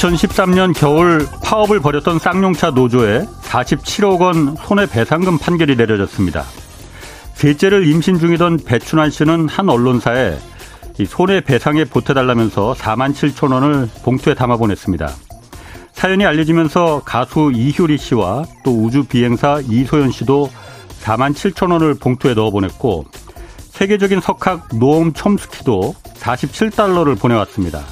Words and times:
2013년 0.00 0.74
겨울 0.74 1.26
파업을 1.42 1.78
벌였던 1.80 2.20
쌍용차 2.20 2.70
노조에 2.70 3.26
47억 3.42 4.20
원 4.20 4.56
손해배상금 4.56 5.36
판결이 5.36 5.76
내려졌습니다. 5.76 6.44
셋째를 7.34 7.86
임신 7.86 8.18
중이던 8.18 8.60
배춘환 8.64 9.10
씨는 9.10 9.48
한 9.48 9.68
언론사에 9.68 10.38
손해배상에 11.06 11.84
보태달라면서 11.84 12.74
4만 12.78 13.12
7천 13.12 13.52
원을 13.52 13.90
봉투에 14.02 14.32
담아 14.32 14.56
보냈습니다. 14.56 15.10
사연이 15.92 16.24
알려지면서 16.24 17.02
가수 17.04 17.52
이효리 17.54 17.98
씨와 17.98 18.44
또 18.64 18.82
우주 18.82 19.04
비행사 19.04 19.60
이소연 19.68 20.12
씨도 20.12 20.50
4만 21.02 21.34
7천 21.34 21.72
원을 21.72 21.94
봉투에 21.94 22.32
넣어 22.32 22.50
보냈고 22.50 23.04
세계적인 23.72 24.20
석학 24.20 24.68
노엄 24.78 25.12
촘스키도 25.12 25.94
47달러를 26.20 27.18
보내왔습니다. 27.18 27.82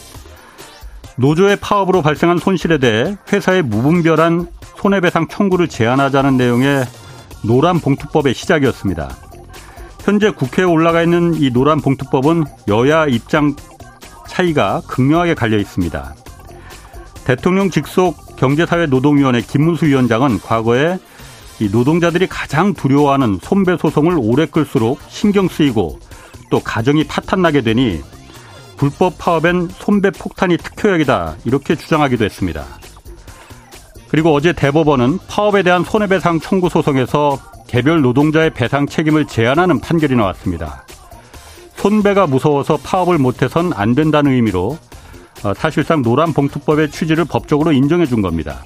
노조의 1.18 1.56
파업으로 1.56 2.00
발생한 2.00 2.38
손실에 2.38 2.78
대해 2.78 3.16
회사의 3.32 3.62
무분별한 3.62 4.46
손해배상 4.76 5.26
청구를 5.28 5.68
제한하자는 5.68 6.36
내용의 6.36 6.84
노란 7.42 7.80
봉투법의 7.80 8.34
시작이었습니다. 8.34 9.10
현재 10.00 10.30
국회에 10.30 10.64
올라가 10.64 11.02
있는 11.02 11.34
이 11.34 11.50
노란 11.50 11.80
봉투법은 11.80 12.44
여야 12.68 13.06
입장 13.06 13.54
차이가 14.28 14.80
극명하게 14.86 15.34
갈려 15.34 15.58
있습니다. 15.58 16.14
대통령 17.24 17.68
직속 17.68 18.36
경제사회노동위원회 18.36 19.42
김문수 19.42 19.86
위원장은 19.86 20.38
과거에 20.40 20.98
이 21.60 21.68
노동자들이 21.68 22.28
가장 22.28 22.72
두려워하는 22.72 23.40
손배 23.42 23.76
소송을 23.76 24.16
오래 24.16 24.46
끌수록 24.46 25.00
신경 25.08 25.48
쓰이고 25.48 25.98
또 26.50 26.60
가정이 26.60 27.04
파탄나게 27.04 27.62
되니 27.62 28.00
불법 28.78 29.18
파업엔 29.18 29.68
손배 29.68 30.10
폭탄이 30.12 30.56
특효약이다 30.56 31.36
이렇게 31.44 31.74
주장하기도 31.74 32.24
했습니다. 32.24 32.64
그리고 34.08 34.34
어제 34.34 34.52
대법원은 34.52 35.18
파업에 35.28 35.62
대한 35.62 35.84
손해배상 35.84 36.40
청구 36.40 36.70
소송에서 36.70 37.38
개별 37.66 38.00
노동자의 38.00 38.54
배상 38.54 38.86
책임을 38.86 39.26
제한하는 39.26 39.80
판결이 39.80 40.16
나왔습니다. 40.16 40.84
손배가 41.76 42.26
무서워서 42.26 42.78
파업을 42.78 43.18
못해선 43.18 43.72
안 43.74 43.94
된다는 43.94 44.32
의미로 44.32 44.78
어, 45.44 45.54
사실상 45.54 46.02
노란 46.02 46.32
봉투법의 46.32 46.90
취지를 46.90 47.24
법적으로 47.24 47.72
인정해 47.72 48.06
준 48.06 48.22
겁니다. 48.22 48.64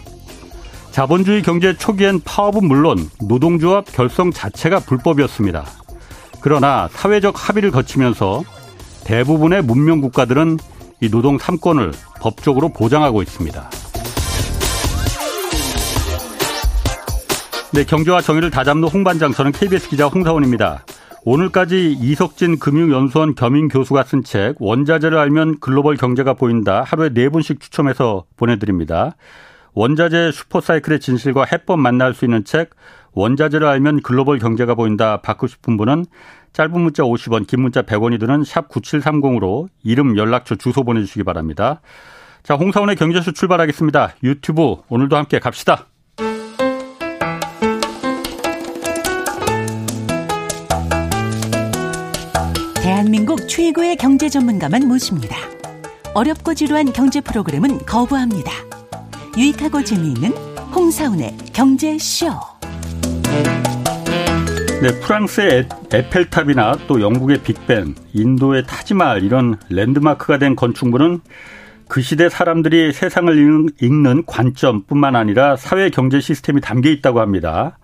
자본주의 0.93 1.43
경제 1.43 1.77
초기엔 1.77 2.21
파업은 2.21 2.67
물론 2.67 3.11
노동조합 3.27 3.91
결성 3.93 4.31
자체가 4.31 4.81
불법이었습니다. 4.81 5.65
그러나 6.41 6.89
사회적 6.93 7.49
합의를 7.49 7.71
거치면서 7.71 8.43
대부분의 9.05 9.63
문명 9.63 10.01
국가들은 10.01 10.59
이 11.01 11.11
노동 11.11 11.37
3권을 11.39 11.93
법적으로 12.21 12.69
보장하고 12.69 13.23
있습니다. 13.23 13.71
네, 17.75 17.85
경제와 17.85 18.21
정의를 18.21 18.51
다잡는 18.51 18.89
홍반장 18.89 19.33
저는 19.33 19.53
KBS 19.53 19.89
기자 19.89 20.07
홍사원입니다. 20.07 20.85
오늘까지 21.25 21.93
이석진 21.93 22.59
금융연수원 22.59 23.35
겸임 23.35 23.69
교수가 23.69 24.03
쓴 24.05 24.25
책 24.25 24.57
원자재를 24.59 25.17
알면 25.19 25.61
글로벌 25.61 25.97
경제가 25.97 26.35
보인다 26.35 26.83
하루에 26.83 27.11
네 27.11 27.29
분씩 27.29 27.61
추첨해서 27.61 28.25
보내드립니다. 28.37 29.17
원자재 29.75 30.33
슈퍼사이클의 30.33 31.01
진실과 31.01 31.47
해법 31.51 31.79
만날 31.79 32.13
수 32.13 32.25
있는 32.25 32.45
책 32.45 32.71
원자재를 33.13 33.67
알면 33.67 34.03
글로벌 34.03 34.39
경제가 34.39 34.75
보인다 34.75 35.23
받고 35.23 35.47
싶은 35.47 35.77
분은 35.77 36.05
짧은 36.53 36.79
문자 36.79 37.03
50원, 37.03 37.47
긴 37.47 37.63
문자 37.63 37.83
100원이 37.83 38.21
드는 38.21 38.45
샵 38.45 38.69
9730으로 38.69 39.69
이름, 39.83 40.17
연락처, 40.19 40.55
주소 40.55 40.85
보내주시기 40.85 41.25
바랍니다. 41.25 41.81
자, 42.43 42.55
홍사원의 42.55 42.97
경제수 42.97 43.33
출발하겠습니다. 43.33 44.17
유튜브 44.23 44.77
오늘도 44.89 45.17
함께 45.17 45.39
갑시다. 45.39 45.87
대한민국 52.83 53.49
최고의 53.49 53.97
경제 53.97 54.29
전문가만 54.29 54.87
모십니다. 54.87 55.37
어렵고 56.15 56.53
지루한 56.55 56.93
경제 56.93 57.21
프로그램은 57.21 57.87
거부합니다. 57.87 58.53
유익하고 59.39 59.83
재미있는 59.83 60.33
홍사운의 60.75 61.37
경제쇼. 61.55 62.29
네, 64.83 65.01
프랑스의 65.01 65.69
에펠탑이나 65.93 66.77
또 66.89 67.01
영국의 67.01 67.39
빅벤, 67.39 67.95
인도의 68.13 68.65
타지말 68.67 69.23
이런 69.23 69.57
랜드마크가 69.71 70.39
된 70.39 70.57
건축물은 70.57 71.21
그 71.89 72.03
시대 72.03 72.29
사람들이 72.29 72.93
세상을 72.93 73.73
읽는 73.81 74.25
관점뿐만 74.27 75.15
아니라 75.17 75.57
사회 75.57 75.89
경제 75.89 76.21
시스템이 76.21 76.61
담겨 76.61 76.91
있다고 76.91 77.21
합니다. 77.21 77.79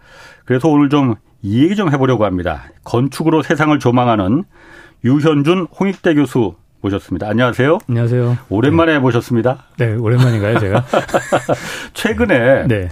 그래서 0.44 0.68
오늘 0.68 0.88
좀 0.88 1.14
이 1.42 1.62
얘기 1.62 1.76
좀 1.76 1.92
해보려고 1.92 2.24
합니다. 2.24 2.64
건축으로 2.84 3.42
세상을 3.42 3.78
조망하는 3.78 4.44
유현준 5.04 5.68
홍익대 5.78 6.14
교수 6.14 6.54
모셨습니다. 6.80 7.28
안녕하세요. 7.28 7.78
안녕하세요. 7.88 8.38
오랜만에 8.48 8.94
네. 8.94 8.98
모셨습니다. 8.98 9.64
네, 9.78 9.94
오랜만인가요, 9.94 10.58
제가? 10.58 10.84
최근에 11.94 12.66
네. 12.66 12.88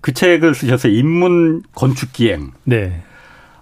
그 0.00 0.12
책을 0.12 0.54
쓰셨어요. 0.54 0.92
인문 0.92 1.62
건축 1.74 2.12
기행. 2.12 2.52
네. 2.64 3.02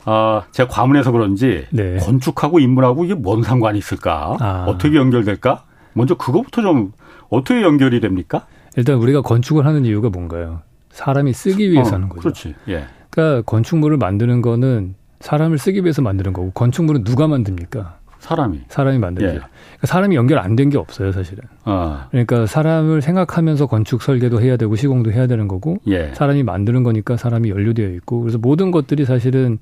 아, 0.05 0.43
제가 0.51 0.69
과문해서 0.69 1.13
그런지 1.13 1.67
네. 1.71 1.97
건축하고 1.99 2.59
인문하고 2.61 3.05
이게 3.05 3.15
뭔 3.15 3.43
상관이 3.43 3.79
있을까? 3.79 4.37
아. 4.41 4.65
어떻게 4.69 4.97
연결될까? 4.97 5.65
먼저 5.95 6.17
그것부터 6.17 6.63
좀 6.63 6.93
어떻게 7.29 7.63
연결이 7.63 8.01
됩니까? 8.01 8.47
일단 8.77 8.97
우리가 8.97 9.23
건축을 9.23 9.67
하는 9.67 9.85
이유가 9.85 10.09
뭔가요? 10.09 10.63
사람이 10.91 11.33
쓰기 11.33 11.71
위해서 11.71 11.91
어, 11.91 11.95
하는 11.95 12.09
거죠. 12.09 12.21
그렇지. 12.23 12.55
예. 12.69 12.85
그러니까 13.11 13.43
건축물을 13.43 13.97
만드는 13.99 14.43
거는 14.43 14.95
사람을 15.21 15.59
쓰기 15.59 15.83
위해서 15.83 16.03
만드는 16.03 16.33
거고 16.33 16.51
건축물은 16.53 17.05
누가 17.05 17.29
만듭니까? 17.29 17.99
사람이. 18.19 18.61
사람이 18.69 18.99
만들죠. 18.99 19.27
예. 19.27 19.31
그러니까 19.35 19.87
사람이 19.87 20.15
연결 20.17 20.39
안 20.39 20.55
된 20.57 20.71
게 20.71 20.79
없어요, 20.79 21.13
사실은. 21.13 21.45
아. 21.65 22.07
그러니까 22.11 22.47
사람을 22.47 23.03
생각하면서 23.03 23.67
건축 23.67 24.03
설계도 24.03 24.41
해야 24.41 24.57
되고 24.57 24.75
시공도 24.77 25.13
해야 25.13 25.27
되는 25.27 25.49
거고 25.49 25.77
예. 25.89 26.13
사람이 26.15 26.43
만드는 26.43 26.83
거니까 26.85 27.17
사람이 27.17 27.51
연루되어 27.51 27.89
있고 27.97 28.21
그래서 28.21 28.39
모든 28.39 28.71
것들이 28.71 29.05
사실은 29.05 29.59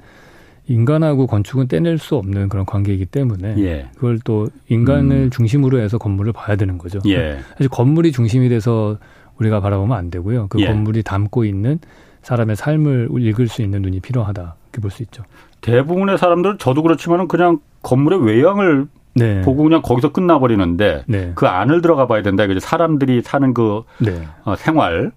인간하고 0.71 1.27
건축은 1.27 1.67
떼낼 1.67 1.99
수 1.99 2.15
없는 2.15 2.49
그런 2.49 2.65
관계이기 2.65 3.07
때문에 3.07 3.57
예. 3.59 3.89
그걸 3.97 4.21
또 4.23 4.47
인간을 4.69 5.17
음. 5.17 5.31
중심으로 5.31 5.81
해서 5.81 5.99
건물을 5.99 6.33
봐야 6.33 6.57
되는 6.57 6.79
거죠. 6.79 7.01
예. 7.07 7.41
사실 7.55 7.69
건물이 7.69 8.13
중심이 8.13 8.49
돼서 8.49 8.97
우리가 9.39 9.61
바라보면 9.61 9.99
안 9.99 10.11
되고요. 10.11 10.47
그 10.49 10.61
예. 10.61 10.67
건물이 10.67 11.03
담고 11.03 11.45
있는 11.45 11.81
사람의 12.23 12.55
삶을 12.55 13.09
읽을 13.19 13.49
수 13.49 13.63
있는 13.63 13.83
눈이 13.83 13.99
필요하다. 14.01 14.55
이렇게 14.67 14.81
볼 14.81 14.91
수 14.93 15.03
있죠. 15.03 15.25
대부분의 15.61 16.19
사람들은 16.19 16.59
저도 16.59 16.83
그렇지만 16.83 17.21
은 17.21 17.29
그냥 17.29 17.59
건물의 17.83 18.25
외형을 18.25 18.87
네. 19.15 19.41
보고 19.43 19.65
그냥 19.65 19.83
거기서 19.83 20.13
끝나버리는데 20.13 21.03
네. 21.09 21.33
그 21.35 21.49
안을 21.49 21.83
들어가 21.83 22.07
봐야 22.07 22.23
된다. 22.23 22.45
이거죠. 22.45 22.61
사람들이 22.61 23.23
사는 23.23 23.53
그 23.55 23.83
네. 23.99 24.23
어, 24.45 24.55
생활. 24.55 25.11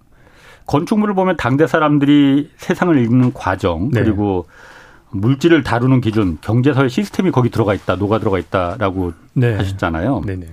건축물을 0.66 1.14
보면 1.14 1.36
당대 1.36 1.66
사람들이 1.66 2.50
세상을 2.56 2.98
읽는 2.98 3.34
과정 3.34 3.90
네. 3.90 4.02
그리고 4.02 4.46
물질을 5.14 5.62
다루는 5.62 6.00
기준, 6.00 6.38
경제사회 6.40 6.88
시스템이 6.88 7.30
거기 7.30 7.50
들어가 7.50 7.74
있다, 7.74 7.96
녹아 7.96 8.18
들어가 8.18 8.38
있다라고 8.38 9.12
네. 9.34 9.54
하셨잖아요. 9.54 10.22
네네. 10.26 10.46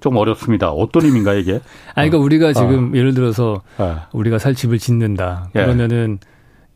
좀 0.00 0.16
어렵습니다. 0.16 0.70
어떤 0.70 1.04
의미인가 1.04 1.34
이게? 1.34 1.60
아니, 1.94 2.10
그러니까 2.10 2.18
우리가 2.18 2.52
지금 2.52 2.92
어. 2.92 2.96
예를 2.96 3.14
들어서 3.14 3.62
어. 3.78 4.02
우리가 4.12 4.38
살 4.38 4.54
집을 4.54 4.78
짓는다. 4.78 5.48
예. 5.54 5.62
그러면은 5.62 6.18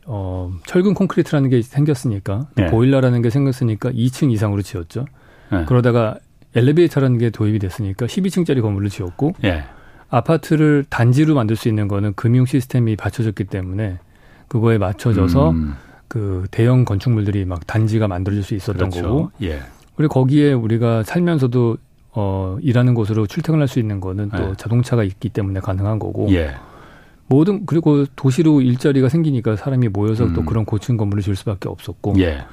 어, 0.05 0.51
철근 0.65 0.95
콘크리트라는 0.95 1.49
게 1.49 1.61
생겼으니까 1.61 2.47
네. 2.55 2.67
보일러라는 2.67 3.21
게 3.21 3.29
생겼으니까 3.29 3.91
2층 3.91 4.31
이상으로 4.31 4.63
지었죠. 4.63 5.05
네. 5.51 5.65
그러다가 5.65 6.15
엘리베이터라는 6.55 7.19
게 7.19 7.29
도입이 7.29 7.59
됐으니까 7.59 8.07
12층짜리 8.07 8.61
건물을 8.61 8.89
지었고 8.89 9.33
네. 9.41 9.63
아파트를 10.09 10.85
단지로 10.89 11.35
만들 11.35 11.55
수 11.55 11.69
있는 11.69 11.87
거는 11.87 12.13
금융 12.15 12.45
시스템이 12.45 12.95
받쳐졌기 12.95 13.43
때문에 13.45 13.99
그거에 14.47 14.79
맞춰져서 14.79 15.51
음. 15.51 15.75
그 16.09 16.45
대형 16.51 16.83
건축물들이 16.83 17.45
막 17.45 17.65
단지가 17.65 18.09
만들어질 18.09 18.43
수 18.43 18.55
있었던 18.55 18.89
그렇죠. 18.89 19.07
거고. 19.07 19.31
예. 19.43 19.61
그리고 19.95 20.13
거기에 20.13 20.51
우리가 20.51 21.03
살면서도 21.03 21.77
어 22.11 22.57
일하는 22.61 22.95
곳으로 22.95 23.27
출퇴근할 23.27 23.67
수 23.67 23.79
있는 23.79 24.01
거는 24.01 24.31
또 24.31 24.49
예. 24.49 24.53
자동차가 24.57 25.03
있기 25.03 25.29
때문에 25.29 25.61
가능한 25.61 25.99
거고. 25.99 26.27
예. 26.31 26.55
모든 27.27 27.67
그리고 27.67 28.05
도시로 28.15 28.59
일자리가 28.59 29.07
생기니까 29.07 29.55
사람이 29.55 29.89
모여서 29.89 30.25
음. 30.25 30.33
또 30.33 30.43
그런 30.43 30.65
고층 30.65 30.97
건물을 30.97 31.21
지을 31.21 31.35
수밖에 31.35 31.69
없었고 31.69 32.15
예. 32.17 32.43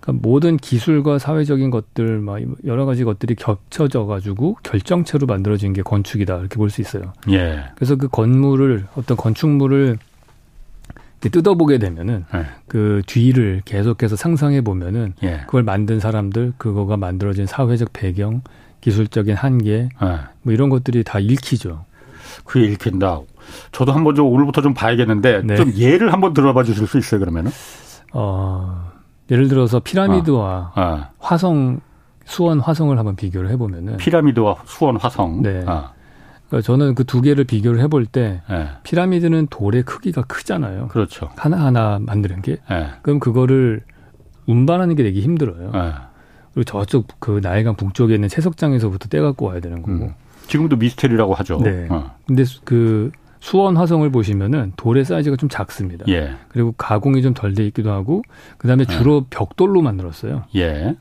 그러니까 0.00 0.26
모든 0.28 0.56
기술과 0.56 1.20
사회적인 1.20 1.70
것들 1.70 2.18
막 2.18 2.40
여러 2.64 2.86
가지 2.86 3.04
것들이 3.04 3.36
겹쳐져 3.36 4.04
가지고 4.06 4.56
결정체로 4.64 5.26
만들어진 5.26 5.72
게 5.72 5.82
건축이다 5.82 6.38
이렇게 6.38 6.56
볼 6.56 6.70
수 6.70 6.80
있어요. 6.80 7.12
예. 7.30 7.66
그래서 7.76 7.94
그 7.94 8.08
건물을 8.08 8.86
어떤 8.96 9.16
건축물을 9.16 9.98
뜯어보게 11.20 11.78
되면은 11.78 12.24
예. 12.34 12.46
그 12.68 13.02
뒤를 13.06 13.62
계속해서 13.64 14.16
상상해 14.16 14.60
보면은 14.60 15.14
예. 15.22 15.38
그걸 15.46 15.62
만든 15.62 15.98
사람들 16.00 16.54
그거가 16.58 16.96
만들어진 16.96 17.46
사회적 17.46 17.92
배경 17.92 18.42
기술적인 18.80 19.34
한계 19.34 19.88
예. 20.02 20.18
뭐 20.42 20.52
이런 20.52 20.68
것들이 20.68 21.04
다 21.04 21.18
읽히죠. 21.18 21.84
그게 22.44 22.66
읽힌다. 22.66 23.20
저도 23.72 23.92
한번 23.92 24.14
좀 24.14 24.26
오늘부터 24.26 24.60
좀 24.62 24.74
봐야겠는데 24.74 25.42
네. 25.44 25.56
좀 25.56 25.72
예를 25.76 26.12
한번 26.12 26.34
들어봐 26.34 26.64
주실 26.64 26.86
수 26.86 26.98
있어요 26.98 27.20
그러면은? 27.20 27.50
어 28.12 28.90
예를 29.30 29.48
들어서 29.48 29.80
피라미드와 29.80 30.72
어. 30.74 30.80
어. 30.80 31.06
화성 31.18 31.80
수원 32.24 32.60
화성을 32.60 32.96
한번 32.96 33.16
비교를 33.16 33.50
해보면은 33.50 33.96
피라미드와 33.98 34.56
수원 34.66 34.96
화성. 34.96 35.42
네. 35.42 35.64
어. 35.66 35.90
그러니까 36.48 36.64
저는 36.64 36.94
그 36.94 37.04
두 37.04 37.20
개를 37.22 37.44
비교를 37.44 37.80
해볼 37.80 38.06
때 38.06 38.42
네. 38.48 38.68
피라미드는 38.84 39.48
돌의 39.50 39.82
크기가 39.82 40.22
크잖아요. 40.22 40.88
그렇죠. 40.88 41.30
하나 41.36 41.56
하나 41.64 41.98
만드는 42.00 42.42
게. 42.42 42.58
네. 42.70 42.88
그럼 43.02 43.18
그거를 43.18 43.82
운반하는 44.46 44.94
게 44.94 45.02
되게 45.02 45.20
힘들어요. 45.20 45.70
네. 45.72 45.92
그리고 46.54 46.64
저쪽 46.64 47.06
그 47.18 47.40
나일강 47.42 47.74
북쪽에 47.76 48.14
있는 48.14 48.28
채석장에서부터 48.28 49.08
떼갖고 49.08 49.46
와야 49.46 49.60
되는 49.60 49.82
거고. 49.82 49.92
음. 50.06 50.14
지금도 50.46 50.76
미스테리라고 50.76 51.34
하죠. 51.34 51.58
네. 51.62 51.88
어. 51.90 52.12
근데 52.26 52.44
그 52.64 53.10
수원 53.40 53.76
화성을 53.76 54.08
보시면은 54.10 54.72
돌의 54.76 55.04
사이즈가 55.04 55.36
좀 55.36 55.48
작습니다. 55.48 56.04
예. 56.08 56.34
그리고 56.48 56.72
가공이 56.72 57.22
좀 57.22 57.34
덜 57.34 57.54
돼 57.54 57.64
있기도 57.66 57.90
하고 57.92 58.22
그다음에 58.58 58.84
예. 58.88 58.92
주로 58.96 59.22
예. 59.24 59.26
벽돌로 59.30 59.82
만들었어요. 59.82 60.44
예. 60.54 60.96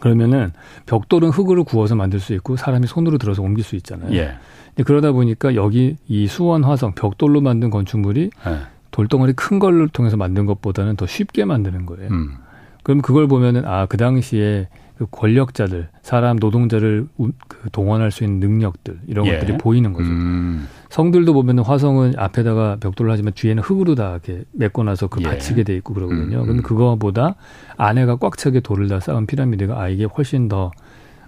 그러면은 0.00 0.52
벽돌은 0.86 1.30
흙으로 1.30 1.64
구워서 1.64 1.94
만들 1.94 2.20
수 2.20 2.32
있고 2.34 2.56
사람이 2.56 2.86
손으로 2.86 3.18
들어서 3.18 3.42
옮길 3.42 3.64
수 3.64 3.76
있잖아요. 3.76 4.12
예. 4.14 4.34
그러다 4.82 5.12
보니까 5.12 5.54
여기 5.54 5.96
이 6.08 6.26
수원 6.26 6.64
화성 6.64 6.94
벽돌로 6.94 7.40
만든 7.40 7.70
건축물이 7.70 8.30
예. 8.46 8.58
돌덩어리 8.90 9.32
큰 9.34 9.58
걸로 9.58 9.86
통해서 9.88 10.16
만든 10.16 10.46
것보다는 10.46 10.96
더 10.96 11.06
쉽게 11.06 11.44
만드는 11.44 11.86
거예요. 11.86 12.10
음. 12.10 12.34
그럼 12.82 13.00
그걸 13.02 13.26
보면은 13.28 13.64
아 13.66 13.86
그 13.86 13.96
당시에 13.96 14.68
그 14.96 15.06
권력자들, 15.10 15.88
사람 16.02 16.36
노동자를 16.36 17.08
그 17.48 17.70
동원할 17.72 18.12
수 18.12 18.22
있는 18.22 18.38
능력들 18.38 19.00
이런 19.08 19.26
예. 19.26 19.38
것들이 19.38 19.58
보이는 19.58 19.92
거죠. 19.92 20.08
음. 20.08 20.68
성들도 20.88 21.32
보면은 21.32 21.64
화성은 21.64 22.14
앞에다가 22.16 22.76
벽돌을 22.78 23.10
하지만 23.10 23.32
뒤에는 23.34 23.60
흙으로 23.62 23.96
다 23.96 24.12
이렇게 24.12 24.44
메꿔놔서 24.52 25.08
그 25.08 25.20
예. 25.22 25.24
받치게 25.24 25.64
돼 25.64 25.74
있고 25.76 25.94
그러거든요. 25.94 26.42
음. 26.42 26.46
그럼 26.46 26.62
그거보다 26.62 27.34
안에가 27.76 28.16
꽉 28.16 28.36
차게 28.36 28.60
돌을 28.60 28.86
다 28.86 29.00
쌓은 29.00 29.26
피라미드가 29.26 29.80
아 29.80 29.88
이게 29.88 30.04
훨씬 30.04 30.48
더 30.48 30.70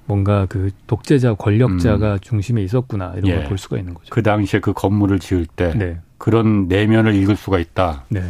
뭔가 0.07 0.47
그 0.49 0.71
독재자 0.87 1.35
권력자가 1.35 2.15
음. 2.15 2.19
중심에 2.21 2.63
있었구나 2.63 3.13
이런 3.17 3.27
예. 3.31 3.35
걸볼 3.37 3.59
수가 3.59 3.77
있는 3.79 3.95
거죠. 3.95 4.07
그 4.11 4.23
당시에 4.23 4.61
그 4.61 4.73
건물을 4.73 5.19
지을 5.19 5.47
때 5.47 5.73
네. 5.77 5.99
그런 6.19 6.69
내면을 6.69 7.15
읽을 7.15 7.37
수가 7.37 7.59
있다. 7.59 8.05
네. 8.09 8.23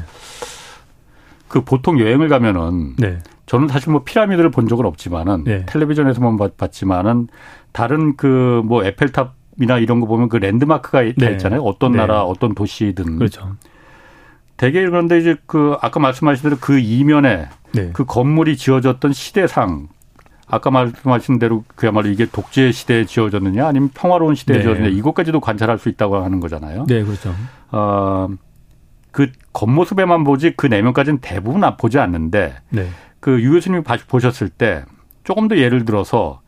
그 1.49 1.61
보통 1.63 2.01
여행을 2.01 2.29
가면은 2.29 2.97
네. 2.97 3.19
저는 3.47 3.69
사실 3.69 3.93
뭐 3.93 4.03
피라미드를 4.05 4.51
본 4.51 4.67
적은 4.69 4.85
없지만은 4.87 5.45
네. 5.45 5.67
텔레비전에서만 5.67 6.39
봤지만은 6.57 7.29
다른 7.73 8.17
그 8.17 8.63
뭐 8.65 8.85
에펠탑이나 8.85 9.79
이런 9.79 10.01
거 10.01 10.07
보면 10.07 10.29
그 10.29 10.39
랜드마크가 10.39 11.03
네. 11.03 11.15
다 11.15 11.29
있잖아요. 11.31 11.63
어떤 11.63 11.93
네. 11.93 11.99
나라, 11.99 12.23
어떤 12.25 12.55
도시든. 12.55 13.19
그렇죠. 13.19 13.55
대개 14.57 14.83
그런데 14.85 15.19
이제 15.19 15.37
그 15.47 15.77
아까 15.83 16.01
말씀하신 16.01 16.43
대로 16.43 16.57
그 16.59 16.79
이면에 16.79 17.49
네. 17.73 17.91
그 17.93 18.05
건물이 18.07 18.57
지어졌던 18.57 19.13
시대상 19.13 19.89
아까 20.49 20.71
말씀하신 20.71 21.39
대로 21.39 21.65
그야말로 21.75 22.09
이게 22.09 22.27
독재 22.27 22.71
시대에 22.73 23.05
지어졌느냐 23.05 23.67
아니면 23.67 23.91
평화로운 23.93 24.35
시대에 24.35 24.59
네. 24.59 24.63
지어졌느냐 24.63 24.95
이것까지도 24.97 25.41
관찰할 25.41 25.79
수 25.79 25.89
있다고 25.89 26.17
하는 26.19 26.39
거잖아요. 26.41 26.87
네, 26.87 27.03
그렇죠. 27.03 27.35
어, 27.73 28.29
그 29.11 29.33
겉모습에만 29.53 30.25
보지 30.25 30.55
그 30.57 30.67
내면까지는 30.67 31.19
대부분 31.21 31.63
보지 31.77 31.99
않는데 31.99 32.57
네. 32.71 32.89
그유 33.21 33.53
교수님이 33.53 33.83
보셨을 34.07 34.49
때 34.49 34.85
조금 35.25 35.49
더 35.49 35.57
예를 35.57 35.85
들어서 35.85 36.41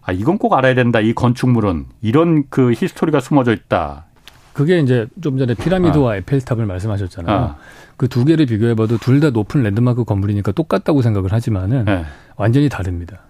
아 0.00 0.12
이건 0.12 0.38
꼭 0.38 0.54
알아야 0.54 0.74
된다. 0.74 1.00
이 1.00 1.12
건축물은 1.12 1.86
이런 2.00 2.44
그 2.48 2.72
history가 2.72 3.20
숨어져 3.20 3.52
있다. 3.52 4.06
그게 4.52 4.78
이제 4.80 5.06
좀 5.20 5.38
전에 5.38 5.54
피라미드와 5.54 6.12
아. 6.12 6.16
에펠탑을 6.16 6.64
말씀하셨잖아요. 6.66 7.36
아. 7.36 7.56
그두 7.96 8.24
개를 8.24 8.46
비교해봐도 8.46 8.98
둘 8.98 9.20
다 9.20 9.30
높은 9.30 9.62
랜드마크 9.62 10.04
건물이니까 10.04 10.52
똑같다고 10.52 11.02
생각을 11.02 11.32
하지만은 11.32 11.84
네. 11.84 12.04
완전히 12.36 12.68
다릅니다. 12.68 13.20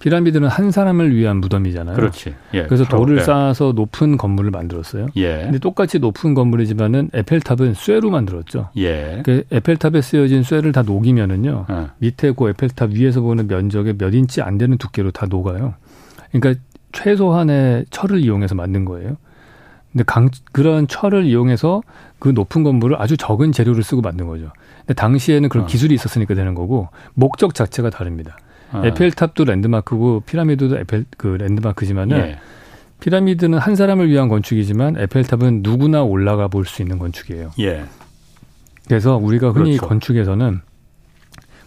피라미드는 0.00 0.48
한 0.48 0.70
사람을 0.70 1.14
위한 1.14 1.36
무덤이잖아요. 1.36 1.94
그렇지. 1.94 2.34
예, 2.54 2.64
그래서 2.64 2.84
돌을 2.84 3.18
예. 3.18 3.20
쌓아서 3.20 3.72
높은 3.72 4.16
건물을 4.16 4.50
만들었어요. 4.50 5.08
예. 5.16 5.42
근데 5.42 5.58
똑같이 5.58 5.98
높은 5.98 6.34
건물이지만은 6.34 7.10
에펠탑은 7.12 7.74
쇠로 7.74 8.10
만들었죠. 8.10 8.70
예. 8.78 9.22
그 9.24 9.44
에펠탑에 9.52 10.00
쓰여진 10.00 10.42
쇠를 10.42 10.72
다 10.72 10.82
녹이면은요. 10.82 11.66
예. 11.70 11.86
밑에 11.98 12.32
그 12.32 12.48
에펠탑 12.48 12.90
위에서 12.90 13.20
보는 13.20 13.46
면적의 13.46 13.98
몇 13.98 14.14
인치 14.14 14.40
안 14.40 14.58
되는 14.58 14.78
두께로 14.78 15.10
다 15.10 15.26
녹아요. 15.28 15.74
그러니까 16.32 16.60
최소한의 16.92 17.84
철을 17.90 18.20
이용해서 18.20 18.54
만든 18.54 18.86
거예요. 18.86 19.16
근데 19.92 20.04
강, 20.06 20.30
그런 20.52 20.88
철을 20.88 21.26
이용해서 21.26 21.82
그 22.18 22.30
높은 22.30 22.62
건물을 22.62 23.00
아주 23.00 23.16
적은 23.16 23.52
재료를 23.52 23.82
쓰고 23.82 24.00
만든 24.00 24.26
거죠. 24.26 24.50
근데 24.80 24.94
당시에는 24.94 25.48
그런 25.48 25.64
어. 25.64 25.66
기술이 25.66 25.94
있었으니까 25.94 26.34
되는 26.34 26.54
거고 26.54 26.88
목적 27.14 27.54
자체가 27.54 27.90
다릅니다. 27.90 28.38
어. 28.72 28.82
에펠탑도 28.84 29.44
랜드마크고 29.44 30.20
피라미드도 30.26 30.78
에펠 30.78 31.04
그 31.16 31.26
랜드마크지만은 31.40 32.16
예. 32.18 32.38
피라미드는 33.00 33.58
한 33.58 33.76
사람을 33.76 34.08
위한 34.10 34.28
건축이지만 34.28 34.96
에펠탑은 34.98 35.60
누구나 35.62 36.02
올라가 36.02 36.48
볼 36.48 36.64
수 36.66 36.82
있는 36.82 36.98
건축이에요. 36.98 37.50
예. 37.60 37.84
그래서 38.86 39.16
우리가 39.16 39.50
흔히 39.50 39.76
그렇죠. 39.76 39.86
건축에서는 39.86 40.60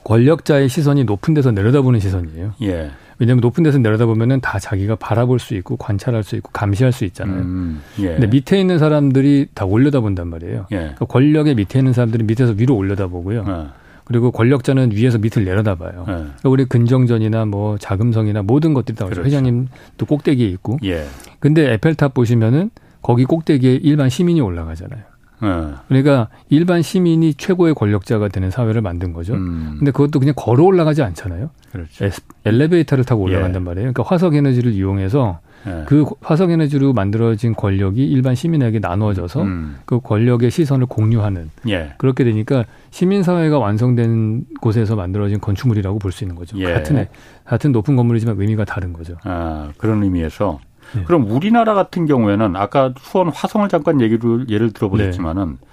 권력자의 0.03 0.67
시선이 0.69 1.05
높은 1.05 1.33
데서 1.33 1.51
내려다보는 1.51 1.99
시선이에요. 1.99 2.53
예. 2.63 2.91
왜냐하면 3.19 3.41
높은 3.41 3.63
데서 3.63 3.77
내려다보면은 3.77 4.41
다 4.41 4.59
자기가 4.59 4.95
바라볼 4.95 5.39
수 5.39 5.53
있고 5.55 5.77
관찰할 5.77 6.23
수 6.23 6.35
있고 6.35 6.49
감시할 6.51 6.91
수 6.91 7.05
있잖아요. 7.05 7.39
음, 7.41 7.81
예. 7.99 8.07
근데 8.07 8.27
밑에 8.27 8.59
있는 8.59 8.79
사람들이 8.79 9.47
다 9.53 9.65
올려다본단 9.65 10.27
말이에요. 10.27 10.65
예. 10.71 10.75
그러니까 10.77 11.05
권력의 11.05 11.55
밑에 11.55 11.79
있는 11.79 11.93
사람들이 11.93 12.23
밑에서 12.25 12.53
위로 12.57 12.75
올려다보고요. 12.75 13.45
어. 13.47 13.73
그리고 14.05 14.31
권력자는 14.31 14.91
위에서 14.91 15.17
밑을 15.17 15.45
내려다봐요. 15.45 15.99
네. 15.99 16.13
그러니까 16.13 16.49
우리 16.49 16.65
근정전이나 16.65 17.45
뭐 17.45 17.77
자금성이나 17.77 18.41
모든 18.43 18.73
것들이 18.73 18.95
다 18.97 19.05
그렇죠. 19.05 19.23
회장님도 19.23 20.05
꼭대기에 20.07 20.47
있고. 20.49 20.79
예. 20.83 21.05
근데 21.39 21.73
에펠탑 21.73 22.13
보시면은 22.13 22.69
거기 23.01 23.25
꼭대기에 23.25 23.79
일반 23.83 24.09
시민이 24.09 24.41
올라가잖아요. 24.41 25.01
네. 25.41 25.73
그러니까 25.87 26.29
일반 26.49 26.81
시민이 26.81 27.33
최고의 27.35 27.73
권력자가 27.73 28.29
되는 28.29 28.49
사회를 28.49 28.81
만든 28.81 29.13
거죠. 29.13 29.33
음. 29.33 29.75
근데 29.79 29.91
그것도 29.91 30.19
그냥 30.19 30.33
걸어 30.37 30.63
올라가지 30.63 31.01
않잖아요. 31.03 31.49
그렇죠. 31.71 32.09
엘리베이터를 32.45 33.03
타고 33.03 33.23
올라간단 33.23 33.61
예. 33.61 33.65
말이에요. 33.65 33.93
그러니까 33.93 34.03
화석 34.03 34.35
에너지를 34.35 34.71
이용해서 34.73 35.39
네. 35.65 35.83
그 35.87 36.05
화석 36.21 36.51
에너지로 36.51 36.93
만들어진 36.93 37.53
권력이 37.55 38.05
일반 38.05 38.35
시민에게 38.35 38.79
나누어져서 38.79 39.41
음. 39.43 39.77
그 39.85 39.99
권력의 39.99 40.51
시선을 40.51 40.87
공유하는 40.87 41.49
예. 41.69 41.93
그렇게 41.97 42.23
되니까 42.23 42.65
시민 42.91 43.23
사회가 43.23 43.59
완성된 43.59 44.45
곳에서 44.61 44.95
만들어진 44.95 45.39
건축물이라고 45.39 45.99
볼 45.99 46.11
수 46.11 46.23
있는 46.23 46.35
거죠. 46.35 46.57
예. 46.59 46.73
같은 46.73 47.07
같은 47.45 47.71
높은 47.71 47.95
건물이지만 47.95 48.39
의미가 48.39 48.65
다른 48.65 48.93
거죠. 48.93 49.15
아, 49.23 49.71
그런 49.77 50.03
의미에서 50.03 50.59
네. 50.95 51.03
그럼 51.05 51.29
우리나라 51.31 51.73
같은 51.73 52.05
경우에는 52.05 52.55
아까 52.55 52.93
수원 52.99 53.29
화성을 53.29 53.67
잠깐 53.69 53.99
얘기를 54.01 54.49
예를 54.49 54.71
들어보셨지만은 54.73 55.57
네. 55.59 55.67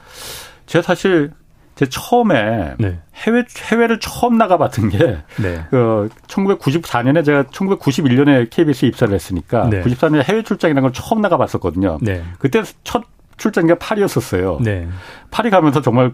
제가 0.67 0.83
사실 0.83 1.33
제 1.81 1.87
처음에 1.89 2.75
네. 2.79 2.99
해외 3.15 3.43
해외를 3.73 4.01
처음 4.01 4.37
나가봤던 4.37 4.91
게 4.91 4.99
네. 5.41 5.65
그 5.71 6.11
1994년에 6.27 7.25
제가 7.25 7.45
1991년에 7.45 8.51
KBS에 8.51 8.87
입사를 8.87 9.15
했으니까 9.15 9.71
네. 9.71 9.83
94년에 9.83 10.23
해외 10.25 10.43
출장이라는 10.43 10.83
걸 10.83 10.93
처음 10.93 11.23
나가봤었거든요. 11.23 11.97
네. 12.03 12.23
그때 12.39 12.63
첫 12.85 13.05
출장이 13.39 13.73
파리였었어요. 13.79 14.59
네. 14.61 14.89
파리 15.31 15.49
가면서 15.49 15.81
정말 15.81 16.13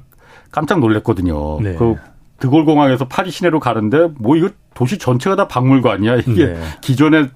깜짝 0.52 0.78
놀랐거든요. 0.78 1.60
네. 1.60 1.74
그 1.74 1.96
드골 2.38 2.64
공항에서 2.64 3.08
파리 3.08 3.32
시내로 3.32 3.58
가는데 3.58 4.10
뭐 4.20 4.36
이거 4.36 4.50
도시 4.74 4.98
전체가 4.98 5.34
다 5.34 5.48
박물관이야. 5.48 6.14
이게 6.28 6.46
네. 6.46 6.60
기존에 6.80 7.26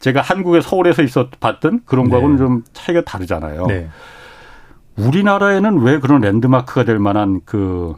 제가 0.00 0.22
한국의 0.22 0.62
서울에서 0.62 1.02
있었 1.02 1.38
봤던 1.38 1.82
그런 1.84 2.08
거하고는 2.08 2.38
좀 2.38 2.62
차이가 2.72 3.02
다르잖아요. 3.02 3.66
우리나라에는 4.96 5.80
왜 5.80 5.98
그런 5.98 6.20
랜드마크가 6.20 6.84
될 6.84 6.98
만한 6.98 7.40
그 7.44 7.94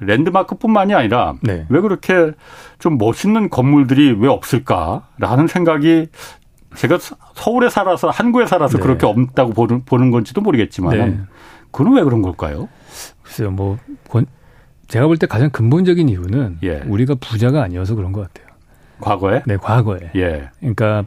랜드마크뿐만이 0.00 0.94
아니라 0.94 1.34
네. 1.42 1.66
왜 1.68 1.80
그렇게 1.80 2.32
좀 2.78 2.98
멋있는 2.98 3.50
건물들이 3.50 4.12
왜 4.18 4.28
없을까라는 4.28 5.46
생각이 5.48 6.06
제가 6.74 6.98
서울에 7.34 7.68
살아서 7.68 8.10
한국에 8.10 8.46
살아서 8.46 8.78
네. 8.78 8.82
그렇게 8.82 9.06
없다고 9.06 9.52
보는, 9.52 9.84
보는 9.84 10.10
건지도 10.10 10.40
모르겠지만 10.40 10.98
네. 10.98 11.18
그건 11.70 11.94
왜 11.94 12.02
그런 12.04 12.22
걸까요? 12.22 12.68
글쎄요, 13.22 13.50
뭐 13.50 13.78
제가 14.88 15.06
볼 15.06 15.18
때 15.18 15.26
가장 15.26 15.50
근본적인 15.50 16.08
이유는 16.08 16.58
예. 16.62 16.82
우리가 16.86 17.16
부자가 17.16 17.62
아니어서 17.62 17.94
그런 17.94 18.12
것 18.12 18.22
같아요. 18.22 18.54
과거에? 19.00 19.42
네, 19.46 19.56
과거에. 19.56 19.98
예. 20.16 20.48
그러니까 20.60 21.04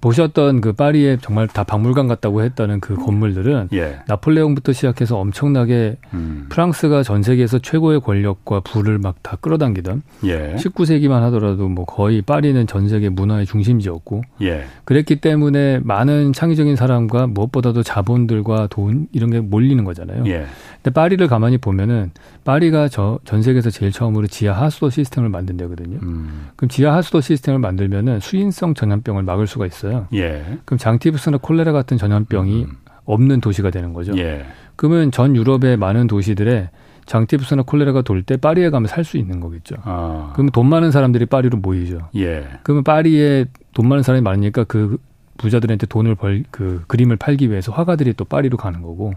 보셨던 0.00 0.60
그 0.60 0.72
파리에 0.72 1.18
정말 1.20 1.48
다 1.48 1.64
박물관 1.64 2.06
같다고 2.08 2.42
했다는 2.42 2.80
그 2.80 2.94
건물들은 2.94 3.68
예. 3.72 3.98
나폴레옹부터 4.06 4.72
시작해서 4.72 5.18
엄청나게 5.18 5.96
음. 6.14 6.46
프랑스가 6.48 7.02
전 7.02 7.22
세계에서 7.22 7.58
최고의 7.58 8.00
권력과 8.00 8.60
부를 8.60 8.98
막 8.98 9.16
다 9.22 9.36
끌어당기던 9.40 10.02
예. 10.24 10.54
19세기만 10.56 11.20
하더라도 11.22 11.68
뭐 11.68 11.84
거의 11.84 12.22
파리는 12.22 12.66
전 12.66 12.88
세계 12.88 13.08
문화의 13.08 13.46
중심지였고 13.46 14.22
예. 14.42 14.64
그랬기 14.84 15.16
때문에 15.16 15.80
많은 15.82 16.32
창의적인 16.32 16.76
사람과 16.76 17.26
무엇보다도 17.26 17.82
자본들과 17.82 18.68
돈 18.70 19.08
이런 19.12 19.30
게 19.30 19.40
몰리는 19.40 19.82
거잖아요. 19.84 20.24
예. 20.26 20.46
근데 20.82 20.90
파리를 20.92 21.26
가만히 21.26 21.58
보면은 21.58 22.10
파리가 22.44 22.88
저 22.88 23.18
전 23.24 23.42
세계에서 23.42 23.70
제일 23.70 23.92
처음으로 23.92 24.26
지하 24.26 24.54
하수도 24.62 24.90
시스템을 24.90 25.28
만든 25.28 25.56
데거든요. 25.56 25.98
음. 26.02 26.48
그럼 26.56 26.68
지하 26.68 26.94
하수도 26.96 27.20
시스템을 27.20 27.58
만들면은 27.58 28.20
수인성 28.20 28.74
전염병을 28.74 29.22
막을 29.24 29.46
수가 29.46 29.66
있어요. 29.66 29.85
예. 30.14 30.58
그럼 30.64 30.78
장티푸스나 30.78 31.38
콜레라 31.38 31.72
같은 31.72 31.96
전염병이 31.98 32.64
음. 32.64 32.72
없는 33.04 33.40
도시가 33.40 33.70
되는 33.70 33.92
거죠. 33.92 34.16
예. 34.18 34.44
그러면 34.76 35.10
전 35.10 35.36
유럽의 35.36 35.76
많은 35.76 36.06
도시들에 36.06 36.70
장티푸스나 37.06 37.62
콜레라가 37.62 38.02
돌 38.02 38.22
때 38.24 38.36
파리에 38.36 38.70
가면 38.70 38.88
살 38.88 39.04
수 39.04 39.16
있는 39.16 39.38
거겠죠. 39.40 39.76
아. 39.84 40.30
그러면 40.34 40.50
돈 40.50 40.66
많은 40.68 40.90
사람들이 40.90 41.26
파리로 41.26 41.58
모이죠. 41.58 42.08
예. 42.16 42.48
그러면 42.64 42.82
파리에 42.82 43.46
돈 43.74 43.88
많은 43.88 44.02
사람이 44.02 44.22
많으니까 44.22 44.64
그 44.64 44.98
부자들한테 45.38 45.86
돈을 45.86 46.14
벌 46.16 46.42
그 46.50 46.82
그림을 46.88 47.16
팔기 47.16 47.50
위해서 47.50 47.70
화가들이 47.70 48.14
또 48.14 48.24
파리로 48.24 48.56
가는 48.56 48.82
거고 48.82 49.12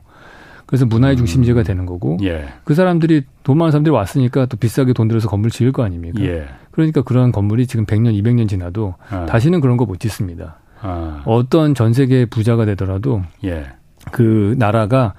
그래서 0.69 0.85
문화의 0.85 1.15
음. 1.15 1.17
중심지가 1.17 1.63
되는 1.63 1.87
거고 1.87 2.19
예. 2.21 2.45
그 2.63 2.75
사람들이 2.75 3.23
돈 3.41 3.57
많은 3.57 3.71
사람들이 3.71 3.91
왔으니까 3.91 4.45
또 4.45 4.55
비싸게 4.55 4.93
돈 4.93 5.07
들여서 5.07 5.27
건물 5.27 5.49
지을 5.49 5.71
거 5.71 5.83
아닙니까? 5.83 6.21
예. 6.21 6.45
그러니까 6.69 7.01
그런 7.01 7.31
건물이 7.31 7.65
지금 7.65 7.87
100년, 7.87 8.13
200년 8.21 8.47
지나도 8.47 8.93
아. 9.09 9.25
다시는 9.25 9.61
그런 9.61 9.77
거 9.77 9.85
못 9.85 9.99
짓습니다. 9.99 10.57
아. 10.79 11.23
어떤 11.25 11.73
전 11.73 11.93
세계 11.93 12.25
부자가 12.27 12.65
되더라도 12.65 13.23
예. 13.43 13.65
그 14.11 14.53
나라가 14.59 15.15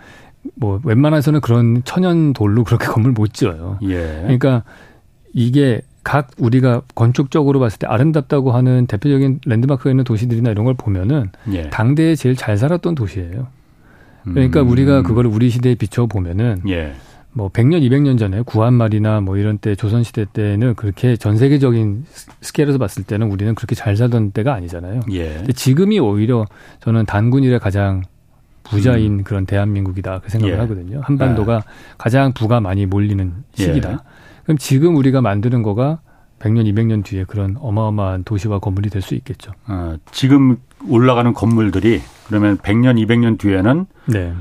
뭐 0.54 0.80
웬만해서는 0.84 1.40
그런 1.40 1.82
천연 1.84 2.32
돌로 2.32 2.62
그렇게 2.62 2.86
건물 2.92 3.10
못 3.10 3.34
지어요. 3.34 3.78
예. 3.82 4.20
그러니까 4.22 4.62
이게 5.34 5.80
각 6.04 6.28
우리가 6.38 6.82
건축적으로 6.94 7.58
봤을 7.58 7.80
때 7.80 7.88
아름답다고 7.88 8.52
하는 8.52 8.86
대표적인 8.86 9.40
랜드마크가 9.44 9.90
있는 9.90 10.04
도시들이나 10.04 10.50
이런 10.52 10.64
걸 10.64 10.74
보면은 10.74 11.30
예. 11.52 11.68
당대에 11.70 12.14
제일 12.14 12.36
잘 12.36 12.56
살았던 12.56 12.94
도시예요. 12.94 13.48
그러니까 14.24 14.62
음. 14.62 14.70
우리가 14.70 15.02
그걸 15.02 15.26
우리 15.26 15.50
시대에 15.50 15.74
비춰 15.74 16.06
보면은 16.06 16.62
예. 16.68 16.92
뭐 17.32 17.48
100년, 17.48 17.80
200년 17.88 18.18
전에 18.18 18.42
구한말이나 18.42 19.20
뭐 19.20 19.36
이런 19.36 19.58
때 19.58 19.74
조선 19.76 20.02
시대 20.02 20.24
때는 20.24 20.74
그렇게 20.74 21.16
전 21.16 21.36
세계적인 21.36 22.04
스케일에서 22.40 22.78
봤을 22.78 23.04
때는 23.04 23.30
우리는 23.30 23.54
그렇게 23.54 23.74
잘 23.76 23.96
살던 23.96 24.32
때가 24.32 24.52
아니잖아요. 24.54 25.00
예. 25.12 25.34
근데 25.34 25.52
지금이 25.52 26.00
오히려 26.00 26.44
저는 26.80 27.06
단군일의 27.06 27.60
가장 27.60 28.02
부자인 28.64 29.20
음. 29.20 29.24
그런 29.24 29.46
대한민국이다 29.46 30.20
그 30.20 30.30
생각을 30.30 30.54
예. 30.54 30.58
하거든요. 30.60 31.00
한반도가 31.04 31.56
예. 31.56 31.60
가장 31.98 32.32
부가 32.32 32.60
많이 32.60 32.86
몰리는 32.86 33.32
시기다. 33.54 33.92
예. 33.92 33.96
그럼 34.44 34.58
지금 34.58 34.96
우리가 34.96 35.20
만드는 35.20 35.62
거가 35.62 36.00
100년, 36.40 36.64
200년 36.72 37.04
뒤에 37.04 37.24
그런 37.24 37.56
어마어마한 37.60 38.24
도시와 38.24 38.58
건물이 38.58 38.90
될 38.90 39.02
수 39.02 39.14
있겠죠. 39.14 39.52
어, 39.68 39.94
지금 40.10 40.56
올라가는 40.88 41.32
건물들이 41.32 42.00
그러면 42.26 42.58
100년, 42.58 42.96
200년 43.06 43.38
뒤에는 43.38 43.86
네. 44.06 44.32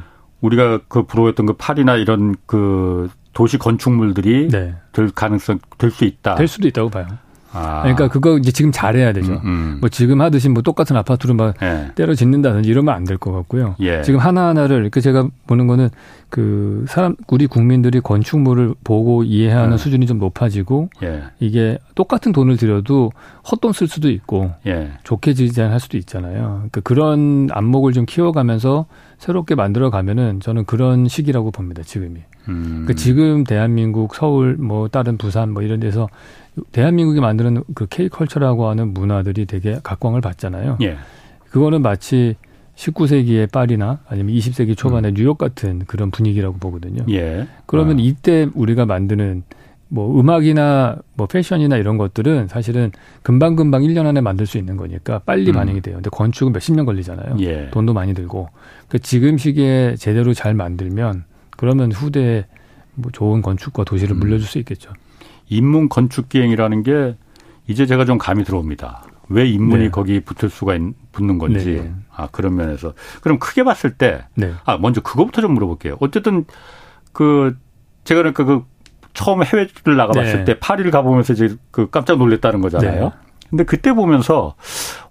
우리가 0.42 0.80
그 0.88 1.04
부러웠던 1.04 1.46
그 1.48 1.54
파리나 1.54 1.96
이런 1.96 2.36
그 2.46 3.10
도시 3.34 3.58
건축물들이 3.58 4.48
네. 4.50 4.76
될 4.92 5.10
가능성 5.12 5.60
될 5.78 5.92
수 5.92 6.06
있다. 6.06 6.36
될 6.36 6.48
수도 6.48 6.68
있다고 6.68 6.90
봐요. 6.90 7.08
아. 7.52 7.82
그러니까 7.82 8.08
그거 8.10 8.38
이제 8.38 8.52
지금 8.52 8.72
잘해야 8.72 9.12
되죠. 9.14 9.34
음, 9.34 9.40
음. 9.44 9.78
뭐 9.80 9.90
지금 9.90 10.22
하듯이 10.22 10.50
뭐 10.50 10.62
똑같은 10.62 10.96
아파트를 10.96 11.36
막 11.36 11.56
예. 11.62 11.88
때려 11.96 12.14
짓는다든지 12.14 12.70
이러면 12.70 12.94
안 12.94 13.04
될 13.06 13.18
것 13.18 13.32
같고요. 13.32 13.76
예. 13.80 14.02
지금 14.04 14.20
하나하나를 14.20 14.82
이렇게 14.82 15.02
제가 15.02 15.28
보는 15.48 15.66
거는 15.68 15.90
그 16.30 16.86
사람 16.88 17.16
우리 17.28 17.48
국민들이 17.48 18.00
건축물을 18.02 18.76
보고 18.84 19.24
이해하는 19.24 19.72
음. 19.74 19.78
수준이 19.78 20.06
좀 20.06 20.20
높아지고 20.20 20.90
예. 21.02 21.24
이게 21.40 21.80
똑같은 21.96 22.32
돈을 22.32 22.58
들여도 22.58 23.12
헛돈 23.52 23.74
쓸 23.74 23.88
수도 23.88 24.10
있고 24.12 24.52
예. 24.68 24.92
좋게 25.04 25.34
디자인할 25.34 25.80
수도 25.80 25.98
있잖아요. 25.98 26.68
그러니까 26.70 26.82
그런 26.82 27.48
안목을 27.52 27.94
좀 27.94 28.06
키워가면서 28.06 28.86
새롭게 29.18 29.56
만들어 29.56 29.90
가면은 29.90 30.40
저는 30.40 30.66
그런 30.66 31.08
시기라고 31.08 31.50
봅니다. 31.52 31.82
지금이. 31.84 32.20
음. 32.50 32.64
그러니까 32.84 32.94
지금 32.94 33.44
대한민국 33.44 34.16
서울 34.16 34.56
뭐 34.58 34.88
다른 34.88 35.18
부산 35.18 35.52
뭐 35.52 35.64
이런 35.64 35.80
데서 35.80 36.10
대한민국이 36.72 37.20
만드는 37.20 37.64
그 37.76 37.86
K컬처라고 37.88 38.68
하는 38.68 38.94
문화들이 38.94 39.46
되게 39.46 39.80
각광을 39.84 40.22
받잖아요. 40.22 40.78
예. 40.82 40.98
그거는 41.50 41.82
마치 41.82 42.36
19세기의 42.76 43.52
파리나 43.52 44.00
아니면 44.08 44.34
20세기 44.36 44.78
초반의 44.78 45.12
음. 45.12 45.16
뉴욕 45.16 45.38
같은 45.38 45.84
그런 45.86 46.12
분위기라고 46.12 46.58
보거든요. 46.58 47.04
예. 47.10 47.48
그러면 47.66 47.98
아. 47.98 48.02
이때 48.02 48.48
우리가 48.54 48.86
만드는 48.86 49.44
뭐 49.90 50.20
음악이나 50.20 50.98
뭐 51.16 51.28
패션이나 51.28 51.76
이런 51.78 51.98
것들은 51.98 52.48
사실은 52.48 52.92
금방금방 53.24 53.82
1년 53.82 54.06
안에 54.06 54.22
만들 54.22 54.46
수 54.46 54.58
있는 54.58 54.78
거니까 54.78 55.20
빨리 55.20 55.52
음. 55.52 55.56
반영이 55.56 55.82
돼요. 55.82 55.96
근데 55.96 56.10
건축은 56.10 56.54
몇십 56.54 56.76
년 56.76 56.86
걸리잖아요. 56.86 57.38
예. 57.40 57.70
돈도 57.72 57.94
많이 57.94 58.14
들고. 58.14 58.50
그 58.88 59.00
지금 59.00 59.38
시기에 59.38 59.96
제대로 59.98 60.34
잘 60.34 60.54
만들면 60.54 61.26
그러면 61.60 61.92
후대에 61.92 62.46
뭐 62.96 63.12
좋은 63.12 63.42
건축과 63.42 63.84
도시를 63.84 64.16
음. 64.16 64.20
물려줄 64.20 64.48
수 64.48 64.60
있겠죠. 64.60 64.94
인문 65.50 65.90
건축 65.90 66.30
기행이라는 66.30 66.84
게 66.84 67.18
이제 67.68 67.86
제가 67.86 68.06
좀 68.06 68.18
감이 68.18 68.46
들어옵니다. 68.46 69.04
왜 69.28 69.46
인문이 69.46 69.84
네. 69.84 69.90
거기 69.90 70.22
붙을 70.22 70.50
수가 70.50 70.76
있, 70.76 70.82
붙는 71.12 71.38
건지. 71.38 71.82
네. 71.84 71.94
아, 72.16 72.28
그런 72.32 72.56
면에서. 72.56 72.94
그럼 73.20 73.40
크게 73.40 73.66
봤을 73.66 73.94
때, 73.94 74.24
네. 74.36 74.54
아, 74.64 74.78
먼저 74.78 75.02
그거부터 75.02 75.42
좀 75.42 75.54
물어볼게요. 75.54 75.98
어쨌든 76.00 76.46
그, 77.12 77.58
제가 78.06 78.22
그러니까 78.22 78.46
그 78.46 78.64
처음 79.14 79.44
해외를 79.44 79.98
나가봤을 79.98 80.38
네. 80.40 80.44
때 80.46 80.60
파리를 80.60 80.90
가보면서 80.92 81.34
이제 81.34 81.58
그 81.72 81.90
깜짝 81.90 82.18
놀랐다는 82.18 82.62
거잖아요. 82.62 83.12
네. 83.52 83.58
근데 83.58 83.64
그때 83.66 83.94
보면서 83.94 84.56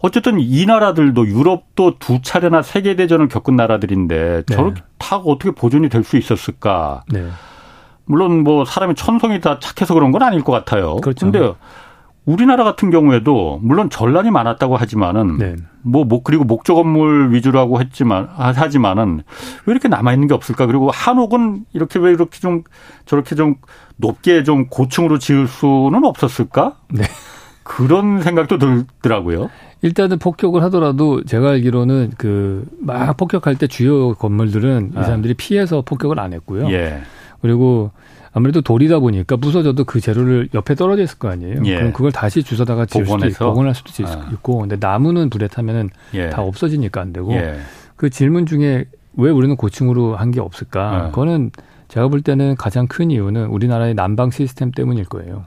어쨌든 0.00 0.38
이 0.40 0.66
나라들도 0.66 1.26
유럽도 1.26 1.98
두 1.98 2.20
차례나 2.22 2.62
세계 2.62 2.96
대전을 2.96 3.28
겪은 3.28 3.56
나라들인데 3.56 4.42
네. 4.46 4.54
저렇게 4.54 4.82
다 4.98 5.16
어떻게 5.16 5.50
보존이 5.50 5.88
될 5.88 6.04
수 6.04 6.16
있었을까? 6.16 7.02
네. 7.10 7.28
물론 8.04 8.42
뭐 8.42 8.64
사람이 8.64 8.94
천성이 8.94 9.40
다 9.40 9.58
착해서 9.60 9.92
그런 9.94 10.12
건 10.12 10.22
아닐 10.22 10.42
것 10.42 10.52
같아요. 10.52 10.96
그렇죠. 10.96 11.30
근데 11.30 11.52
우리나라 12.24 12.62
같은 12.64 12.90
경우에도 12.90 13.58
물론 13.62 13.88
전란이 13.90 14.30
많았다고 14.30 14.76
하지만은 14.76 15.38
네. 15.38 15.56
뭐, 15.82 16.04
뭐 16.04 16.22
그리고 16.22 16.44
목조 16.44 16.74
건물 16.74 17.32
위주라고 17.32 17.80
했지만 17.80 18.28
하지만은 18.36 19.22
왜 19.66 19.72
이렇게 19.72 19.88
남아 19.88 20.12
있는 20.12 20.28
게 20.28 20.34
없을까? 20.34 20.66
그리고 20.66 20.90
한옥은 20.90 21.64
이렇게 21.72 21.98
왜 21.98 22.10
이렇게 22.10 22.38
좀 22.40 22.64
저렇게 23.06 23.34
좀 23.34 23.56
높게 23.96 24.44
좀 24.44 24.68
고층으로 24.68 25.18
지을 25.18 25.46
수는 25.46 26.04
없었을까? 26.04 26.76
네. 26.90 27.04
그런 27.68 28.22
생각도 28.22 28.58
들더라고요. 28.58 29.50
일단은 29.82 30.18
폭격을 30.18 30.62
하더라도 30.64 31.22
제가 31.24 31.50
알기로는 31.50 32.12
그 32.16 32.66
막 32.80 33.16
폭격할 33.16 33.56
때 33.56 33.66
주요 33.66 34.14
건물들은 34.14 34.92
이 34.94 34.98
아. 34.98 35.02
사람들이 35.04 35.34
피해서 35.34 35.82
폭격을 35.82 36.18
안 36.18 36.32
했고요. 36.32 36.70
예. 36.72 37.00
그리고 37.42 37.90
아무래도 38.32 38.60
돌이다 38.62 38.98
보니까 38.98 39.36
부서져도 39.36 39.84
그 39.84 40.00
재료를 40.00 40.48
옆에 40.54 40.74
떨어져 40.74 41.02
있을 41.02 41.18
거 41.18 41.28
아니에요. 41.28 41.62
예. 41.66 41.76
그럼 41.76 41.92
그걸 41.92 42.10
다시 42.12 42.42
주워다가 42.42 42.86
지을 42.86 43.04
수도 43.06 43.26
있고 43.26 43.44
복원할 43.50 43.74
수도 43.74 43.90
아. 44.06 44.28
있고 44.32 44.58
근데 44.58 44.76
나무는 44.80 45.28
불에 45.30 45.46
타면은 45.48 45.90
예. 46.14 46.30
다 46.30 46.42
없어지니까 46.42 47.00
안 47.00 47.12
되고 47.12 47.32
예. 47.34 47.58
그 47.96 48.08
질문 48.10 48.46
중에 48.46 48.86
왜 49.16 49.30
우리는 49.30 49.54
고층으로 49.56 50.16
한 50.16 50.30
게 50.30 50.40
없을까? 50.40 50.90
아. 50.96 51.10
그거는 51.10 51.50
제가 51.88 52.08
볼 52.08 52.20
때는 52.22 52.54
가장 52.56 52.86
큰 52.86 53.10
이유는 53.10 53.46
우리나라의 53.46 53.94
난방 53.94 54.30
시스템 54.30 54.70
때문일 54.72 55.04
거예요. 55.06 55.44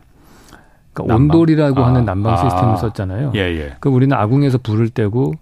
그러니까 0.93 1.13
난방? 1.13 1.37
온돌이라고 1.37 1.81
아. 1.81 1.87
하는 1.87 2.05
난방 2.05 2.37
시스템을 2.37 2.73
아. 2.73 2.75
썼잖아요. 2.75 3.31
예, 3.35 3.39
예. 3.39 3.75
그 3.79 3.89
우리는 3.89 4.15
아궁에서 4.15 4.57
불을 4.59 4.89
떼고 4.89 5.33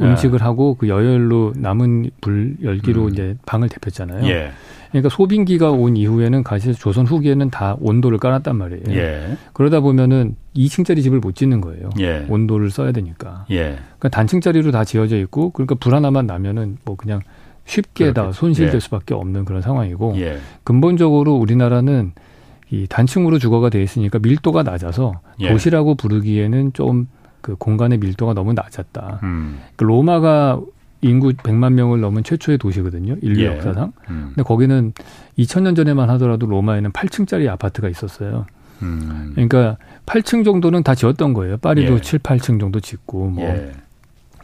예. 0.00 0.04
음식을 0.04 0.42
하고 0.42 0.74
그 0.74 0.88
여열로 0.88 1.52
남은 1.56 2.10
불 2.20 2.56
열기로 2.62 3.04
음. 3.04 3.08
이제 3.10 3.36
방을 3.46 3.68
데폈잖아요. 3.68 4.28
예. 4.28 4.50
그러니까 4.90 5.10
소빙기가 5.10 5.70
온 5.70 5.96
이후에는 5.96 6.42
사실 6.46 6.74
조선 6.74 7.06
후기에는 7.06 7.50
다 7.50 7.76
온도를 7.80 8.18
깔았단 8.18 8.56
말이에요. 8.56 8.82
예. 8.90 9.36
그러다 9.52 9.80
보면은 9.80 10.36
2층짜리 10.56 11.02
집을 11.02 11.20
못 11.20 11.34
짓는 11.34 11.60
거예요. 11.60 11.90
예. 12.00 12.24
온도를 12.28 12.70
써야 12.70 12.92
되니까. 12.92 13.44
예. 13.50 13.76
그러니까 13.98 14.08
단층짜리로 14.08 14.70
다 14.70 14.84
지어져 14.84 15.18
있고 15.18 15.50
그러니까 15.50 15.74
불 15.74 15.94
하나만 15.94 16.26
나면은 16.26 16.78
뭐 16.84 16.96
그냥 16.96 17.20
쉽게 17.66 18.04
그렇겠다. 18.04 18.26
다 18.26 18.32
손실될 18.32 18.76
예. 18.76 18.80
수밖에 18.80 19.14
없는 19.14 19.44
그런 19.44 19.60
상황이고 19.60 20.14
예. 20.16 20.38
근본적으로 20.64 21.34
우리나라는 21.34 22.12
이 22.70 22.86
단층으로 22.86 23.38
주거가 23.38 23.70
돼 23.70 23.82
있으니까 23.82 24.18
밀도가 24.20 24.62
낮아서 24.62 25.20
예. 25.40 25.48
도시라고 25.50 25.94
부르기에는 25.94 26.72
좀 26.72 27.06
그 27.40 27.56
공간의 27.56 27.98
밀도가 27.98 28.34
너무 28.34 28.52
낮았다. 28.52 29.20
음. 29.22 29.60
그 29.76 29.84
로마가 29.84 30.60
인구 31.00 31.32
100만 31.32 31.74
명을 31.74 32.00
넘은 32.00 32.24
최초의 32.24 32.58
도시거든요. 32.58 33.16
인류 33.22 33.44
예. 33.44 33.46
역사상. 33.46 33.92
음. 34.10 34.32
근데 34.34 34.42
거기는 34.42 34.92
2000년 35.38 35.76
전에만 35.76 36.10
하더라도 36.10 36.46
로마에는 36.46 36.90
8층짜리 36.92 37.48
아파트가 37.48 37.88
있었어요. 37.88 38.46
음. 38.82 39.32
그러니까 39.34 39.76
8층 40.06 40.44
정도는 40.44 40.82
다 40.82 40.94
지었던 40.94 41.32
거예요. 41.34 41.56
파리도 41.58 41.94
예. 41.94 42.00
7, 42.00 42.18
8층 42.18 42.60
정도 42.60 42.80
짓고 42.80 43.30
뭐. 43.30 43.44
예. 43.44 43.72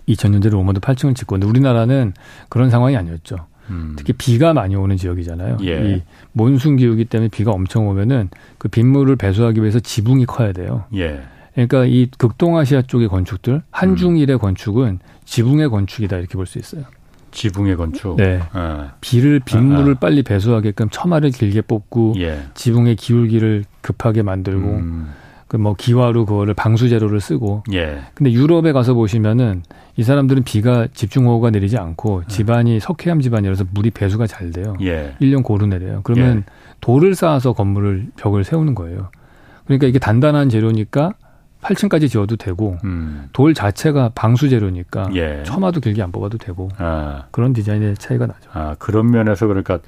2000년대로 0.09 0.51
로마도 0.51 0.81
8층을 0.81 1.17
짓고 1.17 1.35
근데 1.35 1.47
우리나라는 1.47 2.13
그런 2.51 2.69
상황이 2.71 2.95
아니었죠. 2.97 3.37
음. 3.71 3.95
특히 3.97 4.13
비가 4.13 4.53
많이 4.53 4.77
오는 4.77 4.97
지역이잖아요. 4.97 5.59
예. 5.63 5.91
이 5.97 6.03
몬순 6.33 6.77
기후기 6.77 7.07
때문에 7.07 7.29
비가 7.29 7.51
엄청 7.53 7.89
오면은 7.89 8.29
그 8.59 8.69
빗물을 8.69 9.17
배수하기 9.17 9.61
위해서 9.61 9.81
지붕이 9.81 10.27
커야 10.27 10.53
돼요. 10.53 10.85
예. 10.95 11.23
그러니까 11.55 11.85
이 11.85 12.09
극동아시아 12.19 12.83
쪽의 12.83 13.09
건축들 13.09 13.63
한중일의 13.71 14.37
음. 14.37 14.39
건축은 14.39 14.99
지붕의 15.25 15.71
건축이다 15.71 16.17
이렇게 16.19 16.35
볼 16.35 16.47
수 16.47 16.59
있어요. 16.59 16.83
지붕의 17.31 17.77
건축. 17.77 18.17
네. 18.17 18.41
아. 18.53 18.93
비를 19.01 19.41
빗물을 19.41 19.95
아, 19.95 19.97
아. 19.97 19.99
빨리 19.99 20.23
배수하게끔 20.23 20.89
처마를 20.91 21.31
길게 21.31 21.63
뽑고 21.63 22.15
예. 22.19 22.43
지붕의 22.55 22.97
기울기를 22.97 23.65
급하게 23.81 24.23
만들고 24.23 24.69
음. 24.69 25.09
그 25.55 25.59
뭐 25.59 25.75
기와로 25.79 26.27
그거를 26.27 26.53
방수 26.53 26.89
재료를 26.89 27.21
쓰고. 27.21 27.63
예. 27.73 28.01
근데 28.15 28.33
유럽에 28.33 28.73
가서 28.73 28.93
보시면은 28.95 29.63
이 29.97 30.03
사람들은 30.03 30.43
비가 30.43 30.89
집중호우가 30.93 31.51
내리지 31.51 31.79
않고 31.79 32.19
음. 32.19 32.23
집안이 32.27 32.81
석회암 32.81 33.21
집안이라서 33.21 33.67
물이 33.71 33.93
배수가 33.93 34.27
잘 34.27 34.51
돼요. 34.51 34.75
예. 34.81 35.15
1년 35.21 35.45
고루 35.45 35.69
내려요. 35.69 36.01
그러면 36.03 36.39
예. 36.39 36.53
돌을 36.81 37.15
쌓아서 37.15 37.53
건물을 37.53 38.09
벽을 38.17 38.43
세우는 38.43 38.75
거예요. 38.75 39.11
그러니까 39.67 39.87
이게 39.87 40.01
단단한 40.01 40.49
재료니까 40.49 41.13
8층까지 41.63 42.11
지어도 42.11 42.35
되고 42.35 42.77
음. 42.83 43.29
돌 43.33 43.55
자체가 43.55 44.11
방수 44.13 44.49
재료니까 44.49 45.11
예. 45.15 45.45
처마도 45.45 45.79
길게 45.79 46.03
안 46.03 46.11
뽑아도 46.11 46.37
되고 46.37 46.69
아. 46.79 47.27
그런 47.31 47.53
디자인의 47.53 47.95
차이가 47.99 48.27
나죠. 48.27 48.51
아 48.53 48.75
그런 48.81 49.09
면에서 49.13 49.47
그러니까 49.47 49.79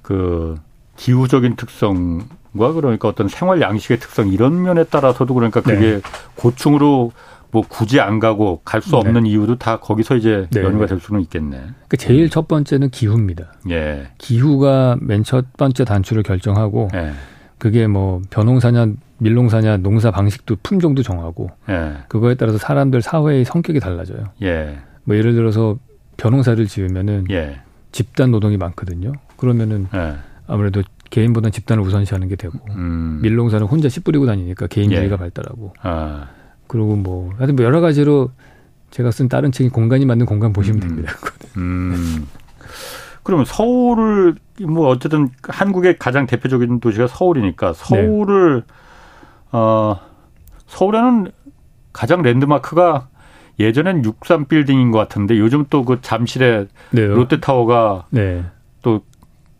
그 0.00 0.56
기후적인 0.96 1.56
특성 1.56 2.22
과 2.56 2.72
그러니까 2.72 3.08
어떤 3.08 3.28
생활 3.28 3.60
양식의 3.60 3.98
특성 3.98 4.28
이런 4.28 4.62
면에 4.62 4.84
따라서도 4.84 5.32
그러니까 5.34 5.60
그게 5.60 5.94
네. 5.96 6.00
고충으로 6.34 7.12
뭐 7.50 7.62
굳이 7.68 8.00
안 8.00 8.18
가고 8.18 8.60
갈수 8.64 8.90
네. 8.92 8.96
없는 8.98 9.22
네. 9.24 9.30
이유도 9.30 9.56
다 9.58 9.78
거기서 9.78 10.16
이제 10.16 10.46
네. 10.50 10.62
연유가 10.62 10.86
될 10.86 11.00
수는 11.00 11.20
있겠네. 11.22 11.60
그 11.88 11.96
제일 11.96 12.30
첫 12.30 12.48
번째는 12.48 12.90
기후입니다. 12.90 13.52
예. 13.70 14.08
기후가 14.18 14.96
맨 15.00 15.22
첫 15.22 15.52
번째 15.56 15.84
단추를 15.84 16.22
결정하고 16.22 16.88
예. 16.94 17.12
그게 17.58 17.86
뭐 17.86 18.22
벼농사냐 18.30 18.86
밀농사냐 19.18 19.78
농사 19.78 20.10
방식도 20.10 20.56
품종도 20.62 21.02
정하고 21.02 21.50
예. 21.68 21.98
그거에 22.08 22.34
따라서 22.34 22.58
사람들 22.58 23.02
사회의 23.02 23.44
성격이 23.44 23.80
달라져요. 23.80 24.30
예. 24.42 24.78
뭐 25.04 25.16
예를 25.16 25.34
들어서 25.34 25.76
벼농사를 26.16 26.66
지으면은 26.66 27.26
예. 27.30 27.60
집단 27.92 28.30
노동이 28.30 28.56
많거든요. 28.56 29.12
그러면은 29.36 29.88
예. 29.94 30.14
아무래도 30.46 30.82
개인보다 31.12 31.50
집단을 31.50 31.84
우선시하는 31.84 32.26
게 32.28 32.36
되고 32.36 32.58
음. 32.70 33.18
밀농사는 33.20 33.66
혼자 33.66 33.90
씨 33.90 34.00
뿌리고 34.00 34.24
다니니까 34.24 34.66
개인주의가 34.66 35.14
예. 35.14 35.18
발달하고 35.18 35.74
아. 35.82 36.28
그리고 36.66 36.96
뭐 36.96 37.30
하여튼 37.36 37.54
뭐 37.54 37.66
여러 37.66 37.82
가지로 37.82 38.30
제가 38.90 39.10
쓴 39.10 39.28
다른 39.28 39.52
책이 39.52 39.68
공간이 39.68 40.06
맞는 40.06 40.24
공간 40.24 40.54
보시면 40.54 40.82
음. 40.82 40.88
됩니다. 40.88 41.12
음. 41.58 42.26
그러면 43.22 43.44
서울을 43.44 44.36
뭐 44.62 44.88
어쨌든 44.88 45.28
한국의 45.46 45.98
가장 45.98 46.26
대표적인 46.26 46.80
도시가 46.80 47.08
서울이니까 47.08 47.74
서울을 47.74 48.62
네. 48.66 48.74
어 49.52 50.00
서울에는 50.66 51.30
가장 51.92 52.22
랜드마크가 52.22 53.08
예전엔 53.60 54.02
63 54.04 54.46
빌딩인 54.46 54.90
것 54.90 54.98
같은데 54.98 55.38
요즘 55.38 55.66
또 55.68 55.84
그 55.84 55.98
잠실에 56.00 56.66
네. 56.90 57.06
롯데타워가 57.06 58.06
네. 58.08 58.44
또 58.80 59.02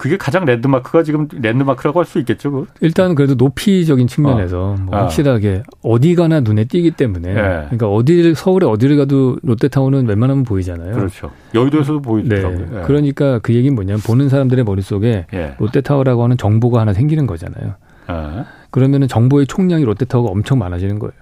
그게 0.02 0.16
가장 0.16 0.44
랜드마크가 0.44 1.04
지금 1.04 1.28
랜드마크라고 1.30 2.00
할 2.00 2.06
수 2.06 2.18
있겠죠. 2.18 2.50
그? 2.50 2.66
일단 2.80 3.14
그래도 3.14 3.36
높이적인 3.36 4.08
측면에서 4.08 4.72
어. 4.72 4.76
뭐 4.80 4.96
아. 4.96 5.02
확실하게 5.02 5.62
어디 5.80 6.16
가나 6.16 6.40
눈에 6.40 6.64
띄기 6.64 6.90
때문에 6.90 7.34
네. 7.34 7.40
그러니까 7.40 7.88
어디를 7.88 8.34
서울에 8.34 8.66
어디를 8.66 8.96
가도 8.96 9.36
롯데타워는 9.44 10.08
웬만하면 10.08 10.42
보이잖아요. 10.42 10.96
그렇죠. 10.96 11.30
여의도에서도 11.54 12.02
보이더라고요. 12.02 12.58
네. 12.58 12.66
네. 12.78 12.82
그러니까 12.82 13.38
그 13.38 13.54
얘기는 13.54 13.72
뭐냐면 13.72 14.00
보는 14.00 14.28
사람들의 14.28 14.64
머릿속에 14.64 15.26
예. 15.32 15.54
롯데타워라고 15.60 16.24
하는 16.24 16.36
정보가 16.36 16.80
하나 16.80 16.92
생기는 16.92 17.28
거잖아요. 17.28 17.74
아. 18.08 18.44
그러면은 18.70 19.06
정보의 19.06 19.46
총량이 19.46 19.84
롯데타워가 19.84 20.32
엄청 20.32 20.58
많아지는 20.58 20.98
거예요. 20.98 21.14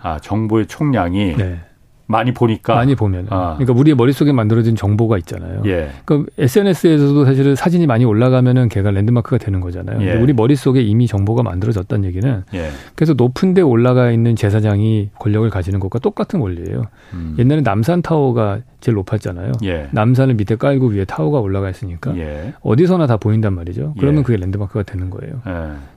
아, 0.00 0.20
정보의 0.20 0.66
총량이 0.68 1.34
네. 1.36 1.60
많이 2.06 2.32
보니까 2.32 2.74
많이 2.74 2.94
보면 2.94 3.26
아. 3.30 3.54
그러니까 3.56 3.72
우리의 3.78 3.94
머릿속에 3.94 4.32
만들어진 4.32 4.76
정보가 4.76 5.18
있잖아요. 5.18 5.62
예. 5.66 5.90
그러니까 6.04 6.30
SNS에서도 6.38 7.24
사실은 7.24 7.54
사진이 7.54 7.86
많이 7.86 8.04
올라가면은 8.04 8.68
걔가 8.68 8.90
랜드마크가 8.90 9.38
되는 9.38 9.60
거잖아요. 9.60 10.02
예. 10.02 10.14
우리 10.14 10.32
머릿속에 10.32 10.82
이미 10.82 11.06
정보가 11.06 11.42
만들어졌다는 11.42 12.04
얘기는 12.04 12.44
예. 12.54 12.68
그래서 12.94 13.14
높은 13.14 13.54
데 13.54 13.62
올라가 13.62 14.10
있는 14.10 14.36
제사장이 14.36 15.10
권력을 15.18 15.48
가지는 15.50 15.80
것과 15.80 16.00
똑같은 16.00 16.40
원리예요. 16.40 16.82
음. 17.14 17.36
옛날에 17.38 17.62
남산 17.62 18.02
타워가 18.02 18.60
제일 18.80 18.96
높았잖아요. 18.96 19.52
예. 19.64 19.88
남산을 19.92 20.34
밑에 20.34 20.56
깔고 20.56 20.88
위에 20.88 21.04
타워가 21.04 21.38
올라가 21.40 21.70
있으니까 21.70 22.16
예. 22.18 22.52
어디서나 22.60 23.06
다 23.06 23.16
보인단 23.16 23.54
말이죠. 23.54 23.94
그러면 23.98 24.20
예. 24.20 24.22
그게 24.24 24.36
랜드마크가 24.38 24.82
되는 24.82 25.08
거예요. 25.08 25.40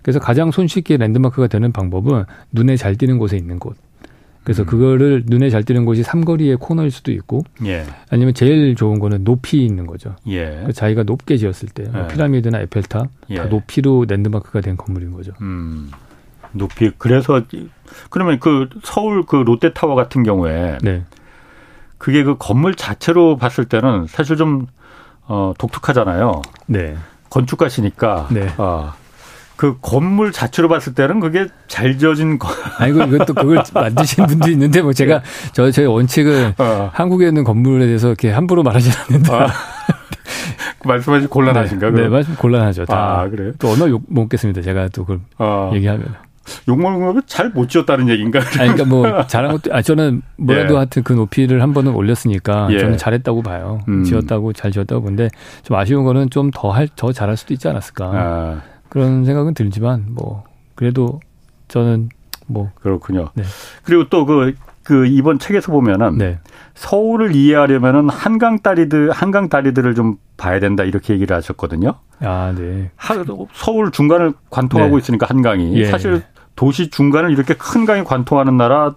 그래서 0.02 0.20
가장 0.20 0.52
손쉽게 0.52 0.98
랜드마크가 0.98 1.48
되는 1.48 1.72
방법은 1.72 2.26
눈에 2.52 2.76
잘 2.78 2.96
띄는 2.96 3.18
곳에 3.18 3.38
있는 3.38 3.60
곳. 3.60 3.76
그래서 4.46 4.62
음. 4.62 4.66
그거를 4.68 5.24
눈에 5.26 5.50
잘 5.50 5.64
띄는 5.64 5.86
곳이 5.86 6.04
삼거리의 6.04 6.58
코너일 6.58 6.92
수도 6.92 7.12
있고 7.12 7.44
예. 7.66 7.84
아니면 8.10 8.34
제일 8.34 8.76
좋은 8.76 9.00
거는 9.00 9.24
높이 9.26 9.66
있는 9.66 9.88
거죠. 9.88 10.16
예. 10.28 10.66
자기가 10.74 11.04
높게 11.04 11.36
지었을 11.36 11.70
때뭐 11.70 12.04
예. 12.04 12.08
피라미드나 12.08 12.60
에펠탑 12.62 13.08
예. 13.32 13.36
다 13.38 13.46
높이로 13.46 14.06
랜드마크가 14.08 14.62
된 14.62 14.78
건물인 14.78 15.12
거죠. 15.12 15.34
음. 15.42 15.92
높이 16.52 16.92
그래서 16.98 17.42
그러면 18.10 18.40
그 18.40 18.70
서울 18.84 19.26
그 19.26 19.36
롯데타워 19.38 19.96
같은 19.96 20.24
경우에 20.24 20.78
네. 20.82 21.04
그게 21.98 22.24
그 22.24 22.36
건물 22.38 22.76
자체로 22.76 23.36
봤을 23.38 23.66
때는 23.66 24.06
사실 24.08 24.38
좀 24.38 24.68
어, 25.24 25.54
독특하잖아요. 25.58 26.44
네. 26.68 26.96
건축가시니까 27.32 28.28
네. 28.32 28.48
어, 28.58 28.94
그 29.56 29.78
건물 29.82 30.32
자체로 30.32 30.68
봤을 30.68 30.94
때는 30.94 31.20
그게 31.20 31.48
잘 31.68 31.98
지어진 31.98 32.38
거. 32.40 32.50
아이고 32.78 33.02
이것도 33.04 33.34
그걸 33.34 33.64
만드신 33.74 34.26
분도 34.28 34.50
있는데 34.50 34.82
뭐 34.82 34.92
제가 34.94 35.22
저 35.54 35.72
저희 35.72 35.86
원칙은 35.86 36.54
어. 36.58 36.90
한국에 36.94 37.28
있는 37.28 37.44
건물에 37.44 37.86
대해서 37.86 38.08
이렇게 38.08 38.32
함부로 38.32 38.64
말하지 38.64 38.90
않는다. 39.08 39.44
아. 39.46 39.48
말씀하시 40.86 41.28
곤란하신가? 41.28 41.90
네, 41.92 42.04
네, 42.04 42.08
말씀 42.10 42.36
곤란하죠. 42.36 42.86
다. 42.86 43.22
아, 43.22 43.30
그래요? 43.30 43.54
또 43.58 43.70
언어 43.70 43.90
욕 43.90 44.04
먹겠습니다. 44.08 44.62
제가 44.62 44.90
또 44.90 45.04
그걸 45.04 45.20
어. 45.38 45.72
얘기하면. 45.74 46.06
욕먹는 46.68 47.00
거면 47.04 47.24
잘못 47.26 47.70
지었다는 47.70 48.08
얘기인가? 48.10 48.38
아니, 48.40 48.72
그러니까 48.72 48.86
뭐 48.86 49.26
잘한 49.26 49.52
것도, 49.54 49.74
아 49.74 49.82
저는 49.82 50.22
뭐라도 50.38 50.74
예. 50.74 50.78
하여튼 50.78 51.02
그 51.02 51.14
높이를 51.14 51.64
한 51.64 51.74
번은 51.74 51.96
올렸으니까 51.96 52.68
예. 52.70 52.78
저는 52.78 52.98
잘했다고 53.00 53.42
봐요. 53.42 53.80
음. 53.88 54.04
지었다고 54.04 54.54
잘 54.54 54.72
지었다고 54.72 55.02
보는데 55.02 55.30
좀 55.64 55.76
아쉬운 55.76 56.04
거는 56.04 56.30
좀 56.30 56.52
더 56.54 56.70
할, 56.70 56.88
더 56.96 57.12
잘할 57.12 57.36
수도 57.36 57.56
있지 57.56 57.68
않았을까. 57.68 58.06
아. 58.14 58.62
그런 58.96 59.26
생각은 59.26 59.54
들지만 59.54 60.06
뭐 60.08 60.46
그래도 60.74 61.20
저는 61.68 62.08
뭐 62.48 62.72
그렇군요. 62.76 63.28
네. 63.34 63.44
그리고 63.84 64.08
또그 64.08 64.54
그 64.84 65.06
이번 65.06 65.38
책에서 65.38 65.74
보면은 65.74 66.18
네. 66.18 66.40
서울을 66.76 67.36
이해하려면은 67.36 68.08
한강 68.08 68.60
다리들 68.60 69.12
한강 69.12 69.50
다리들을 69.50 69.96
좀 69.96 70.16
봐야 70.38 70.62
된다 70.62 70.86
이렇게 70.86 71.14
얘기를 71.14 71.36
하셨거든요. 71.36 71.96
아, 72.22 72.56
네. 72.58 72.90
하, 72.96 73.16
서울 73.52 73.92
중간을 73.92 74.32
관통하고 74.50 74.96
네. 74.96 75.02
있으니까 75.02 75.26
한강이 75.30 75.76
예. 75.76 75.88
사실 75.88 76.24
도시 76.56 76.90
중간을 76.90 77.32
이렇게 77.32 77.54
큰 77.54 77.86
강이 77.86 78.06
관통하는 78.06 78.56
나라 78.56 78.96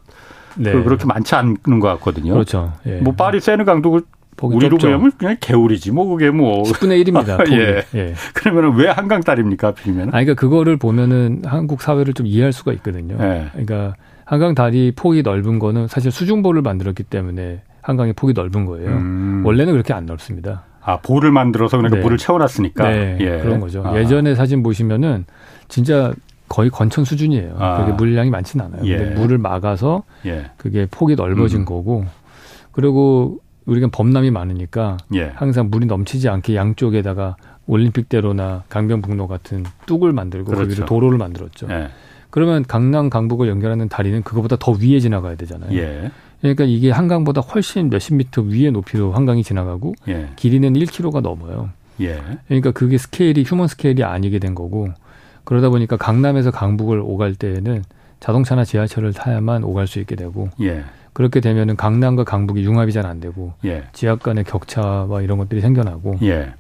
네. 0.55 0.71
그 0.71 0.85
그렇게 0.85 1.07
많지 1.07 1.35
않은 1.35 1.81
것 1.81 1.89
같거든요. 1.89 2.35
그렇죠. 2.35 2.73
예. 2.87 3.01
뭐 3.01 3.15
파리 3.17 3.41
세느강도 3.41 4.03
우리로 4.47 4.79
보면 4.79 5.13
그냥 5.19 5.37
개울이지 5.41 5.93
뭐 5.93 6.07
그게 6.07 6.31
뭐 6.31 6.63
10분의 6.63 7.05
1입니다. 7.05 7.51
예. 7.53 7.83
예. 7.95 8.15
그러면은 8.35 8.77
왜 8.77 8.89
한강 8.89 9.21
다리입니까? 9.21 9.73
빌면? 9.73 10.09
아 10.09 10.11
그러니까 10.13 10.35
그거를 10.35 10.77
보면은 10.77 11.43
한국 11.45 11.83
사회를 11.83 12.15
좀 12.15 12.27
이해할 12.27 12.53
수가 12.53 12.73
있거든요. 12.75 13.17
예. 13.21 13.49
그러니까 13.53 13.95
한강 14.25 14.55
다리 14.55 14.93
폭이 14.95 15.23
넓은 15.23 15.59
거는 15.59 15.89
사실 15.89 16.11
수중보를 16.11 16.63
만들었기 16.63 17.03
때문에 17.05 17.63
한강의 17.83 18.13
폭이 18.13 18.35
넓은 18.35 18.67
거예요. 18.67 18.91
음. 18.91 19.43
원래는 19.45 19.73
그렇게 19.73 19.93
안 19.95 20.07
넓습니다. 20.07 20.65
아 20.83 20.99
보를 20.99 21.33
만들어서 21.33 21.77
그러니까 21.77 21.97
네. 21.97 22.03
물을 22.03 22.17
채워놨으니까 22.17 22.89
네, 22.89 23.17
예. 23.21 23.39
그런 23.43 23.61
거죠. 23.61 23.83
아. 23.85 23.99
예전에 23.99 24.35
사진 24.35 24.63
보시면은 24.63 25.25
진짜 25.69 26.13
거의 26.49 26.71
건천 26.71 27.05
수준이에요. 27.05 27.57
아. 27.59 27.79
그게 27.79 27.93
물량이 27.93 28.31
많지는 28.31 28.67
않아요. 28.67 28.83
예. 28.85 28.97
근데 28.97 29.15
물을 29.15 29.39
막아서 29.39 30.05
예. 30.27 30.47
그게 30.57 30.87
폭이 30.91 31.15
넓어진 31.15 31.61
음. 31.61 31.65
거고 31.65 32.05
그리고 32.73 33.41
우리가 33.69 33.89
범람이 33.93 34.31
많으니까 34.31 34.97
예. 35.15 35.33
항상 35.35 35.69
물이 35.71 35.87
넘치지 35.87 36.29
않게 36.29 36.57
양쪽에다가 36.57 37.37
올림픽대로나 37.67 38.65
강변북로 38.69 39.29
같은 39.29 39.65
뚝을 39.87 40.13
만들고 40.13 40.53
그렇죠. 40.53 40.69
거기로 40.69 40.87
도로를 40.87 41.19
만들었죠. 41.19 41.69
예. 41.71 41.89
그러면 42.31 42.65
강남 42.67 43.11
강북을 43.11 43.49
연결하는 43.49 43.89
다리는 43.89 44.23
그거보다 44.23 44.57
더 44.59 44.73
위에 44.73 45.01
지나가야 45.01 45.37
되잖아요. 45.37 45.73
예. 45.79 46.11
그러니까 46.41 46.65
이게 46.65 46.91
한강보다 46.91 47.43
훨씬 47.43 47.91
몇십 47.91 48.15
미터 48.15 48.43
위에 48.43 48.71
높이로 48.71 49.13
한강이 49.13 49.43
지나가고 49.43 49.95
예. 50.09 50.31
길이는 50.37 50.73
1km가 50.73 51.21
넘어요. 51.21 51.71
예. 52.01 52.21
그러니까 52.47 52.71
그게 52.71 52.97
스케일이 52.97 53.45
휴먼 53.47 53.69
스케일이 53.69 54.03
아니게 54.03 54.39
된 54.39 54.55
거고 54.55 54.89
그러다 55.45 55.69
보니까 55.69 55.97
강남에서 55.97 56.51
강북을 56.51 57.01
오갈 57.01 57.35
때에는 57.35 57.83
자동차나 58.21 58.65
지하철을 58.65 59.13
타야만 59.13 59.63
오갈 59.65 59.87
수 59.87 59.99
있게 59.99 60.17
되고 60.17 60.49
예. 60.63 60.85
그렇게 61.19 61.41
되면은 61.41 61.75
강남과 61.75 62.23
강북이 62.23 62.63
융합이 62.63 62.93
잘 62.93 63.05
안 63.05 63.19
되고 63.19 63.53
예. 63.65 63.85
지역 63.93 64.21
간의 64.23 64.45
격차와 64.45 65.21
이런 65.23 65.37
것들이 65.39 65.61
생겨나고 65.61 66.19
예. 66.23 66.53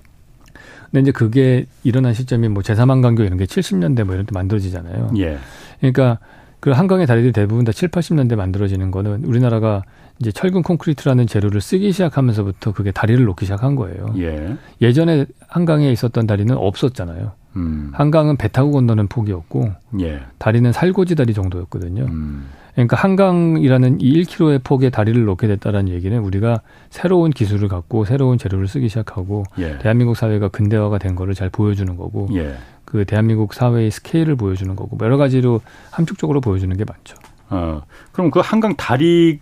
근데 0.90 1.00
이제 1.02 1.12
그게 1.12 1.66
일어난 1.84 2.12
시점이 2.12 2.48
뭐 2.48 2.64
제3한 2.64 3.00
강교 3.00 3.22
이런 3.22 3.38
게 3.38 3.44
70년대 3.44 4.02
뭐 4.02 4.14
이런 4.14 4.26
때 4.26 4.30
만들어지잖아요. 4.34 5.12
예. 5.18 5.38
그러니까 5.78 6.18
그 6.58 6.70
한강의 6.70 7.06
다리들이 7.06 7.32
대부분 7.32 7.64
다 7.64 7.70
7, 7.70 7.90
80년대 7.90 8.34
만들어지는 8.34 8.90
거는 8.90 9.24
우리나라가 9.26 9.82
이제 10.18 10.32
철근 10.32 10.62
콘크리트라는 10.64 11.28
재료를 11.28 11.60
쓰기 11.60 11.92
시작하면서부터 11.92 12.72
그게 12.72 12.90
다리를 12.90 13.24
놓기 13.24 13.44
시작한 13.44 13.76
거예요. 13.76 14.12
예. 14.18 14.56
예전에 14.80 15.26
한강에 15.46 15.92
있었던 15.92 16.26
다리는 16.26 16.56
없었잖아요. 16.56 17.30
음. 17.54 17.92
한강은 17.94 18.36
배 18.36 18.48
타고 18.48 18.72
건너는 18.72 19.06
폭이었고 19.06 19.70
예. 20.00 20.22
다리는 20.38 20.72
살고지 20.72 21.14
다리 21.14 21.32
정도였거든요. 21.32 22.06
음. 22.06 22.48
그러니까 22.78 22.96
한강이라는 22.96 24.00
이 24.00 24.22
1km의 24.22 24.62
폭에 24.62 24.88
다리를 24.88 25.24
놓게 25.24 25.48
됐다는 25.48 25.88
얘기는 25.88 26.16
우리가 26.16 26.60
새로운 26.90 27.32
기술을 27.32 27.66
갖고 27.66 28.04
새로운 28.04 28.38
재료를 28.38 28.68
쓰기 28.68 28.88
시작하고 28.88 29.42
예. 29.58 29.78
대한민국 29.78 30.16
사회가 30.16 30.46
근대화가 30.46 30.98
된 30.98 31.16
거를 31.16 31.34
잘 31.34 31.50
보여주는 31.50 31.96
거고 31.96 32.28
예. 32.34 32.54
그 32.84 33.04
대한민국 33.04 33.52
사회의 33.52 33.90
스케일을 33.90 34.36
보여주는 34.36 34.76
거고 34.76 34.96
여러 35.04 35.16
가지로 35.16 35.60
함축적으로 35.90 36.40
보여주는 36.40 36.74
게 36.76 36.84
많죠. 36.84 37.16
어, 37.50 37.82
그럼 38.12 38.30
그 38.30 38.38
한강 38.38 38.76
다리 38.76 39.40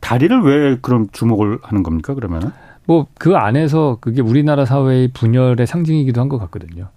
다리를 0.00 0.40
왜 0.40 0.78
그럼 0.80 1.08
주목을 1.12 1.58
하는 1.62 1.82
겁니까 1.82 2.14
그러면은? 2.14 2.52
뭐 2.86 3.06
그 3.18 3.36
안에서 3.36 3.98
그게 4.00 4.22
우리나라 4.22 4.64
사회의 4.64 5.08
분열의 5.08 5.66
상징이기도 5.66 6.22
한 6.22 6.30
것 6.30 6.38
같거든요. 6.38 6.88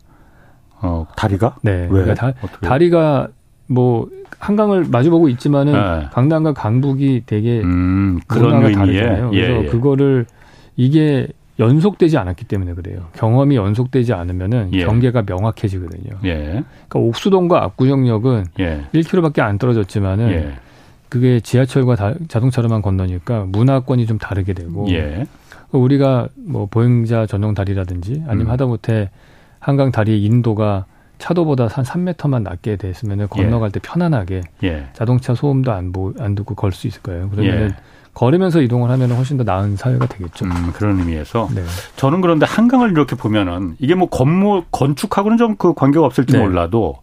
어 0.81 1.05
다리가? 1.17 1.57
네. 1.63 1.81
왜? 1.81 1.87
그러니까 1.89 2.13
다, 2.13 2.33
다리가 2.61 3.27
뭐 3.67 4.07
한강을 4.39 4.85
마주보고 4.91 5.29
있지만은 5.29 5.73
네. 5.73 6.07
강남과 6.11 6.53
강북이 6.53 7.23
되게 7.25 7.61
음, 7.61 8.19
그런 8.27 8.63
의미에 8.63 8.71
다르잖아요. 8.73 9.31
예, 9.33 9.41
그래서 9.41 9.63
예. 9.63 9.67
그거를 9.67 10.25
이게 10.75 11.27
연속되지 11.57 12.17
않았기 12.17 12.45
때문에 12.45 12.73
그래요. 12.73 13.07
경험이 13.13 13.55
연속되지 13.55 14.13
않으면은 14.13 14.69
예. 14.73 14.85
경계가 14.85 15.23
명확해지거든요. 15.25 16.19
예. 16.25 16.35
그러니까 16.35 16.99
옥수동과 16.99 17.63
압구정역은 17.63 18.45
예. 18.59 18.81
1km밖에 18.93 19.39
안 19.39 19.57
떨어졌지만은 19.57 20.29
예. 20.31 20.53
그게 21.07 21.39
지하철과 21.39 21.95
다, 21.95 22.13
자동차로만 22.27 22.81
건너니까 22.81 23.45
문화권이 23.47 24.05
좀 24.05 24.17
다르게 24.17 24.53
되고 24.53 24.87
예. 24.91 25.25
우리가 25.71 26.27
뭐 26.35 26.65
보행자 26.65 27.25
전용 27.25 27.53
다리라든지 27.53 28.23
아니면 28.27 28.47
음. 28.47 28.51
하다못해 28.51 29.09
한강 29.59 29.91
다리의 29.91 30.23
인도가 30.23 30.85
차도보다 31.17 31.67
한 31.67 31.83
3m만 31.85 32.41
낮게 32.43 32.75
됐으면 32.77 33.27
건너갈 33.29 33.69
예. 33.69 33.71
때 33.71 33.79
편안하게 33.81 34.41
예. 34.63 34.87
자동차 34.93 35.33
소음도 35.35 35.71
안, 35.71 35.91
보, 35.91 36.13
안 36.19 36.35
듣고 36.35 36.55
걸 36.55 36.71
수 36.71 36.87
있을 36.87 37.01
거예요. 37.01 37.29
그러면 37.29 37.53
예. 37.69 37.75
걸으면서 38.13 38.61
이동을 38.61 38.89
하면 38.91 39.11
훨씬 39.11 39.37
더 39.37 39.43
나은 39.43 39.75
사회가 39.75 40.05
되겠죠. 40.07 40.45
음, 40.45 40.71
그런 40.73 40.99
의미에서 40.99 41.49
네. 41.53 41.63
저는 41.97 42.21
그런데 42.21 42.45
한강을 42.45 42.91
이렇게 42.91 43.15
보면은 43.15 43.75
이게 43.79 43.93
뭐 43.95 44.09
건물 44.09 44.63
건축하고는 44.71 45.37
좀 45.37 45.55
그 45.57 45.73
관계가 45.73 46.05
없을지 46.05 46.33
네. 46.33 46.39
몰라도 46.39 46.95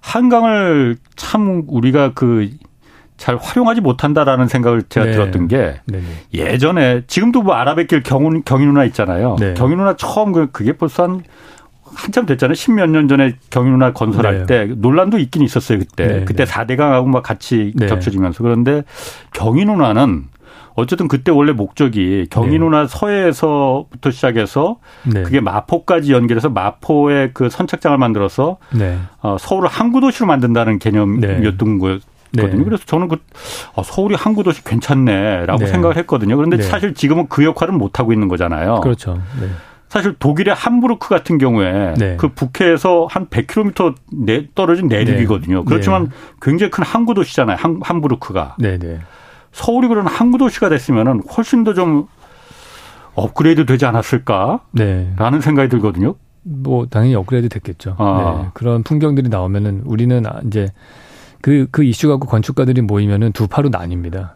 한강을 0.00 0.96
참 1.16 1.64
우리가 1.68 2.14
그 2.14 2.50
잘 3.20 3.36
활용하지 3.36 3.82
못한다라는 3.82 4.48
생각을 4.48 4.84
제가 4.88 5.04
네. 5.04 5.12
들었던 5.12 5.46
게 5.46 5.78
네, 5.84 6.00
네. 6.00 6.02
예전에 6.32 7.02
지금도 7.06 7.42
뭐 7.42 7.54
아라뱃길 7.54 8.02
경인 8.02 8.42
누나 8.46 8.84
있잖아요. 8.86 9.36
네. 9.38 9.52
경인 9.52 9.76
누나 9.76 9.94
처음 9.94 10.32
그 10.32 10.50
그게 10.50 10.72
벌써 10.72 11.02
한 11.02 11.22
한참 11.94 12.26
됐잖아요. 12.26 12.54
십몇 12.54 12.90
년 12.90 13.08
전에 13.08 13.36
경인 13.50 13.72
누나 13.72 13.92
건설할 13.92 14.46
네. 14.46 14.46
때 14.46 14.74
논란도 14.76 15.18
있긴 15.18 15.42
있었어요. 15.42 15.78
그때 15.78 16.06
네. 16.06 16.24
그때 16.24 16.44
네. 16.44 16.52
4대강하고 16.52 17.06
막 17.06 17.22
같이 17.22 17.72
네. 17.74 17.86
겹쳐지면서 17.86 18.42
그런데 18.42 18.82
경인 19.32 19.68
누나는 19.68 20.24
어쨌든 20.74 21.08
그때 21.08 21.30
원래 21.30 21.52
목적이 21.52 22.26
경인 22.30 22.60
누나 22.60 22.82
네. 22.82 22.86
서해에서부터 22.88 24.10
시작해서 24.10 24.78
네. 25.04 25.22
그게 25.22 25.40
마포까지 25.40 26.12
연결해서 26.12 26.48
마포의 26.48 27.32
그 27.34 27.50
선착장을 27.50 27.96
만들어서 27.98 28.58
어, 29.20 29.36
서울을 29.38 29.68
항구 29.68 30.00
도시로 30.00 30.26
만든다는 30.26 30.78
개념이었던 30.78 31.78
거였. 31.78 32.00
거든요. 32.38 32.64
그래서 32.64 32.84
저는 32.86 33.08
그 33.08 33.16
어, 33.74 33.82
서울이 33.82 34.14
항구 34.14 34.44
도시 34.44 34.62
괜찮네라고 34.62 35.66
생각을 35.66 35.96
했거든요. 35.96 36.36
그런데 36.36 36.62
사실 36.62 36.94
지금은 36.94 37.26
그 37.28 37.44
역할은 37.44 37.76
못 37.76 37.98
하고 37.98 38.12
있는 38.12 38.28
거잖아요. 38.28 38.82
그렇죠. 38.82 39.20
사실 39.90 40.14
독일의 40.18 40.54
함부르크 40.54 41.08
같은 41.08 41.36
경우에 41.36 41.94
네. 41.98 42.16
그 42.16 42.28
북해에서 42.28 43.08
한 43.10 43.26
100km 43.26 43.96
내, 44.12 44.46
떨어진 44.54 44.86
내륙이거든요. 44.86 45.58
네. 45.58 45.64
그렇지만 45.66 46.04
네. 46.04 46.10
굉장히 46.40 46.70
큰 46.70 46.84
항구 46.84 47.12
도시잖아요. 47.12 47.56
함, 47.58 47.80
함부르크가. 47.82 48.54
네, 48.60 48.78
네. 48.78 49.00
서울이 49.50 49.88
그런 49.88 50.06
항구 50.06 50.38
도시가 50.38 50.68
됐으면은 50.68 51.22
훨씬 51.36 51.64
더 51.64 51.74
좀 51.74 52.06
업그레이드 53.14 53.66
되지 53.66 53.84
않았을까라는 53.86 54.60
네. 54.74 55.40
생각이 55.40 55.68
들거든요. 55.68 56.14
뭐 56.42 56.86
당연히 56.86 57.16
업그레이드 57.16 57.48
됐겠죠. 57.48 57.96
아. 57.98 58.42
네. 58.44 58.50
그런 58.54 58.84
풍경들이 58.84 59.28
나오면은 59.28 59.82
우리는 59.84 60.22
이제 60.46 60.68
그, 61.42 61.66
그 61.72 61.82
이슈 61.82 62.08
갖고 62.08 62.28
건축가들이 62.28 62.82
모이면은 62.82 63.32
두 63.32 63.48
파로 63.48 63.70
나뉩니다. 63.70 64.34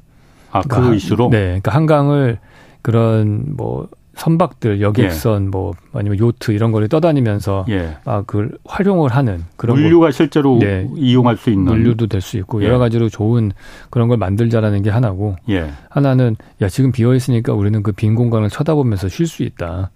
아, 0.51 0.63
그 0.63 0.69
그러니까 0.69 0.95
이슈로? 0.97 1.31
네. 1.31 1.45
그러니까 1.45 1.73
한강을 1.73 2.41
그런 2.83 3.55
뭐 3.57 3.89
선박들 4.17 4.81
여객선 4.81 5.45
예. 5.45 5.49
뭐 5.49 5.73
아니면 5.93 6.19
요트 6.19 6.53
이런 6.53 6.73
거를 6.73 6.89
떠다니면서 6.89 7.67
예. 7.69 7.97
막그 8.05 8.59
활용을 8.65 9.11
하는 9.11 9.45
그런 9.57 9.77
물류가 9.81 10.07
거. 10.07 10.11
실제로 10.13 10.59
네. 10.59 10.89
이용할 10.97 11.37
수 11.37 11.51
있는 11.51 11.65
물류도 11.65 12.07
될 12.07 12.21
수 12.21 12.37
있고 12.39 12.63
예. 12.63 12.67
여러 12.67 12.79
가지로 12.79 13.09
좋은 13.09 13.53
그런 13.91 14.09
걸 14.09 14.17
만들자라는 14.19 14.83
게 14.83 14.91
하나고 14.91 15.37
예. 15.51 15.71
하나는 15.91 16.37
야 16.63 16.69
지금 16.69 16.93
비어 16.93 17.15
있으니까 17.15 17.53
우리는 17.53 17.83
그 17.83 17.93
빈 17.93 18.15
공간을 18.15 18.49
쳐다보면서 18.51 19.09
쉴 19.09 19.27
수 19.27 19.43
있다. 19.43 19.91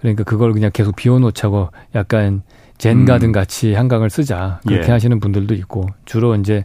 그러니까 0.00 0.24
그걸 0.24 0.52
그냥 0.52 0.70
계속 0.72 0.96
비워놓자고 0.96 1.68
약간 1.94 2.42
젠 2.78 3.04
가든 3.04 3.28
음. 3.28 3.32
같이 3.32 3.74
한강을 3.74 4.10
쓰자 4.10 4.60
그렇게 4.66 4.88
예. 4.88 4.90
하시는 4.92 5.18
분들도 5.20 5.54
있고 5.54 5.86
주로 6.04 6.34
이제 6.34 6.62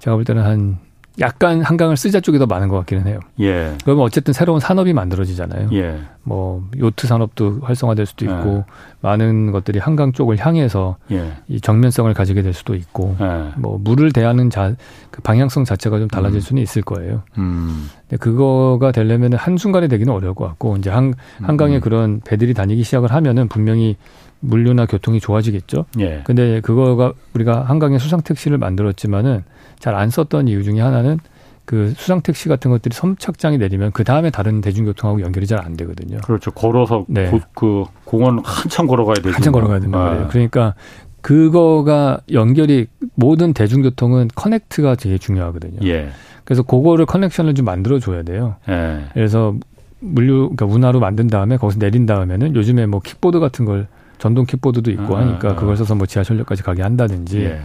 제가 0.00 0.16
볼 0.16 0.24
때는 0.24 0.42
한 0.42 0.78
약간 1.20 1.62
한강을 1.62 1.96
쓰자 1.96 2.20
쪽이 2.20 2.38
더 2.38 2.46
많은 2.46 2.68
것 2.68 2.78
같기는 2.78 3.06
해요. 3.06 3.20
예. 3.40 3.76
그러면 3.84 4.04
어쨌든 4.04 4.32
새로운 4.32 4.60
산업이 4.60 4.92
만들어지잖아요. 4.92 5.68
예. 5.72 6.00
뭐 6.22 6.66
요트 6.78 7.06
산업도 7.06 7.60
활성화될 7.62 8.06
수도 8.06 8.24
있고 8.24 8.64
예. 8.68 8.72
많은 9.02 9.50
것들이 9.50 9.78
한강 9.78 10.12
쪽을 10.12 10.38
향해서 10.38 10.96
예. 11.10 11.32
이 11.48 11.60
정면성을 11.60 12.12
가지게 12.14 12.42
될 12.42 12.52
수도 12.52 12.74
있고 12.74 13.16
예. 13.20 13.52
뭐 13.58 13.78
물을 13.78 14.12
대하는 14.12 14.48
자, 14.48 14.74
그 15.10 15.20
방향성 15.22 15.64
자체가 15.64 15.98
좀 15.98 16.08
달라질 16.08 16.38
음. 16.38 16.40
수는 16.40 16.62
있을 16.62 16.82
거예요. 16.82 17.22
음. 17.36 17.90
근데 18.08 18.16
그거가 18.16 18.92
되려면 18.92 19.34
한 19.34 19.56
순간에 19.56 19.88
되기는 19.88 20.12
어려울 20.12 20.34
것 20.34 20.46
같고 20.46 20.76
이제 20.76 20.88
한 20.88 21.14
한강에 21.40 21.76
음. 21.76 21.80
그런 21.80 22.20
배들이 22.24 22.54
다니기 22.54 22.84
시작을 22.84 23.12
하면은 23.12 23.48
분명히 23.48 23.96
물류나 24.40 24.86
교통이 24.86 25.20
좋아지겠죠. 25.20 25.84
예. 26.00 26.22
근데 26.24 26.60
그거가 26.60 27.12
우리가 27.34 27.62
한강에 27.62 27.98
수상 27.98 28.22
택시를 28.22 28.58
만들었지만은 28.58 29.44
잘 29.78 29.96
안 29.96 30.10
썼던 30.10 30.46
이유 30.46 30.62
중에 30.62 30.80
하나는 30.80 31.18
그 31.64 31.92
수상 31.96 32.20
택시 32.20 32.48
같은 32.48 32.70
것들이 32.70 32.94
선착장이 32.94 33.58
내리면 33.58 33.92
그 33.92 34.04
다음에 34.04 34.30
다른 34.30 34.60
대중교통하고 34.60 35.22
연결이 35.22 35.46
잘 35.46 35.62
안 35.62 35.76
되거든요. 35.76 36.18
그렇죠. 36.24 36.50
걸어서 36.50 37.04
네. 37.08 37.30
고, 37.30 37.40
그 37.54 37.84
공원 38.04 38.40
한참 38.44 38.86
걸어가야 38.86 39.14
되죠. 39.14 39.30
한참 39.30 39.52
걸어가야 39.52 39.80
된다 39.80 39.98
아. 39.98 40.10
거예요. 40.10 40.28
그러니까 40.28 40.74
그거가 41.20 42.18
연결이 42.32 42.86
모든 43.14 43.52
대중교통은 43.52 44.28
커넥트가 44.34 44.96
되게 44.96 45.18
중요하거든요. 45.18 45.86
예. 45.88 46.08
그래서 46.44 46.62
그거를 46.64 47.06
커넥션을 47.06 47.54
좀 47.54 47.64
만들어 47.64 48.00
줘야 48.00 48.22
돼요. 48.22 48.56
예. 48.68 49.04
그래서 49.14 49.54
물류 50.00 50.50
그러니까 50.56 50.66
문화로 50.66 50.98
만든 50.98 51.28
다음에 51.28 51.56
거기서 51.56 51.78
내린 51.78 52.06
다음에는 52.06 52.56
요즘에 52.56 52.86
뭐 52.86 53.00
킥보드 53.00 53.38
같은 53.38 53.64
걸 53.64 53.86
전동 54.18 54.44
킥보드도 54.46 54.90
있고 54.90 55.16
아, 55.16 55.20
하니까 55.20 55.50
아. 55.50 55.54
그걸 55.54 55.76
써서 55.76 55.94
뭐 55.94 56.06
지하철역까지 56.06 56.64
가게 56.64 56.82
한다든지 56.82 57.42
예. 57.42 57.60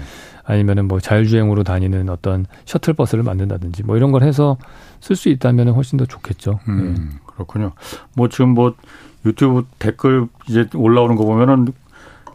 아니면은 0.48 0.88
뭐 0.88 1.00
자율주행으로 1.00 1.64
다니는 1.64 2.10
어떤 2.10 2.46
셔틀버스를 2.66 3.24
만든다든지 3.24 3.84
뭐 3.84 3.98
이런 3.98 4.12
걸 4.12 4.24
해서 4.24 4.58
쓸 5.02 5.16
수 5.16 5.28
있다면 5.30 5.70
훨씬 5.70 5.98
더 5.98 6.06
좋겠죠. 6.06 6.60
음, 6.70 6.96
네. 7.12 7.18
그렇군요. 7.26 7.74
뭐 8.16 8.30
지금 8.30 8.50
뭐 8.50 8.74
유튜브 9.26 9.66
댓글 9.78 10.28
이제 10.48 10.66
올라오는 10.74 11.16
거 11.18 11.26
보면은 11.26 11.68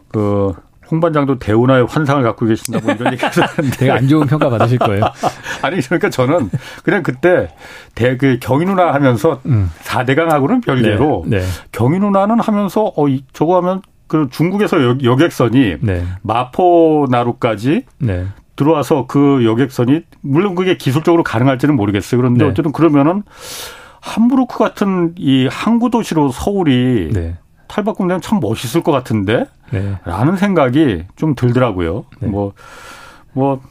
그 0.08 0.52
홍반장도 0.90 1.38
대운하의 1.38 1.86
환상을 1.86 2.22
갖고 2.22 2.44
계신다고 2.44 2.84
뭐 2.84 2.94
이런 2.94 3.14
얘기를 3.14 3.30
하는데 3.30 3.70
되게 3.78 3.90
안 3.90 4.06
좋은 4.06 4.26
평가 4.26 4.50
받으실 4.50 4.78
거예요. 4.78 5.04
아니 5.62 5.80
그러니까 5.80 6.10
저는 6.10 6.50
그냥 6.84 7.02
그때 7.02 7.48
대 7.94 8.18
그 8.18 8.36
경인 8.42 8.68
누나 8.68 8.92
하면서 8.92 9.40
음. 9.46 9.70
4대강하고는 9.84 10.62
별개로 10.62 11.24
네, 11.26 11.38
네. 11.38 11.46
경인 11.72 12.02
누나는 12.02 12.40
하면서 12.40 12.92
어 12.94 13.06
저거 13.32 13.56
하면 13.56 13.80
그 14.12 14.28
중국에서 14.30 14.76
여, 15.04 15.16
객선이 15.16 15.76
네. 15.80 16.04
마포나루까지 16.20 17.86
네. 18.00 18.26
들어와서 18.56 19.06
그 19.06 19.42
여객선이 19.42 20.02
물론 20.20 20.54
그게 20.54 20.76
기술적으로 20.76 21.22
가능할지는 21.22 21.74
모르겠어요. 21.76 22.20
그런데 22.20 22.44
네. 22.44 22.50
어쨌든 22.50 22.72
그러면은 22.72 23.22
함부르크 24.02 24.58
같은 24.58 25.14
이 25.16 25.48
항구 25.50 25.88
도시로 25.88 26.28
서울이 26.28 27.08
네. 27.14 27.38
탈바꿈되면 27.68 28.20
참 28.20 28.38
멋있을 28.38 28.82
것 28.82 28.92
같은데 28.92 29.46
네. 29.70 29.98
라는 30.04 30.36
생각이 30.36 31.04
좀 31.16 31.34
들더라고요. 31.34 32.04
네. 32.20 32.28
뭐, 32.28 32.52
뭐, 33.32 33.62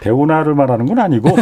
대운하를 0.00 0.54
말하는 0.54 0.86
건 0.86 0.98
아니고. 0.98 1.36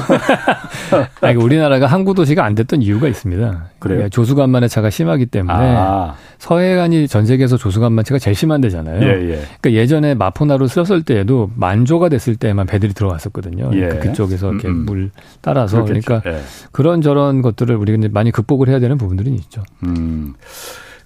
아니, 1.20 1.36
우리나라가 1.36 1.86
항구 1.86 2.14
도시가 2.14 2.44
안 2.44 2.54
됐던 2.54 2.82
이유가 2.82 3.06
있습니다. 3.06 3.42
그래요? 3.42 3.68
그러니까 3.78 4.08
조수간만의 4.08 4.68
차가 4.68 4.88
심하기 4.88 5.26
때문에 5.26 5.74
아. 5.76 6.14
서해안이 6.38 7.06
전 7.08 7.26
세계에서 7.26 7.56
조수간만차가 7.56 8.18
제일 8.18 8.34
심한 8.34 8.60
데잖아요. 8.60 9.02
예, 9.02 9.08
예. 9.08 9.42
그러니까 9.60 9.72
예전에 9.72 10.14
마포나루 10.14 10.68
쓸었을 10.68 11.02
때에도 11.02 11.50
만조가 11.54 12.08
됐을 12.08 12.36
때만 12.36 12.66
배들이 12.66 12.94
들어왔었거든요. 12.94 13.70
예. 13.74 13.80
그러니까 13.80 14.00
그쪽에서 14.00 14.52
이렇게 14.52 14.68
음, 14.68 14.72
음. 14.72 14.86
물 14.86 15.10
따라서 15.42 15.82
그렇겠죠. 15.84 16.06
그러니까 16.06 16.30
예. 16.30 16.40
그런 16.72 17.02
저런 17.02 17.42
것들을 17.42 17.74
우리가 17.76 18.08
많이 18.10 18.30
극복을 18.30 18.68
해야 18.68 18.78
되는 18.78 18.96
부분들은 18.96 19.32
있죠. 19.34 19.62
음. 19.84 20.34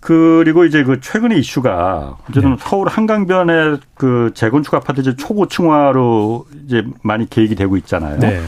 그리고 0.00 0.64
이제 0.64 0.82
그 0.82 1.00
최근의 1.00 1.38
이슈가 1.38 2.16
어쨌든 2.28 2.52
네. 2.52 2.56
서울 2.58 2.88
한강변의 2.88 3.80
그 3.94 4.30
재건축 4.34 4.74
아파트 4.74 5.00
이제 5.00 5.14
초고층화로 5.14 6.46
이제 6.64 6.84
많이 7.02 7.28
계획이 7.28 7.54
되고 7.54 7.76
있잖아요. 7.76 8.18
네. 8.18 8.40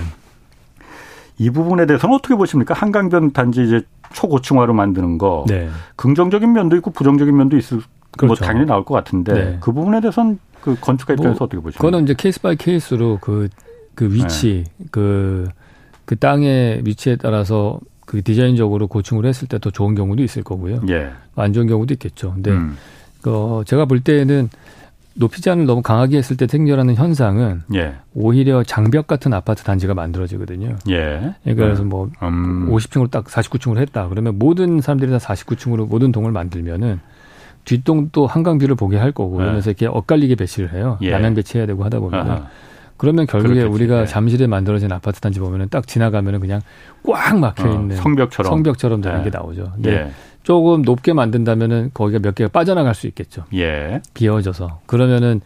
이 1.38 1.50
부분에 1.50 1.86
대해서는 1.86 2.14
어떻게 2.14 2.34
보십니까? 2.34 2.74
한강변 2.74 3.32
단지 3.32 3.64
이제 3.64 3.82
초고층화로 4.14 4.72
만드는 4.72 5.18
거 5.18 5.44
네. 5.46 5.68
긍정적인 5.96 6.52
면도 6.52 6.76
있고 6.76 6.90
부정적인 6.90 7.36
면도 7.36 7.56
있을 7.58 7.78
뭐 7.78 7.84
그렇죠. 8.16 8.40
뭐 8.40 8.46
당연히 8.46 8.66
나올 8.66 8.84
것 8.84 8.94
같은데 8.94 9.32
네. 9.32 9.58
그 9.60 9.72
부분에 9.72 10.00
대해서는 10.00 10.38
그 10.62 10.76
건축가 10.80 11.14
입장에서 11.14 11.38
뭐, 11.38 11.46
어떻게 11.46 11.60
보십니까? 11.60 11.80
그거는 11.80 12.04
이제 12.04 12.14
case 12.16 12.40
by 12.40 12.56
case로 12.56 13.18
그, 13.20 13.48
그 13.94 14.10
위치, 14.12 14.64
그, 14.90 15.48
그 16.04 16.16
땅의 16.16 16.82
위치에 16.84 17.16
따라서 17.16 17.80
그 18.12 18.22
디자인적으로 18.22 18.88
고층으로 18.88 19.26
했을 19.26 19.48
때 19.48 19.58
더 19.58 19.70
좋은 19.70 19.94
경우도 19.94 20.22
있을 20.22 20.42
거고요. 20.42 20.82
예. 20.90 21.10
안 21.34 21.52
좋은 21.54 21.66
경우도 21.66 21.94
있겠죠. 21.94 22.34
근데 22.34 22.50
음. 22.50 22.76
그 23.22 23.62
제가 23.66 23.86
볼 23.86 24.00
때는 24.00 24.50
높이 25.14 25.40
제한을 25.40 25.64
너무 25.66 25.80
강하게 25.82 26.18
했을 26.18 26.36
때 26.36 26.46
생겨나는 26.46 26.94
현상은 26.96 27.62
예. 27.74 27.94
오히려 28.14 28.62
장벽 28.64 29.06
같은 29.06 29.32
아파트 29.32 29.62
단지가 29.62 29.94
만들어지거든요. 29.94 30.76
예. 30.90 31.34
그러니까 31.42 31.64
그래서 31.64 31.84
뭐 31.84 32.10
음. 32.22 32.68
50층으로 32.70 33.10
딱 33.10 33.24
49층으로 33.26 33.78
했다. 33.78 34.08
그러면 34.08 34.38
모든 34.38 34.80
사람들이 34.82 35.10
다 35.10 35.16
49층으로 35.18 35.86
모든 35.88 36.12
동을 36.12 36.32
만들면은 36.32 37.00
뒷동도 37.64 38.26
한강뷰를 38.26 38.74
보게 38.74 38.96
할 38.98 39.12
거고 39.12 39.36
예. 39.36 39.44
그러면서 39.44 39.70
이렇게 39.70 39.86
엇갈리게 39.86 40.34
배치를 40.34 40.74
해요. 40.74 40.98
예. 41.02 41.10
남양 41.12 41.34
배치해야 41.34 41.66
되고 41.66 41.82
하다 41.84 42.00
보면은 42.00 42.42
그러면 42.96 43.26
결국에 43.26 43.54
그렇겠지. 43.54 43.74
우리가 43.74 44.00
네. 44.00 44.06
잠실에 44.06 44.46
만들어진 44.46 44.92
아파트 44.92 45.20
단지 45.20 45.40
보면은 45.40 45.68
딱 45.68 45.86
지나가면은 45.86 46.40
그냥 46.40 46.60
꽉 47.04 47.38
막혀 47.38 47.68
어, 47.68 47.72
있는 47.72 47.96
어, 47.96 48.00
성벽처럼 48.00 48.50
성벽처럼 48.50 49.00
되는 49.00 49.18
네. 49.18 49.24
게 49.24 49.30
나오죠. 49.30 49.72
근데 49.74 49.92
예. 49.92 50.10
조금 50.42 50.82
높게 50.82 51.12
만든다면은 51.12 51.90
거기가 51.94 52.20
몇 52.20 52.34
개가 52.34 52.48
빠져나갈 52.48 52.94
수 52.94 53.06
있겠죠. 53.06 53.44
예. 53.54 54.00
비어져서 54.14 54.80
그러면은 54.86 55.40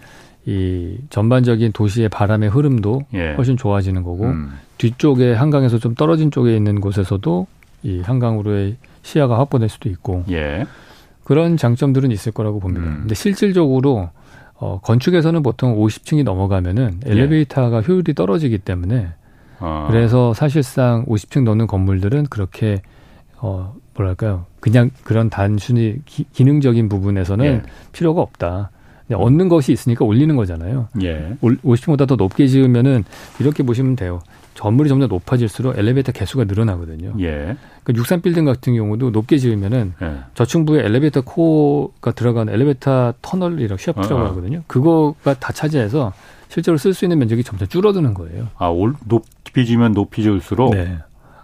이 0.44 0.98
전반적인 1.10 1.72
도시의 1.72 2.08
바람의 2.08 2.50
흐름도 2.50 3.02
예. 3.14 3.34
훨씬 3.34 3.56
좋아지는 3.56 4.02
거고 4.02 4.26
음. 4.26 4.52
뒤쪽에 4.78 5.34
한강에서 5.34 5.78
좀 5.78 5.94
떨어진 5.94 6.30
쪽에 6.30 6.54
있는 6.54 6.80
곳에서도 6.80 7.46
이 7.82 8.00
한강으로의 8.00 8.76
시야가 9.02 9.38
확보될 9.38 9.68
수도 9.68 9.88
있고 9.88 10.24
예. 10.30 10.66
그런 11.24 11.56
장점들은 11.56 12.12
있을 12.12 12.32
거라고 12.32 12.60
봅니다. 12.60 12.86
음. 12.86 12.98
근데 13.00 13.14
실질적으로 13.16 14.10
어, 14.58 14.80
건축에서는 14.82 15.42
보통 15.42 15.76
50층이 15.76 16.24
넘어가면은 16.24 17.00
예. 17.06 17.10
엘리베이터가 17.10 17.78
예. 17.78 17.82
효율이 17.86 18.14
떨어지기 18.14 18.58
때문에 18.58 19.08
어. 19.60 19.86
그래서 19.90 20.34
사실상 20.34 21.04
50층 21.06 21.42
넘는 21.44 21.66
건물들은 21.66 22.26
그렇게 22.26 22.82
어 23.38 23.74
뭐랄까요 23.94 24.46
그냥 24.60 24.90
그런 25.04 25.28
단순히 25.30 25.96
기, 26.04 26.26
능적인 26.38 26.88
부분에서는 26.88 27.44
예. 27.44 27.62
필요가 27.92 28.20
없다. 28.20 28.70
얻는 29.08 29.48
것이 29.48 29.72
있으니까 29.72 30.04
올리는 30.04 30.34
거잖아요. 30.34 30.88
예. 31.02 31.36
50층보다 31.40 32.08
더 32.08 32.16
높게 32.16 32.48
지으면은 32.48 33.04
이렇게 33.38 33.62
보시면 33.62 33.94
돼요. 33.94 34.20
건물이 34.58 34.88
점점 34.88 35.08
높아질수록 35.08 35.78
엘리베이터 35.78 36.12
개수가 36.12 36.44
늘어나거든요. 36.44 37.14
예. 37.20 37.56
그63 37.84 38.22
빌딩 38.22 38.44
같은 38.44 38.74
경우도 38.74 39.10
높게 39.10 39.38
지으면은 39.38 39.94
예. 40.02 40.16
저층부에 40.34 40.84
엘리베이터 40.84 41.20
코가 41.20 42.12
들어간 42.12 42.48
엘리베이터 42.48 43.14
터널이라고 43.22 43.78
시합이라고 43.78 44.14
어, 44.14 44.18
어. 44.18 44.28
하거든요. 44.30 44.62
그거가 44.66 45.34
다 45.34 45.52
차지해서 45.52 46.12
실제로 46.48 46.78
쓸 46.78 46.94
수 46.94 47.04
있는 47.04 47.18
면적이 47.18 47.44
점점 47.44 47.68
줄어드는 47.68 48.14
거예요. 48.14 48.48
아, 48.56 48.68
올, 48.68 48.94
높이 49.06 49.66
지면 49.66 49.92
높이 49.92 50.22
지을수록 50.22 50.74
네. 50.74 50.98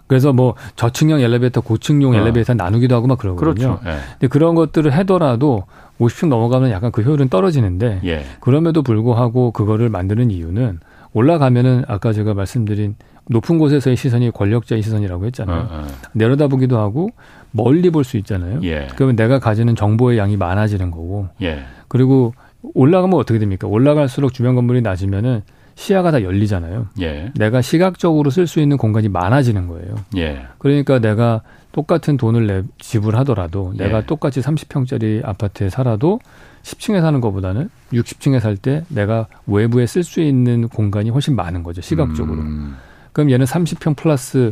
그래서 0.07 0.33
뭐 0.33 0.55
저층형 0.75 1.21
엘리베이터, 1.21 1.61
고층용 1.61 2.13
어. 2.13 2.15
엘리베이터 2.15 2.53
나누기도 2.53 2.95
하고 2.95 3.07
막 3.07 3.17
그러거든요. 3.17 3.79
그렇죠. 3.79 3.81
예. 3.85 3.99
근데 4.11 4.27
그런 4.27 4.55
것들을 4.55 4.91
하더라도 4.91 5.63
50층 5.99 6.27
넘어가면 6.27 6.71
약간 6.71 6.91
그 6.91 7.01
효율은 7.01 7.29
떨어지는데 7.29 8.01
예. 8.05 8.25
그럼에도 8.39 8.81
불구하고 8.81 9.51
그거를 9.51 9.89
만드는 9.89 10.31
이유는 10.31 10.79
올라가면은 11.13 11.83
아까 11.87 12.11
제가 12.13 12.33
말씀드린 12.33 12.95
높은 13.29 13.57
곳에서의 13.57 13.95
시선이 13.95 14.31
권력자의 14.31 14.81
시선이라고 14.81 15.25
했잖아요. 15.27 15.57
어, 15.59 15.67
어. 15.71 15.87
내려다보기도 16.13 16.77
하고 16.77 17.09
멀리 17.51 17.89
볼 17.89 18.03
수 18.03 18.17
있잖아요. 18.17 18.59
예. 18.63 18.87
그러면 18.95 19.15
내가 19.15 19.39
가지는 19.39 19.75
정보의 19.75 20.17
양이 20.17 20.35
많아지는 20.37 20.91
거고. 20.91 21.29
예. 21.41 21.63
그리고 21.87 22.33
올라가면 22.73 23.17
어떻게 23.17 23.39
됩니까? 23.39 23.67
올라갈수록 23.67 24.33
주변 24.33 24.55
건물이 24.55 24.81
낮으면은 24.81 25.41
시야가 25.75 26.11
다 26.11 26.21
열리잖아요. 26.23 26.87
예. 27.01 27.31
내가 27.35 27.61
시각적으로 27.61 28.29
쓸 28.29 28.45
수 28.47 28.59
있는 28.59 28.77
공간이 28.77 29.07
많아지는 29.09 29.67
거예요. 29.67 29.95
예. 30.17 30.43
그러니까 30.57 30.99
내가 30.99 31.41
똑같은 31.73 32.17
돈을 32.17 32.47
내 32.47 32.63
지불하더라도 32.79 33.73
내가 33.75 33.97
예. 33.97 34.05
똑같이 34.05 34.39
30평짜리 34.41 35.25
아파트에 35.27 35.69
살아도 35.69 36.19
10층에 36.61 37.01
사는 37.01 37.19
것보다는 37.19 37.69
60층에 37.91 38.39
살 38.39 38.55
때 38.55 38.85
내가 38.87 39.27
외부에 39.47 39.85
쓸 39.87 40.03
수 40.03 40.21
있는 40.21 40.69
공간이 40.69 41.09
훨씬 41.09 41.35
많은 41.35 41.63
거죠. 41.63 41.81
시각적으로. 41.81 42.41
음. 42.41 42.77
그럼 43.11 43.31
얘는 43.31 43.45
30평 43.45 43.97
플러스 43.97 44.51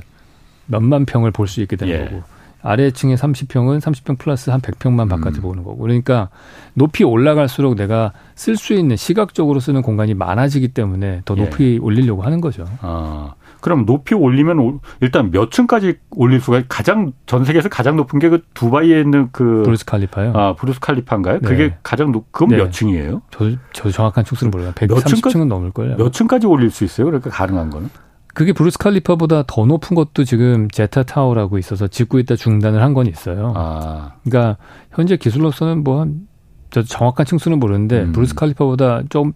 몇만 0.65 1.05
평을 1.05 1.31
볼 1.31 1.47
수 1.47 1.62
있게 1.62 1.75
되는 1.77 1.93
예. 1.93 2.05
거고. 2.05 2.23
아래층의 2.63 3.17
30평은 3.17 3.79
30평 3.79 4.17
플러스 4.19 4.49
한 4.49 4.60
100평만 4.62 5.07
바깥에 5.10 5.39
음. 5.39 5.41
보는 5.41 5.63
거고. 5.63 5.77
그러니까 5.77 6.29
높이 6.73 7.03
올라갈수록 7.03 7.75
내가 7.75 8.13
쓸 8.36 8.55
수 8.57 8.73
있는 8.73 8.95
시각적으로 8.95 9.60
쓰는 9.60 9.81
공간이 9.84 10.13
많아지기 10.15 10.69
때문에 10.69 11.21
더 11.25 11.36
예. 11.38 11.43
높이 11.43 11.73
예. 11.75 11.77
올리려고 11.77 12.23
하는 12.23 12.41
거죠. 12.41 12.65
아. 12.81 13.36
그럼 13.62 13.86
높이 13.86 14.13
올리면 14.15 14.80
일단 15.02 15.32
몇 15.32 15.52
층까지 15.52 16.00
올릴 16.12 16.41
수가 16.41 16.63
가장 16.67 17.13
전 17.26 17.45
세계에서 17.45 17.69
가장 17.69 17.95
높은 17.95 18.19
게 18.19 18.30
그 18.30 18.41
두바이에 18.54 19.00
있는 19.02 19.30
그 19.32 19.62
부르즈 19.65 19.86
칼리파요. 19.86 20.34
아 20.36 20.54
부르즈 20.55 20.79
칼리파인가요? 20.80 21.39
네. 21.39 21.47
그게 21.47 21.76
가장 21.84 22.12
높. 22.12 22.32
그건 22.32 22.50
네. 22.50 22.58
몇 22.58 22.71
층이에요? 22.71 23.21
저, 23.32 23.52
저 23.74 23.89
정확한 23.91 24.24
층수는 24.26 24.52
몰라요. 24.52 24.71
130층은 24.76 25.47
넘을 25.47 25.71
거예요. 25.71 25.97
몇 25.97 26.12
층까지 26.13 26.47
올릴 26.47 26.69
수 26.71 26.84
있어요? 26.84 27.06
그러니까 27.08 27.30
가능한 27.30 27.69
거는? 27.69 27.89
그게 28.34 28.54
부르즈 28.53 28.77
칼리파보다 28.78 29.43
더 29.45 29.65
높은 29.65 29.93
것도 29.95 30.24
지금 30.24 30.69
제다 30.69 31.03
타워라고 31.04 31.58
있어서 31.58 31.88
짓고 31.88 32.17
있다 32.19 32.36
중단을 32.38 32.82
한 32.82 32.93
건 32.93 33.08
있어요. 33.08 33.52
아. 33.56 34.13
그러니까 34.24 34.58
현재 34.91 35.17
기술로서는 35.17 35.84
뭐한 35.84 36.21
정확한 36.88 37.26
층수는 37.26 37.60
모르는데 37.60 38.04
음. 38.04 38.12
부르즈 38.13 38.36
칼리파보다 38.36 39.04
좀 39.10 39.34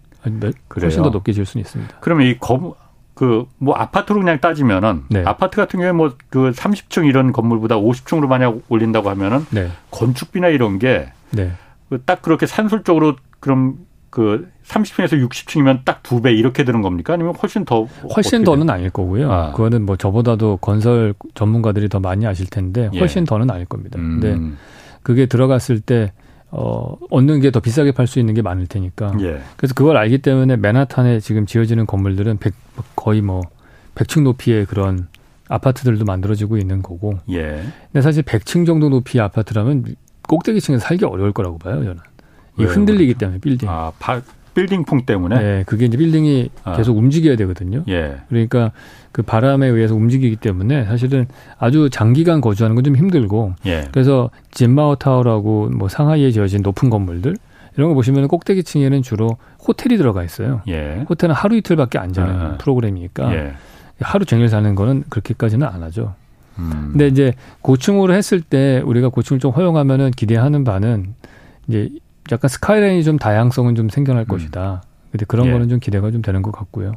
훨씬 0.80 1.02
더 1.02 1.10
높게 1.10 1.32
지을 1.32 1.44
수는 1.44 1.60
있습니다. 1.62 1.98
그러면 2.00 2.26
이 2.26 2.38
검, 2.38 2.72
그 3.16 3.46
뭐 3.58 3.74
아파트로 3.74 4.20
그냥 4.20 4.38
따지면은 4.40 5.04
네. 5.08 5.24
아파트 5.24 5.56
같은 5.56 5.78
경우에 5.80 5.92
뭐 5.92 6.12
그 6.28 6.50
30층 6.52 7.06
이런 7.08 7.32
건물보다 7.32 7.76
50층으로 7.76 8.26
만약 8.28 8.58
올린다고 8.68 9.08
하면은 9.10 9.46
네. 9.50 9.70
건축비나 9.90 10.48
이런 10.48 10.78
게딱 10.78 11.12
네. 11.32 11.52
그 11.88 11.98
그렇게 12.20 12.46
산술적으로 12.46 13.16
그럼 13.40 13.78
그 14.10 14.48
30층에서 14.66 15.26
60층이면 15.28 15.84
딱 15.84 16.02
두 16.02 16.20
배 16.20 16.32
이렇게 16.32 16.62
되는 16.64 16.82
겁니까? 16.82 17.14
아니면 17.14 17.34
훨씬 17.34 17.64
더 17.64 17.84
훨씬 18.14 18.44
더는 18.44 18.68
아닐 18.70 18.90
거고요. 18.90 19.32
아. 19.32 19.50
그거는 19.52 19.84
뭐 19.86 19.96
저보다도 19.96 20.58
건설 20.58 21.14
전문가들이 21.34 21.88
더 21.88 21.98
많이 22.00 22.26
아실 22.26 22.46
텐데 22.46 22.90
예. 22.92 22.98
훨씬 22.98 23.22
예. 23.22 23.24
더는 23.24 23.50
아닐 23.50 23.64
겁니다. 23.64 23.98
음. 23.98 24.20
근데 24.20 24.56
그게 25.02 25.24
들어갔을 25.26 25.80
때 25.80 26.12
어, 26.58 26.96
얻는 27.10 27.40
게 27.40 27.50
더 27.50 27.60
비싸게 27.60 27.92
팔 27.92 28.06
수 28.06 28.18
있는 28.18 28.32
게 28.34 28.40
많을 28.42 28.66
테니까. 28.66 29.12
예. 29.20 29.40
그래서 29.56 29.74
그걸 29.74 29.96
알기 29.96 30.18
때문에 30.18 30.56
맨하탄에 30.56 31.20
지금 31.20 31.44
지어지는 31.46 31.86
건물들은 31.86 32.38
100, 32.38 32.54
거의 32.96 33.20
뭐 33.20 33.42
100층 33.94 34.22
높이의 34.22 34.64
그런 34.66 35.08
아파트들도 35.48 36.04
만들어지고 36.04 36.56
있는 36.56 36.82
거고. 36.82 37.18
예. 37.30 37.62
근데 37.92 38.00
사실 38.00 38.22
100층 38.22 38.66
정도 38.66 38.88
높이의 38.88 39.22
아파트라면 39.22 39.84
꼭대기층에서 40.28 40.84
살기 40.84 41.04
어려울 41.04 41.32
거라고 41.32 41.58
봐요, 41.58 41.76
저는. 41.84 41.98
이 42.58 42.64
흔들리기 42.64 43.14
때문에 43.14 43.38
빌딩. 43.38 43.68
아, 43.68 43.92
파, 43.98 44.20
빌딩풍 44.56 45.04
때문에. 45.06 45.38
네, 45.38 45.62
그게 45.66 45.84
이제 45.84 45.96
빌딩이 45.98 46.48
아. 46.64 46.76
계속 46.76 46.96
움직여야 46.96 47.36
되거든요. 47.36 47.84
예. 47.88 48.16
그러니까 48.28 48.72
그 49.12 49.22
바람에 49.22 49.66
의해서 49.68 49.94
움직이기 49.94 50.36
때문에 50.36 50.84
사실은 50.86 51.26
아주 51.58 51.88
장기간 51.90 52.40
거주하는 52.40 52.74
건 52.74 52.82
좀 52.84 52.96
힘들고. 52.96 53.54
예. 53.66 53.88
그래서 53.92 54.30
진마오 54.50 54.96
타워라고 54.96 55.70
뭐 55.76 55.88
상하이에 55.88 56.30
지어진 56.30 56.62
높은 56.62 56.88
건물들 56.90 57.36
이런 57.76 57.88
거 57.90 57.94
보시면 57.94 58.28
꼭대기 58.28 58.62
층에는 58.64 59.02
주로 59.02 59.36
호텔이 59.66 59.96
들어가 59.98 60.24
있어요. 60.24 60.62
예. 60.68 61.04
호텔은 61.08 61.34
하루 61.34 61.56
이틀밖에 61.56 61.98
안 61.98 62.12
자는 62.12 62.34
아. 62.34 62.56
프로그램이니까 62.58 63.34
예. 63.34 63.52
하루 64.00 64.24
종일 64.24 64.48
사는 64.48 64.74
거는 64.74 65.04
그렇게까지는 65.10 65.66
안 65.66 65.82
하죠. 65.82 66.14
음. 66.58 66.88
근데 66.92 67.06
이제 67.08 67.32
고층으로 67.60 68.14
했을 68.14 68.40
때 68.40 68.80
우리가 68.84 69.08
고층을 69.10 69.40
좀 69.40 69.50
허용하면은 69.52 70.12
기대하는 70.12 70.64
바는 70.64 71.14
이제 71.68 71.90
약간 72.32 72.48
스카이라인이 72.48 73.04
좀 73.04 73.18
다양성은 73.18 73.74
좀 73.74 73.88
생겨날 73.88 74.22
음. 74.22 74.26
것이다. 74.26 74.82
근데 75.12 75.24
그런 75.26 75.46
예. 75.46 75.52
거는 75.52 75.68
좀 75.68 75.78
기대가 75.80 76.10
좀 76.10 76.22
되는 76.22 76.42
것 76.42 76.50
같고요. 76.52 76.92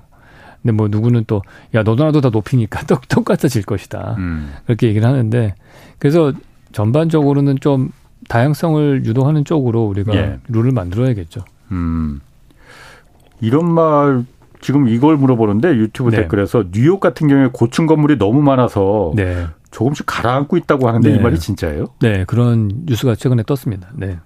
근데 0.62 0.74
뭐 0.74 0.88
누구는 0.89 1.24
또 1.26 1.42
야 1.76 1.84
너도 1.84 2.04
나도 2.04 2.22
다 2.22 2.30
높이니까 2.30 2.84
똑 2.86 3.08
똑같아질 3.10 3.63
것이다. 3.63 4.15
음. 4.18 4.54
그렇게 4.65 4.88
얘기를 4.88 5.08
하는데 5.08 5.56
그래서 6.00 6.34
전반적으로는 6.72 7.60
좀 7.62 7.92
다양성을 8.28 9.06
유도하는 9.06 9.46
쪽으로 9.46 9.86
우리가 9.86 10.13
예. 10.15 10.39
룰을 10.50 10.72
만들어야겠죠. 10.72 11.42
음. 11.72 12.22
이런 13.42 13.72
말 13.72 14.26
지금 14.62 14.89
이걸 14.89 15.15
물어보는데 15.15 15.70
유튜브 15.76 16.10
네. 16.12 16.18
댓글에서 16.18 16.65
뉴욕 16.72 17.00
같은 17.00 17.28
경우에 17.28 17.50
고층 17.54 17.86
건물이 17.86 18.18
너무 18.18 18.42
많아서 18.42 19.13
네. 19.15 19.48
조금씩 19.72 20.06
가라앉고 20.06 20.58
있다고 20.58 20.88
하는데 20.88 21.10
네. 21.10 21.15
이 21.15 21.20
말이 21.20 21.39
진짜예요? 21.39 21.86
네, 22.02 22.26
그런 22.26 22.70
뉴스가 22.86 23.15
최근에 23.15 23.44
떴습니다. 23.44 23.88
네. 23.96 24.18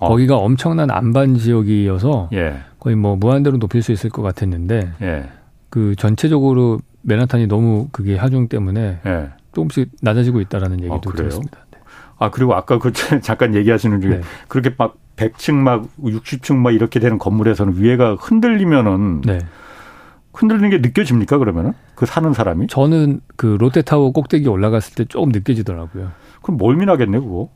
어. 0.00 0.08
거기가 0.08 0.36
엄청난 0.36 0.90
안반 0.90 1.36
지역이어서 1.36 2.30
예. 2.32 2.56
거의 2.80 2.96
뭐 2.96 3.16
무한대로 3.16 3.58
높일 3.58 3.82
수 3.82 3.92
있을 3.92 4.10
것 4.10 4.22
같았는데 4.22 4.92
예. 5.02 5.28
그 5.68 5.94
전체적으로 5.96 6.80
맨하탄이 7.02 7.46
너무 7.46 7.88
그게 7.92 8.16
하중 8.16 8.48
때문에 8.48 9.00
예. 9.06 9.28
조금씩 9.54 9.90
낮아지고 10.02 10.40
있다라는 10.40 10.80
얘기도 10.80 10.94
어, 10.94 11.00
들었습니다. 11.00 11.58
네. 11.70 11.78
아 12.18 12.30
그리고 12.30 12.54
아까 12.54 12.78
그 12.78 12.92
잠깐 13.22 13.54
얘기하시는 13.54 14.00
중에 14.00 14.16
네. 14.16 14.20
그렇게 14.48 14.74
막 14.76 14.96
100층 15.16 15.54
막 15.54 15.84
60층 16.02 16.56
막 16.56 16.74
이렇게 16.74 16.98
되는 16.98 17.18
건물에서는 17.18 17.76
위에가 17.76 18.16
흔들리면은 18.18 19.20
네. 19.22 19.38
흔들리는 20.32 20.70
게 20.70 20.78
느껴집니까 20.78 21.38
그러면은 21.38 21.72
그 21.94 22.06
사는 22.06 22.32
사람이? 22.32 22.68
저는 22.68 23.20
그 23.36 23.56
롯데타워 23.60 24.12
꼭대기 24.12 24.48
올라갔을 24.48 24.94
때 24.94 25.04
조금 25.04 25.30
느껴지더라고요. 25.30 26.12
그럼 26.42 26.56
멀미 26.56 26.86
나겠네 26.86 27.18
그거. 27.18 27.50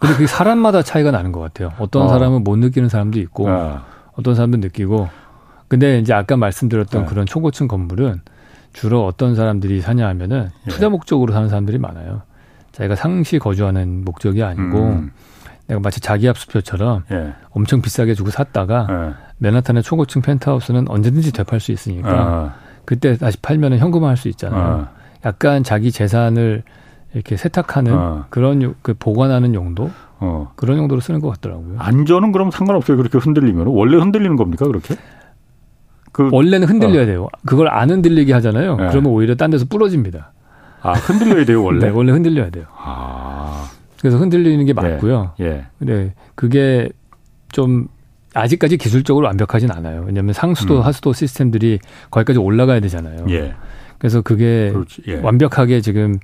근데 0.00 0.14
그게 0.14 0.26
사람마다 0.26 0.82
차이가 0.82 1.10
나는 1.10 1.30
것 1.30 1.40
같아요. 1.40 1.72
어떤 1.78 2.02
어. 2.02 2.08
사람은 2.08 2.42
못 2.42 2.56
느끼는 2.56 2.88
사람도 2.88 3.20
있고 3.20 3.48
어. 3.48 3.82
어떤 4.14 4.34
사람은 4.34 4.60
느끼고. 4.60 5.08
근데 5.68 6.00
이제 6.00 6.12
아까 6.12 6.36
말씀드렸던 6.36 7.02
네. 7.02 7.08
그런 7.08 7.26
초고층 7.26 7.68
건물은 7.68 8.22
주로 8.72 9.06
어떤 9.06 9.36
사람들이 9.36 9.80
사냐 9.80 10.08
하면은 10.08 10.48
예. 10.66 10.70
투자 10.70 10.88
목적으로 10.88 11.32
사는 11.32 11.48
사람들이 11.48 11.78
많아요. 11.78 12.22
자기가 12.72 12.96
상시 12.96 13.38
거주하는 13.38 14.04
목적이 14.04 14.42
아니고 14.42 14.78
음. 14.78 15.12
내가 15.66 15.80
마치 15.80 16.00
자기 16.00 16.26
합수표처럼 16.26 17.04
예. 17.12 17.34
엄청 17.50 17.82
비싸게 17.82 18.14
주고 18.14 18.30
샀다가 18.30 18.86
예. 18.90 19.14
맨하탄의 19.38 19.82
초고층 19.82 20.22
펜트하우스는 20.22 20.88
언제든지 20.88 21.32
되팔 21.32 21.60
수 21.60 21.72
있으니까 21.72 22.10
아. 22.10 22.54
그때 22.84 23.16
다시 23.16 23.38
팔면은 23.40 23.78
현금화할 23.78 24.16
수 24.16 24.28
있잖아요. 24.28 24.88
아. 24.92 25.00
약간 25.24 25.62
자기 25.62 25.92
재산을 25.92 26.62
이렇게 27.14 27.36
세탁하는 27.36 27.92
아. 27.92 28.26
그런 28.30 28.74
그 28.82 28.94
보관하는 28.94 29.54
용도 29.54 29.90
어. 30.18 30.52
그런 30.56 30.78
용도로 30.78 31.00
쓰는 31.00 31.20
것 31.20 31.28
같더라고요. 31.30 31.76
안전은 31.78 32.32
그럼 32.32 32.50
상관없어요. 32.50 32.96
그렇게 32.96 33.18
흔들리면 33.18 33.66
원래 33.66 33.96
흔들리는 33.96 34.36
겁니까 34.36 34.66
그렇게? 34.66 34.96
그 36.12 36.28
원래는 36.30 36.68
흔들려야 36.68 37.02
어. 37.02 37.06
돼요. 37.06 37.28
그걸 37.46 37.68
안 37.68 37.90
흔들리게 37.90 38.32
하잖아요. 38.34 38.76
네. 38.76 38.88
그러면 38.90 39.12
오히려 39.12 39.34
딴 39.34 39.50
데서 39.50 39.64
부러집니다. 39.68 40.32
아 40.82 40.92
흔들려야 40.92 41.44
돼요 41.44 41.62
원래? 41.62 41.86
네, 41.86 41.88
원래 41.90 42.12
흔들려야 42.12 42.50
돼요. 42.50 42.64
아. 42.76 43.68
그래서 44.00 44.16
흔들리는 44.18 44.64
게 44.64 44.72
맞고요. 44.72 45.32
예. 45.40 45.44
예. 45.44 45.66
근데 45.78 46.14
그게 46.34 46.88
좀 47.52 47.88
아직까지 48.34 48.76
기술적으로 48.76 49.26
완벽하진 49.26 49.70
않아요. 49.70 50.04
왜냐하면 50.06 50.32
상수도 50.32 50.78
음. 50.78 50.82
하수도 50.82 51.12
시스템들이 51.12 51.78
거기까지 52.10 52.38
올라가야 52.38 52.80
되잖아요. 52.80 53.26
예. 53.30 53.54
그래서 53.98 54.22
그게 54.22 54.72
예. 55.08 55.16
완벽하게 55.16 55.80
지금 55.82 56.18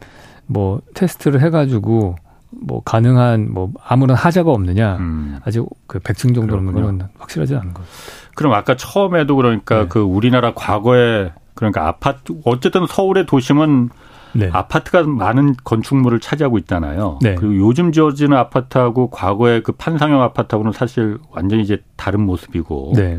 뭐 0.47 0.81
테스트를 0.95 1.41
해가지고 1.41 2.17
뭐 2.51 2.83
가능한 2.83 3.53
뭐 3.53 3.73
아무런 3.85 4.17
하자가 4.17 4.51
없느냐 4.51 4.97
음. 4.97 5.39
아직 5.45 5.65
그 5.87 5.99
백층 5.99 6.35
정도는 6.35 6.73
건 6.73 7.09
확실하지 7.19 7.57
않은 7.57 7.75
것. 7.75 7.83
그럼 8.35 8.53
아까 8.53 8.77
처음에도 8.77 9.37
그러니까 9.37 9.83
네. 9.83 9.87
그 9.89 10.01
우리나라 10.01 10.55
과거에 10.55 11.33
그러니까 11.55 11.89
아파트 11.89 12.35
어쨌든 12.45 12.87
서울의 12.87 13.27
도심은 13.27 13.91
네. 14.35 14.51
아파트가 14.53 15.03
많은 15.05 15.55
건축물을 15.65 16.21
차지하고 16.21 16.59
있잖아요. 16.59 17.19
네. 17.23 17.35
그리고 17.37 17.57
요즘 17.57 17.93
지어지는 17.93 18.37
아파트하고 18.37 19.09
과거의 19.11 19.63
그 19.63 19.73
판상형 19.73 20.23
아파트하고는 20.23 20.73
사실 20.73 21.19
완전히 21.31 21.63
이제 21.63 21.83
다른 21.97 22.21
모습이고 22.21 22.93
네. 22.95 23.19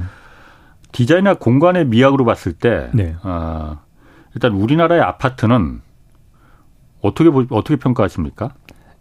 디자인이나 0.91 1.35
공간의 1.35 1.85
미학으로 1.87 2.23
봤을 2.23 2.53
때 2.53 2.89
네. 2.93 3.15
어, 3.23 3.79
일단 4.35 4.53
우리나라의 4.53 5.01
아파트는 5.01 5.81
어떻게 7.01 7.29
어떻게 7.49 7.75
평가하십니까? 7.75 8.49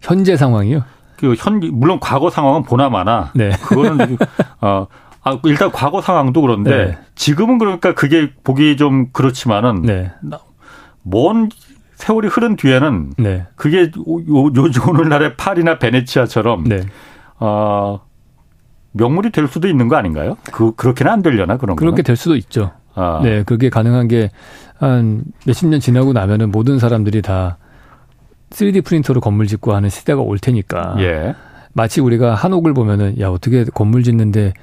현재 0.01 0.37
상황이요? 0.37 0.83
그 1.19 1.35
현 1.39 1.61
물론 1.73 1.99
과거 2.01 2.29
상황은 2.31 2.63
보나 2.65 2.89
마나 2.91 3.31
네. 3.35 3.51
그거는 3.69 4.19
어 4.61 4.87
아, 5.23 5.39
일단 5.45 5.73
과거 5.73 6.01
상황도 6.01 6.41
그런데 6.41 6.71
네. 6.87 6.99
지금은 7.15 7.59
그러니까 7.59 7.95
그게 7.95 8.31
보기 8.45 8.77
좀 8.77 9.09
그렇지만은 9.13 9.83
네. 9.83 10.13
먼 11.03 11.49
세월이 11.97 12.29
흐른 12.29 12.57
뒤에는 12.57 13.13
네. 13.17 13.47
그게 13.57 13.91
요즘 14.29 14.89
오늘날의 14.91 15.37
파리나 15.37 15.79
베네치아처럼 15.79 16.65
네. 16.65 16.83
어 17.41 18.01
명물이 18.93 19.31
될 19.31 19.49
수도 19.49 19.69
있는 19.69 19.89
거 19.89 19.97
아닌가요? 19.97 20.37
그 20.53 20.75
그렇게는 20.75 21.11
안 21.13 21.23
되려나 21.23 21.57
그런 21.57 21.77
그렇게 21.77 21.97
거는? 21.97 22.05
될 22.05 22.17
수도 22.17 22.37
있죠. 22.37 22.73
아. 22.95 23.21
네, 23.23 23.43
그게 23.43 23.69
가능한 23.71 24.09
게 24.09 24.31
한 24.79 25.25
몇십 25.47 25.69
년 25.69 25.81
지나고 25.81 26.13
나면은 26.13 26.51
모든 26.51 26.79
사람들이 26.79 27.23
다 27.23 27.57
3D 28.51 28.85
프린터로 28.85 29.21
건물 29.21 29.47
짓고 29.47 29.75
하는 29.75 29.89
시대가 29.89 30.21
올 30.21 30.39
테니까. 30.39 30.97
예. 31.01 31.35
마치 31.73 32.01
우리가 32.01 32.35
한옥을 32.35 32.73
보면은 32.75 33.21
야 33.21 33.29
어떻게 33.29 33.65
건물 33.65 34.03
짓는데 34.03 34.55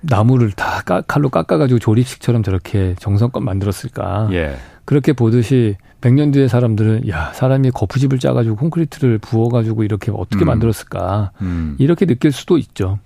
나무를 0.00 0.52
다 0.52 0.82
칼로 1.06 1.28
깎아가지고 1.28 1.78
조립식처럼 1.78 2.42
저렇게 2.42 2.94
정성껏 2.98 3.42
만들었을까. 3.42 4.28
예. 4.32 4.56
그렇게 4.84 5.12
보듯이 5.12 5.76
100년 6.00 6.32
뒤에 6.32 6.48
사람들은 6.48 7.08
야 7.08 7.32
사람이 7.34 7.72
거푸집을 7.72 8.18
짜가지고 8.18 8.56
콘크리트를 8.56 9.18
부어가지고 9.18 9.82
이렇게 9.82 10.12
어떻게 10.14 10.44
음. 10.44 10.46
만들었을까. 10.46 11.32
음. 11.42 11.76
이렇게 11.78 12.06
느낄 12.06 12.32
수도 12.32 12.56
있죠. 12.58 12.98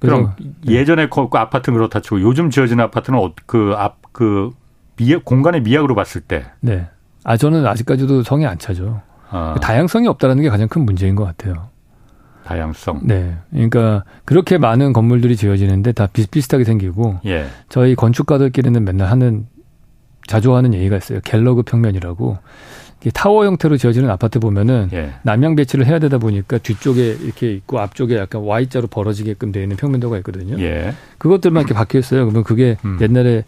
그럼 0.00 0.34
네. 0.38 0.74
예전에 0.74 1.08
그 1.08 1.26
아파트는 1.32 1.76
그렇다 1.76 2.00
치고 2.00 2.20
요즘 2.20 2.50
지어진 2.50 2.80
아파트는 2.80 3.18
어, 3.18 3.32
그 3.46 3.74
앞그 3.76 4.10
그 4.12 4.50
미약 4.96 5.24
공간의 5.24 5.62
미학으로 5.62 5.94
봤을 5.94 6.20
때. 6.20 6.44
네. 6.60 6.86
아 7.24 7.36
저는 7.36 7.66
아직까지도 7.66 8.22
성이 8.22 8.46
안 8.46 8.58
차죠. 8.58 9.00
아. 9.30 9.56
다양성이 9.60 10.08
없다라는 10.08 10.42
게 10.42 10.48
가장 10.48 10.68
큰 10.68 10.82
문제인 10.82 11.14
것 11.14 11.24
같아요. 11.24 11.68
다양성. 12.44 13.00
네. 13.02 13.36
그러니까 13.50 14.04
그렇게 14.24 14.56
많은 14.56 14.94
건물들이 14.94 15.36
지어지는데 15.36 15.92
다 15.92 16.06
비슷비슷하게 16.06 16.64
생기고 16.64 17.20
예. 17.26 17.46
저희 17.68 17.94
건축가들끼리는 17.94 18.82
맨날 18.84 19.10
하는 19.10 19.46
자주 20.26 20.54
하는 20.54 20.72
얘기가 20.72 20.96
있어요. 20.96 21.20
갤러그 21.24 21.62
평면이라고. 21.62 22.38
타워 23.14 23.44
형태로 23.44 23.76
지어지는 23.76 24.10
아파트 24.10 24.40
보면은 24.40 24.88
예. 24.92 25.12
남향 25.22 25.56
배치를 25.56 25.86
해야 25.86 25.98
되다 25.98 26.18
보니까 26.18 26.58
뒤쪽에 26.58 27.16
이렇게 27.22 27.52
있고 27.52 27.78
앞쪽에 27.78 28.16
약간 28.16 28.42
Y자로 28.42 28.88
벌어지게끔 28.88 29.52
되어 29.52 29.62
있는 29.62 29.76
평면도가 29.76 30.16
있거든요. 30.18 30.58
예. 30.60 30.94
그것들만 31.18 31.62
이렇게 31.62 31.74
박혀 31.74 31.98
있어요. 31.98 32.24
그러면 32.24 32.44
그게 32.44 32.76
음. 32.84 32.98
옛날에 33.00 33.44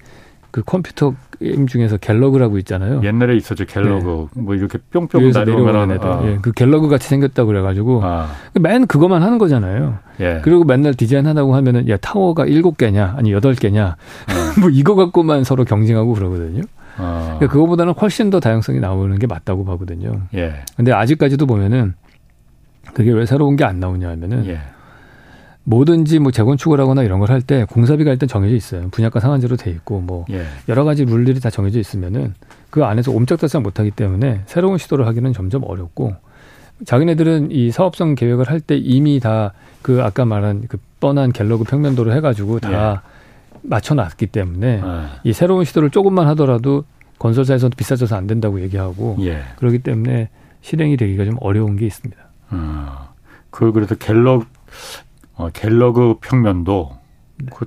그 0.51 0.63
컴퓨터 0.63 1.15
게임 1.39 1.67
중에서 1.67 1.97
갤러그라고 1.97 2.59
있잖아요. 2.59 3.01
옛날에 3.03 3.37
있었죠 3.37 3.65
갤러그. 3.65 4.29
네. 4.35 4.43
뭐 4.43 4.55
이렇게 4.55 4.79
뿅뿅 4.93 5.31
내려오는 5.31 5.91
애들. 5.93 6.07
아. 6.07 6.23
예, 6.27 6.39
그 6.43 6.53
갤러그 6.53 6.89
같이 6.89 7.09
생겼다 7.09 7.43
고 7.45 7.49
그래가지고 7.49 8.01
아. 8.05 8.29
맨 8.61 8.87
그것만 8.87 9.23
하는 9.23 9.39
거잖아요. 9.39 9.99
예. 10.21 10.41
그리고 10.43 10.65
맨날 10.65 10.95
디자인 10.95 11.27
하다고 11.27 11.55
하면은 11.55 11.89
야 11.89 11.97
타워가 11.97 12.47
일곱 12.47 12.77
개냐 12.77 13.15
아니 13.17 13.33
여덟 13.33 13.55
개냐 13.55 13.87
어. 13.87 13.95
뭐 14.61 14.71
이거 14.71 14.95
갖고만 14.95 15.45
서로 15.45 15.65
경쟁하고 15.65 16.13
그러거든요. 16.15 16.63
어. 16.99 17.37
그러니까 17.39 17.47
그거보다는 17.53 17.95
훨씬 17.95 18.29
더 18.31 18.41
다양성이 18.41 18.81
나오는 18.81 19.19
게 19.19 19.27
맞다고 19.27 19.65
보거든요. 19.65 20.23
예. 20.35 20.65
근데 20.77 20.93
아직까지도 20.93 21.47
보면은 21.47 21.95
그게 22.93 23.13
왜 23.13 23.25
새로운 23.25 23.57
게 23.57 23.65
안 23.65 23.79
나오냐 23.81 24.09
하면은 24.11 24.47
예. 24.47 24.61
뭐든지 25.65 26.19
뭐 26.19 26.33
재건축을 26.33 26.81
하거나 26.81 27.03
이런 27.03 27.21
걸 27.21 27.31
할 27.31 27.43
때 27.43 27.65
공사비가 27.65 28.11
일단 28.11 28.29
정해져 28.29 28.55
있어요. 28.57 28.89
분양가 28.91 29.21
상한제로 29.21 29.57
돼 29.57 29.71
있고 29.71 30.01
뭐 30.01 30.25
예. 30.31 30.45
여러 30.69 30.85
가지 30.85 31.05
룰들이 31.05 31.41
다 31.41 31.51
정해져 31.51 31.79
있으면은 31.79 32.35
그 32.71 32.85
안에서 32.85 33.13
옴짝달싹 33.13 33.63
못하기 33.63 33.93
때문에 33.93 34.43
새로운 34.47 34.79
시도를 34.79 35.07
하기는 35.07 35.33
점점 35.33 35.63
어렵고 35.65 36.15
자기네들은 36.85 37.51
이 37.51 37.71
사업성 37.71 38.15
계획을 38.15 38.49
할 38.49 38.61
때 38.61 38.77
이미 38.77 39.21
다 39.21 39.53
그 39.83 40.03
아까 40.03 40.27
말한 40.27 40.65
그 40.69 40.77
뻔한 41.01 41.33
갤러그 41.33 41.65
평면도를 41.65 42.15
해가지고 42.17 42.61
다 42.61 43.03
예. 43.05 43.59
맞춰놨기 43.63 44.27
때문에 44.27 44.81
아. 44.85 45.21
이 45.25 45.33
새로운 45.33 45.65
시도를 45.65 45.89
조금만 45.91 46.27
하더라도 46.29 46.85
건설사에서도 47.19 47.75
비싸져서 47.77 48.15
안 48.17 48.27
된다고 48.27 48.61
얘기하고 48.61 49.17
예. 49.21 49.43
그렇기 49.57 49.79
때문에 49.79 50.29
실행이 50.61 50.99
되기가 50.99 51.25
좀 51.25 51.37
어려운 51.41 51.77
게 51.77 51.87
있습니다. 51.87 52.21
아. 52.51 53.09
그걸 53.49 53.73
그래서 53.73 53.95
갤러 53.95 54.43
어, 55.41 55.51
갤러그 55.53 56.17
평면도 56.21 56.91
네. 57.39 57.47
그, 57.55 57.67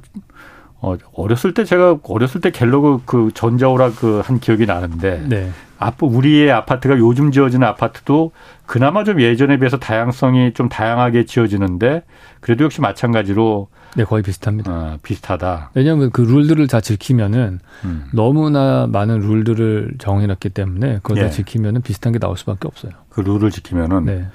어, 0.80 0.96
어렸을 1.14 1.54
때 1.54 1.64
제가 1.64 2.00
어렸을 2.04 2.42
때 2.42 2.52
갤러그 2.52 3.02
그 3.06 3.32
전자오락 3.34 3.96
그 3.96 4.22
한 4.24 4.40
기억이 4.40 4.66
나는데 4.66 5.24
네. 5.28 5.50
앞 5.80 5.96
우리의 6.02 6.52
아파트가 6.52 6.98
요즘 6.98 7.32
지어지는 7.32 7.68
아파트도 7.68 8.32
그나마 8.66 9.04
좀 9.04 9.20
예전에 9.20 9.58
비해서 9.58 9.78
다양성이 9.78 10.54
좀 10.54 10.70
다양하게 10.70 11.26
지어지는데 11.26 12.04
그래도 12.40 12.64
역시 12.66 12.80
마찬가지로 12.80 13.68
네 13.96 14.04
거의 14.06 14.24
비슷합니다. 14.24 14.72
어, 14.72 14.98
비슷하다. 15.04 15.72
왜냐하면 15.76 16.10
그 16.12 16.22
룰들을 16.22 16.66
다 16.68 16.80
지키면은 16.82 17.60
음. 17.86 18.06
너무나 18.14 18.88
많은 18.88 19.20
룰들을 19.20 19.96
정해놨기 20.00 20.50
때문에 20.50 20.96
그걸 21.04 21.18
다 21.18 21.26
예. 21.26 21.30
지키면은 21.30 21.82
비슷한 21.82 22.12
게 22.14 22.20
나올 22.20 22.36
수밖에 22.38 22.68
없어요. 22.68 22.94
그 23.10 23.22
룰을 23.22 23.52
지키면은 23.52 24.06
네. 24.06 24.28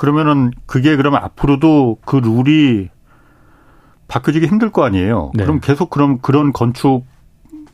그러면은 0.00 0.50
그게 0.64 0.96
그러면 0.96 1.22
앞으로도 1.22 1.98
그 2.06 2.16
룰이 2.16 2.88
바뀌어지기 4.08 4.46
힘들 4.46 4.70
거 4.70 4.82
아니에요. 4.82 5.30
네. 5.34 5.44
그럼 5.44 5.60
계속 5.60 5.90
그럼 5.90 6.20
그런 6.22 6.54
건축 6.54 7.04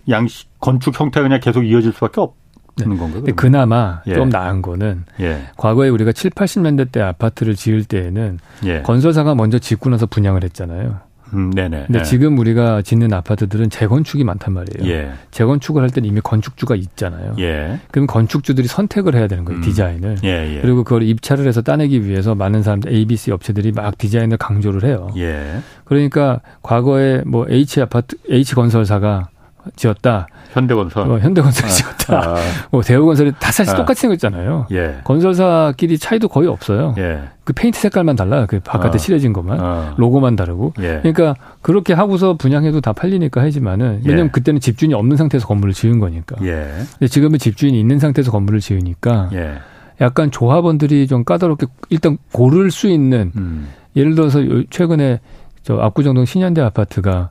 양식 0.08 0.48
건축 0.58 0.98
형태가 0.98 1.22
그냥 1.22 1.38
계속 1.40 1.62
이어질 1.62 1.92
수밖에 1.92 2.20
없. 2.20 2.34
는 2.78 2.98
건가요? 2.98 3.20
근데 3.20 3.32
그나마 3.32 4.02
예. 4.06 4.14
좀 4.14 4.28
나은 4.28 4.60
거는 4.60 5.04
예. 5.20 5.46
과거에 5.56 5.88
우리가 5.88 6.12
7, 6.12 6.32
80년대 6.32 6.92
때 6.92 7.00
아파트를 7.00 7.54
지을 7.54 7.84
때에는 7.84 8.38
예. 8.64 8.82
건설사가 8.82 9.34
먼저 9.34 9.58
짓고 9.58 9.88
나서 9.88 10.04
분양을 10.04 10.44
했잖아요. 10.44 10.98
음, 11.32 11.50
네네. 11.50 11.84
근데 11.86 11.98
네. 11.98 12.04
지금 12.04 12.38
우리가 12.38 12.82
짓는 12.82 13.12
아파트들은 13.12 13.70
재건축이 13.70 14.24
많단 14.24 14.54
말이에요. 14.54 14.90
예. 14.92 15.12
재건축을 15.30 15.82
할 15.82 15.90
때는 15.90 16.08
이미 16.08 16.20
건축주가 16.20 16.74
있잖아요. 16.76 17.34
예. 17.38 17.80
그럼 17.90 18.06
건축주들이 18.06 18.68
선택을 18.68 19.14
해야 19.14 19.26
되는 19.26 19.44
거예요, 19.44 19.60
음. 19.60 19.62
디자인을. 19.62 20.18
예, 20.24 20.56
예. 20.56 20.60
그리고 20.60 20.84
그걸 20.84 21.02
입찰을 21.02 21.46
해서 21.46 21.62
따내기 21.62 22.04
위해서 22.04 22.34
많은 22.34 22.62
사람들, 22.62 22.92
ABC 22.92 23.32
업체들이 23.32 23.72
막 23.72 23.98
디자인을 23.98 24.36
강조를 24.36 24.84
해요. 24.84 25.08
예. 25.16 25.60
그러니까 25.84 26.40
과거에 26.62 27.22
뭐 27.26 27.46
H 27.48 27.80
아파트, 27.82 28.16
H 28.30 28.54
건설사가 28.54 29.28
지었다. 29.74 30.28
현대건설. 30.52 31.10
어, 31.10 31.18
현대건설이 31.18 31.66
아, 31.66 31.70
지었다. 31.70 32.18
아. 32.18 32.36
뭐 32.70 32.82
대우건설이 32.82 33.32
다 33.38 33.50
사실 33.52 33.74
아. 33.74 33.76
똑같이 33.76 34.02
생겼잖아요. 34.02 34.66
예. 34.72 34.98
건설사끼리 35.04 35.98
차이도 35.98 36.28
거의 36.28 36.48
없어요. 36.48 36.94
예. 36.98 37.22
그 37.44 37.52
페인트 37.52 37.78
색깔만 37.78 38.16
달라. 38.16 38.46
그 38.46 38.60
바깥에 38.60 38.94
아. 38.94 38.98
칠해진 38.98 39.32
것만. 39.32 39.60
아. 39.60 39.94
로고만 39.96 40.36
다르고. 40.36 40.72
예. 40.80 41.00
그러니까 41.02 41.34
그렇게 41.62 41.92
하고서 41.92 42.34
분양해도 42.34 42.80
다 42.80 42.92
팔리니까 42.92 43.40
하지만은 43.42 44.02
왜냐면 44.04 44.26
예. 44.26 44.30
그때는 44.30 44.60
집주인이 44.60 44.94
없는 44.94 45.16
상태에서 45.16 45.46
건물을 45.46 45.74
지은 45.74 45.98
거니까. 45.98 46.36
예. 46.42 46.72
근데 46.98 47.08
지금은 47.08 47.38
집주인이 47.38 47.78
있는 47.78 47.98
상태에서 47.98 48.30
건물을 48.30 48.60
지으니까 48.60 49.30
예. 49.32 49.54
약간 50.00 50.30
조합원들이 50.30 51.06
좀 51.06 51.24
까다롭게 51.24 51.66
일단 51.90 52.18
고를 52.32 52.70
수 52.70 52.88
있는 52.88 53.32
음. 53.36 53.68
예를 53.96 54.14
들어서 54.14 54.40
최근에 54.70 55.20
저 55.62 55.78
압구정동 55.78 56.24
신현대 56.26 56.60
아파트가 56.60 57.30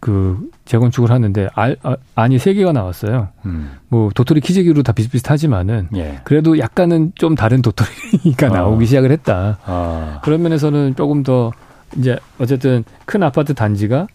그 0.00 0.50
재건축을 0.64 1.10
하는데 1.10 1.48
알, 1.54 1.76
아, 1.82 1.96
안이 2.14 2.38
세 2.38 2.54
개가 2.54 2.72
나왔어요. 2.72 3.28
음. 3.46 3.72
뭐 3.88 4.10
도토리 4.14 4.40
키재기로 4.40 4.82
다 4.82 4.92
비슷비슷하지만은 4.92 5.88
예. 5.96 6.20
그래도 6.24 6.58
약간은 6.58 7.12
좀 7.14 7.34
다른 7.34 7.62
도토리가 7.62 8.48
어. 8.48 8.50
나오기 8.50 8.86
시작을 8.86 9.10
했다. 9.10 9.58
어. 9.66 10.20
그런 10.22 10.42
면에서는 10.42 10.94
조금 10.96 11.22
더 11.22 11.52
이제 11.96 12.18
어쨌든 12.38 12.84
큰 13.04 13.22
아파트 13.22 13.54
단지가 13.54 14.06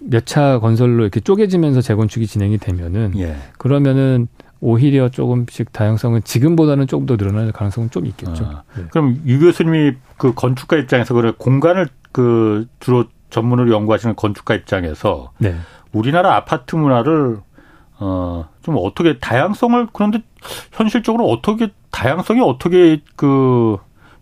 몇 0.00 0.24
차 0.26 0.58
건설로 0.60 1.02
이렇게 1.02 1.20
쪼개지면서 1.20 1.80
재건축이 1.80 2.26
진행이 2.26 2.58
되면은 2.58 3.12
예. 3.18 3.36
그러면은 3.58 4.28
오히려 4.60 5.08
조금씩 5.08 5.72
다양성은 5.72 6.22
지금보다는 6.24 6.88
조금 6.88 7.06
더 7.06 7.16
늘어날 7.16 7.52
가능성은 7.52 7.90
좀 7.90 8.06
있겠죠. 8.06 8.44
어. 8.44 8.62
네. 8.76 8.84
그럼 8.90 9.20
유 9.26 9.38
교수님이 9.38 9.92
그 10.16 10.34
건축가 10.34 10.76
입장에서 10.76 11.14
그래 11.14 11.32
공간을 11.38 11.88
그 12.10 12.66
주로 12.80 13.04
전문으로 13.30 13.72
연구하시는 13.72 14.16
건축가 14.16 14.54
입장에서 14.54 15.32
네. 15.38 15.56
우리나라 15.92 16.36
아파트 16.36 16.76
문화를 16.76 17.38
어, 18.00 18.48
좀 18.62 18.76
어떻게 18.78 19.18
다양성을 19.18 19.88
그런데 19.92 20.22
현실적으로 20.72 21.26
어떻게 21.28 21.68
다양성이 21.90 22.40
어떻게 22.40 23.00
그 23.16 23.76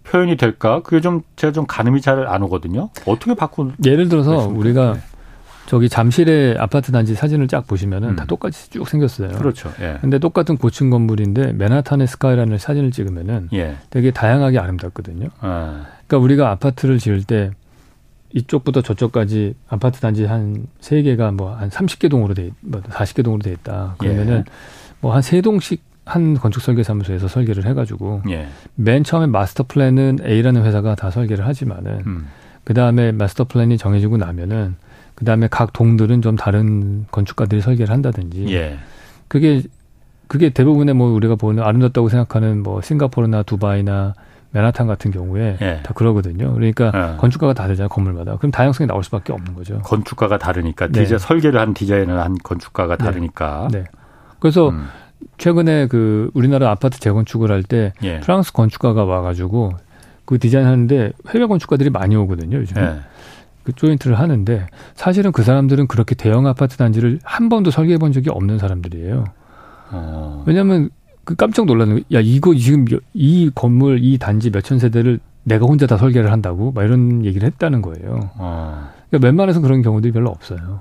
표현이 0.04 0.36
될까? 0.36 0.82
그게 0.82 1.00
좀 1.00 1.22
제가 1.36 1.52
좀 1.52 1.66
가늠이 1.66 2.00
잘 2.00 2.26
안 2.26 2.42
오거든요. 2.44 2.90
어떻게 3.06 3.34
바꾼 3.34 3.74
예를 3.84 4.08
들어서? 4.08 4.46
우리가 4.48 4.94
네. 4.94 5.00
저기 5.66 5.88
잠실의 5.88 6.56
아파트 6.58 6.92
단지 6.92 7.14
사진을 7.16 7.48
쫙 7.48 7.66
보시면은 7.66 8.10
음. 8.10 8.16
다 8.16 8.24
똑같이 8.24 8.70
쭉 8.70 8.88
생겼어요. 8.88 9.30
그렇죠. 9.30 9.72
예. 9.80 9.98
근데 10.00 10.20
똑같은 10.20 10.56
고층 10.56 10.90
건물인데 10.90 11.54
맨하탄의 11.54 12.06
스카이라는 12.06 12.56
사진을 12.56 12.92
찍으면은 12.92 13.48
예. 13.52 13.76
되게 13.90 14.12
다양하게 14.12 14.60
아름답거든요. 14.60 15.28
아. 15.40 15.86
그러니까 16.06 16.18
우리가 16.24 16.50
아파트를 16.52 16.98
지을 16.98 17.24
때 17.24 17.50
이쪽부터 18.32 18.82
저쪽까지 18.82 19.54
아파트 19.68 20.00
단지 20.00 20.24
한 20.24 20.66
세개가 20.80 21.32
뭐 21.32 21.54
한 21.54 21.70
삼십 21.70 21.98
개 22.00 22.08
동으로 22.08 22.34
돼, 22.34 22.50
뭐 22.60 22.82
사십 22.90 23.16
개 23.16 23.22
동으로 23.22 23.42
돼 23.42 23.52
있다. 23.52 23.94
그러면은 23.98 24.38
예. 24.38 24.44
뭐한 25.00 25.22
세 25.22 25.40
동씩 25.40 25.82
한 26.04 26.34
건축 26.34 26.60
설계 26.60 26.82
사무소에서 26.82 27.28
설계를 27.28 27.66
해가지고 27.66 28.22
예. 28.30 28.46
맨 28.74 29.04
처음에 29.04 29.26
마스터 29.26 29.64
플랜은 29.66 30.18
A라는 30.24 30.64
회사가 30.64 30.94
다 30.94 31.10
설계를 31.10 31.46
하지만은 31.46 32.02
음. 32.06 32.26
그 32.64 32.74
다음에 32.74 33.12
마스터 33.12 33.44
플랜이 33.44 33.78
정해지고 33.78 34.16
나면은 34.16 34.76
그 35.14 35.24
다음에 35.24 35.48
각 35.50 35.72
동들은 35.72 36.22
좀 36.22 36.36
다른 36.36 37.06
건축가들이 37.10 37.60
설계를 37.60 37.92
한다든지 37.92 38.46
예. 38.54 38.78
그게 39.28 39.62
그게 40.28 40.50
대부분의 40.50 40.94
뭐 40.94 41.12
우리가 41.12 41.36
보는 41.36 41.62
아름답다고 41.62 42.08
생각하는 42.08 42.62
뭐 42.62 42.82
싱가포르나 42.82 43.42
두바이나 43.44 44.14
맨하탄 44.56 44.86
같은 44.86 45.10
경우에 45.10 45.58
예. 45.60 45.80
다 45.82 45.92
그러거든요. 45.92 46.54
그러니까 46.54 46.90
예. 46.94 47.16
건축가가 47.18 47.52
다르잖아요, 47.52 47.90
건물마다. 47.90 48.36
그럼 48.38 48.50
다양성이 48.50 48.88
나올 48.88 49.04
수밖에 49.04 49.34
없는 49.34 49.54
거죠. 49.54 49.80
건축가가 49.80 50.38
다르니까 50.38 50.86
네. 50.88 51.04
디자 51.04 51.18
설계를 51.18 51.60
한 51.60 51.74
디자인을 51.74 52.18
한 52.18 52.36
건축가가 52.42 52.96
네. 52.96 53.04
다르니까. 53.04 53.68
네. 53.70 53.84
그래서 54.38 54.70
음. 54.70 54.86
최근에 55.36 55.88
그 55.88 56.30
우리나라 56.32 56.70
아파트 56.70 56.98
재건축을 56.98 57.50
할때 57.50 57.92
예. 58.02 58.20
프랑스 58.20 58.52
건축가가 58.54 59.04
와가지고 59.04 59.72
그 60.24 60.38
디자인 60.38 60.64
하는데 60.64 61.12
해외 61.28 61.46
건축가들이 61.46 61.90
많이 61.90 62.16
오거든요, 62.16 62.56
요즘에. 62.56 62.80
예. 62.80 62.96
그 63.62 63.74
조인트를 63.74 64.18
하는데 64.18 64.66
사실은 64.94 65.32
그 65.32 65.42
사람들은 65.42 65.86
그렇게 65.88 66.14
대형 66.14 66.46
아파트 66.46 66.78
단지를 66.78 67.18
한 67.24 67.50
번도 67.50 67.70
설계해 67.70 67.98
본 67.98 68.12
적이 68.12 68.30
없는 68.30 68.58
사람들이에요. 68.58 69.24
어. 69.90 70.44
왜냐하면 70.46 70.88
그 71.26 71.34
깜짝 71.34 71.66
놀라는 71.66 72.04
야 72.14 72.20
이거 72.22 72.54
지금 72.54 72.86
이 73.12 73.50
건물 73.54 73.98
이 74.02 74.16
단지 74.16 74.48
몇천 74.48 74.78
세대를 74.78 75.18
내가 75.42 75.66
혼자 75.66 75.86
다 75.86 75.96
설계를 75.98 76.32
한다고 76.32 76.72
막 76.72 76.84
이런 76.84 77.24
얘기를 77.24 77.46
했다는 77.46 77.82
거예요. 77.82 78.30
아. 78.38 78.90
그러니까 79.10 79.26
웬만해서 79.26 79.60
그런 79.60 79.82
경우들이 79.82 80.12
별로 80.12 80.30
없어요. 80.30 80.80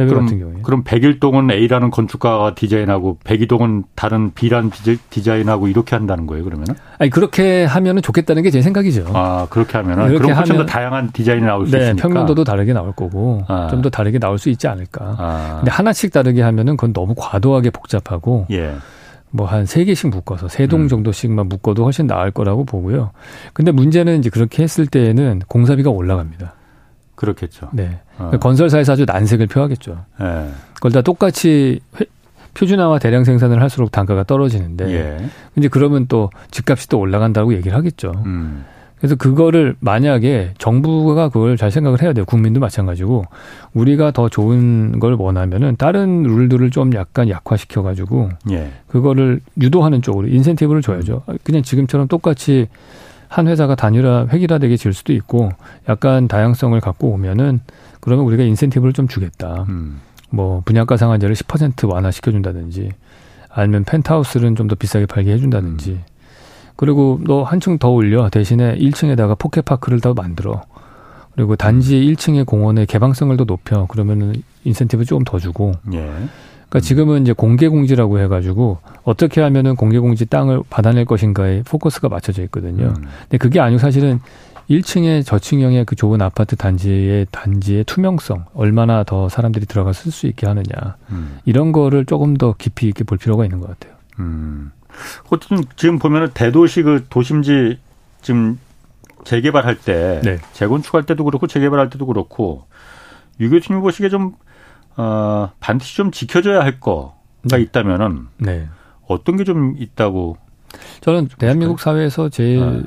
해외 0.00 0.08
그럼, 0.08 0.24
같은 0.24 0.38
경우에. 0.38 0.62
그럼 0.62 0.84
백일동은 0.84 1.50
A라는 1.50 1.90
건축가가 1.90 2.54
디자인하고 2.54 3.18
백이동은 3.24 3.84
다른 3.94 4.32
B라는 4.34 4.70
디자인하고 5.10 5.68
이렇게 5.68 5.96
한다는 5.96 6.26
거예요, 6.26 6.44
그러면은? 6.44 6.74
아니, 6.98 7.10
그렇게 7.10 7.64
하면은 7.64 8.00
좋겠다는 8.02 8.42
게 8.42 8.50
제 8.50 8.62
생각이죠. 8.62 9.04
아, 9.12 9.46
그렇게 9.50 9.76
하면은? 9.78 10.06
그렇게 10.06 10.22
그럼 10.22 10.38
훨씬 10.38 10.56
더 10.56 10.64
다양한 10.64 11.10
디자인이 11.12 11.44
나올 11.44 11.66
수 11.66 11.72
네, 11.76 11.82
있으니까. 11.82 12.08
평면도도 12.08 12.44
다르게 12.44 12.72
나올 12.72 12.92
거고, 12.92 13.42
아. 13.48 13.66
좀더 13.68 13.90
다르게 13.90 14.18
나올 14.18 14.38
수 14.38 14.48
있지 14.48 14.66
않을까. 14.66 15.16
아. 15.18 15.56
근데 15.58 15.70
하나씩 15.70 16.12
다르게 16.12 16.40
하면은 16.40 16.76
그건 16.76 16.92
너무 16.94 17.14
과도하게 17.16 17.70
복잡하고, 17.70 18.46
예. 18.50 18.74
뭐 19.32 19.46
한 19.46 19.66
세 19.66 19.84
개씩 19.84 20.10
묶어서 20.10 20.48
세동 20.48 20.82
음. 20.82 20.88
정도씩만 20.88 21.48
묶어도 21.48 21.84
훨씬 21.84 22.06
나을 22.06 22.30
거라고 22.30 22.64
보고요. 22.64 23.10
근데 23.52 23.72
문제는 23.72 24.18
이제 24.18 24.30
그렇게 24.30 24.62
했을 24.62 24.86
때에는 24.86 25.42
공사비가 25.48 25.90
올라갑니다. 25.90 26.54
그렇겠죠. 27.14 27.68
네. 27.72 28.00
어. 28.18 28.30
건설사에서 28.40 28.92
아주 28.92 29.04
난색을 29.06 29.46
표하겠죠. 29.46 30.04
네. 30.20 30.50
그걸 30.74 30.92
다 30.92 31.02
똑같이 31.02 31.80
회, 32.00 32.04
표준화와 32.54 32.98
대량 32.98 33.24
생산을 33.24 33.60
할수록 33.62 33.90
단가가 33.92 34.24
떨어지는데 34.24 34.90
예. 34.92 35.28
이제 35.56 35.68
그러면 35.68 36.06
또 36.08 36.30
집값이 36.50 36.88
또 36.88 36.98
올라간다고 36.98 37.54
얘기를 37.54 37.76
하겠죠. 37.76 38.12
음. 38.26 38.64
그래서 39.02 39.16
그거를 39.16 39.74
만약에 39.80 40.54
정부가 40.58 41.28
그걸 41.28 41.56
잘 41.56 41.72
생각을 41.72 42.00
해야 42.02 42.12
돼요. 42.12 42.24
국민도 42.24 42.60
마찬가지고 42.60 43.24
우리가 43.74 44.12
더 44.12 44.28
좋은 44.28 45.00
걸 45.00 45.14
원하면은 45.14 45.74
다른 45.76 46.22
룰들을 46.22 46.70
좀 46.70 46.94
약간 46.94 47.28
약화시켜 47.28 47.82
가지고 47.82 48.28
예. 48.52 48.70
그거를 48.86 49.40
유도하는 49.60 50.02
쪽으로 50.02 50.28
인센티브를 50.28 50.82
줘야죠. 50.82 51.24
그냥 51.42 51.64
지금처럼 51.64 52.06
똑같이 52.06 52.68
한 53.26 53.48
회사가 53.48 53.74
단일화 53.74 54.28
획일화되게 54.30 54.76
지을 54.76 54.92
수도 54.92 55.12
있고 55.14 55.48
약간 55.88 56.28
다양성을 56.28 56.78
갖고 56.78 57.08
오면은 57.08 57.58
그러면 57.98 58.24
우리가 58.26 58.44
인센티브를 58.44 58.92
좀 58.92 59.08
주겠다. 59.08 59.66
음. 59.68 59.98
뭐 60.30 60.62
분양가 60.64 60.96
상한제를 60.96 61.34
10% 61.34 61.90
완화시켜 61.90 62.30
준다든지 62.30 62.90
아니면 63.50 63.82
펜트하우스는 63.82 64.54
좀 64.54 64.68
더 64.68 64.76
비싸게 64.76 65.06
팔게 65.06 65.32
해 65.32 65.38
준다든지 65.38 65.90
음. 65.90 66.02
그리고 66.82 67.20
너 67.22 67.44
한 67.44 67.60
층 67.60 67.78
더 67.78 67.90
올려 67.90 68.28
대신에 68.28 68.76
1층에다가 68.76 69.38
pocket 69.38 69.65
park를 69.65 70.00
더 70.00 70.14
만들어. 70.14 70.62
그리고 71.36 71.54
단지 71.54 71.94
1층의 71.94 72.44
공원의 72.44 72.86
개방성을 72.86 73.36
더 73.36 73.44
높여. 73.44 73.86
그러면은 73.86 74.34
인센티브 74.64 75.04
조금 75.04 75.22
더 75.24 75.38
주고. 75.38 75.72
예. 75.92 75.98
그러니까 76.00 76.80
지금은 76.80 77.22
이제 77.22 77.32
공개 77.32 77.68
공지라고 77.68 78.18
해가지고 78.18 78.78
어떻게 79.04 79.40
하면은 79.42 79.76
공개 79.76 80.00
공지 80.00 80.26
땅을 80.26 80.62
받아낼 80.70 81.04
것인가에 81.04 81.62
포커스가 81.62 82.08
맞춰져 82.08 82.42
있거든요. 82.44 82.86
음. 82.86 83.04
근데 83.22 83.38
그게 83.38 83.60
아니고 83.60 83.78
사실은 83.78 84.18
1층에 84.68 85.24
저층형의 85.24 85.84
그 85.84 85.94
좋은 85.94 86.20
아파트 86.20 86.56
단지의 86.56 87.26
단지의 87.30 87.84
투명성 87.84 88.46
얼마나 88.54 89.04
더 89.04 89.28
사람들이 89.28 89.66
들어가 89.66 89.92
쓸 89.92 90.10
수 90.10 90.26
있게 90.26 90.48
하느냐 90.48 90.96
음. 91.10 91.38
이런 91.44 91.70
거를 91.70 92.06
조금 92.06 92.36
더 92.36 92.54
깊이 92.58 92.88
있게 92.88 93.04
볼 93.04 93.18
필요가 93.18 93.44
있는 93.44 93.60
것 93.60 93.68
같아요. 93.68 93.96
음. 94.18 94.72
어쨌든 95.30 95.64
지금 95.76 95.98
보면은 95.98 96.30
대도시 96.34 96.82
그 96.82 97.06
도심지 97.08 97.78
지금 98.20 98.58
재개발할 99.24 99.76
때 99.76 100.20
네. 100.24 100.38
재건축할 100.52 101.04
때도 101.04 101.24
그렇고 101.24 101.46
재개발할 101.46 101.90
때도 101.90 102.06
그렇고 102.06 102.66
유 103.40 103.50
교수님 103.50 103.80
보시기에 103.80 104.08
좀 104.08 104.34
어, 104.96 105.50
반드시 105.60 105.96
좀 105.96 106.10
지켜져야 106.10 106.60
할 106.60 106.80
거가 106.80 107.12
네. 107.44 107.60
있다면은 107.60 108.26
네. 108.38 108.68
어떤 109.08 109.36
게 109.36 109.44
좀 109.44 109.74
있다고 109.78 110.36
저는 111.00 111.28
대한민국 111.38 111.80
사회에서 111.80 112.28
제일 112.28 112.60
네. 112.60 112.82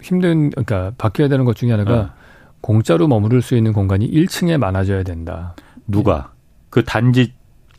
힘든 0.00 0.50
그러니까 0.50 0.92
바뀌어야 0.98 1.28
되는 1.28 1.44
것 1.44 1.56
중에 1.56 1.70
하나가 1.70 1.96
네. 1.96 2.06
공짜로 2.60 3.08
머무를 3.08 3.42
수 3.42 3.56
있는 3.56 3.72
공간이 3.72 4.10
1층에 4.10 4.56
많아져야 4.58 5.02
된다. 5.02 5.54
누가 5.86 6.32
그 6.70 6.82
단지 6.84 7.32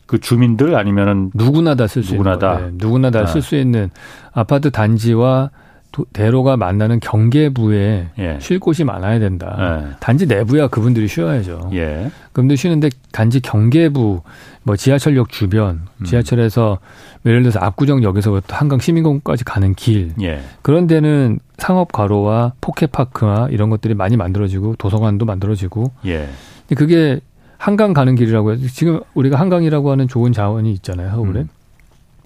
그 0.06 0.20
주민들 0.20 0.74
아니면은 0.76 1.30
누구나 1.34 1.74
다 1.74 1.84
쓸 1.86 2.02
수 2.02 2.14
있는 2.14 2.18
누구나 2.18 2.38
다 2.38 2.58
네, 2.60 2.70
누구나 2.74 3.10
다 3.10 3.26
쓸수 3.26 3.56
네. 3.56 3.60
있는 3.62 3.90
아파트 4.32 4.70
단지와 4.70 5.50
도, 5.92 6.04
대로가 6.12 6.56
만나는 6.56 7.00
경계부에 7.00 8.08
예. 8.18 8.38
쉴 8.40 8.58
곳이 8.60 8.84
많아야 8.84 9.18
된다. 9.18 9.56
예. 9.58 9.96
단지 10.00 10.26
내부야 10.26 10.68
그분들이 10.68 11.08
쉬어야죠. 11.08 11.70
예. 11.72 12.10
그분들 12.32 12.56
쉬는데 12.56 12.90
단지 13.12 13.40
경계부 13.40 14.20
뭐 14.62 14.76
지하철역 14.76 15.30
주변, 15.30 15.82
음. 15.98 16.04
지하철에서 16.04 16.78
예를 17.24 17.42
들어서 17.42 17.60
압구정역에서부터 17.60 18.54
한강 18.56 18.78
시민공원까지 18.78 19.44
가는 19.44 19.74
길 19.74 20.12
예. 20.20 20.40
그런 20.62 20.86
데는 20.86 21.38
상업 21.56 21.92
가로와 21.92 22.52
포켓파크나 22.60 23.48
이런 23.50 23.70
것들이 23.70 23.94
많이 23.94 24.16
만들어지고 24.16 24.74
도서관도 24.76 25.24
만들어지고 25.24 25.92
예. 26.04 26.28
그게 26.76 27.20
한강 27.58 27.92
가는 27.92 28.14
길이라고 28.14 28.52
해서 28.52 28.66
지금 28.68 29.00
우리가 29.14 29.38
한강이라고 29.38 29.90
하는 29.90 30.08
좋은 30.08 30.32
자원이 30.32 30.72
있잖아요 30.72 31.10
서울에. 31.10 31.40
음. 31.40 31.48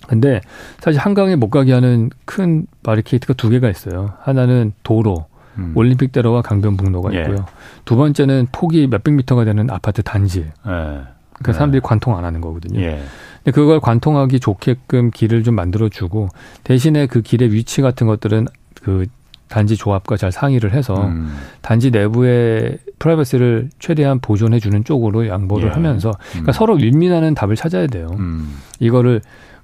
근데 0.06 0.40
사실 0.80 1.00
한강에 1.00 1.36
못 1.36 1.50
가게 1.50 1.72
하는 1.72 2.10
큰 2.24 2.66
바리케이트가 2.82 3.34
두 3.34 3.48
개가 3.50 3.68
있어요. 3.68 4.14
하나는 4.20 4.72
도로, 4.82 5.26
음. 5.58 5.72
올림픽대로와 5.74 6.42
강변북로가 6.42 7.14
예. 7.14 7.20
있고요. 7.20 7.36
예. 7.36 7.44
두 7.84 7.96
번째는 7.96 8.48
폭이 8.50 8.86
몇백 8.88 9.14
미터가 9.14 9.44
되는 9.44 9.70
아파트 9.70 10.02
단지. 10.02 10.40
예. 10.40 10.50
그러니까 10.64 11.52
사람들이 11.52 11.76
예. 11.76 11.80
관통 11.86 12.16
안 12.16 12.24
하는 12.24 12.40
거거든요. 12.40 12.80
예. 12.80 13.02
근데 13.44 13.52
그걸 13.52 13.80
관통하기 13.80 14.40
좋게끔 14.40 15.10
길을 15.10 15.44
좀 15.44 15.54
만들어주고 15.54 16.28
대신에 16.64 17.06
그 17.06 17.22
길의 17.22 17.52
위치 17.52 17.82
같은 17.82 18.06
것들은 18.06 18.46
그 18.82 19.06
단지 19.50 19.76
조합과 19.76 20.16
잘 20.16 20.30
상의를 20.30 20.72
해서 20.72 20.94
음. 20.94 21.36
단지 21.60 21.90
내부의 21.90 22.78
프라이버시를 23.00 23.70
최대한 23.80 24.20
보존해 24.20 24.60
주는 24.60 24.84
쪽으로 24.84 25.26
양보를 25.26 25.68
예. 25.68 25.72
하면서 25.72 26.12
그러니까 26.30 26.52
음. 26.52 26.54
서로 26.54 26.74
윈윈하는 26.76 27.34
답을 27.34 27.56
찾아야 27.56 27.88
돼요. 27.88 28.06
음. 28.18 28.54
이거를 28.78 29.20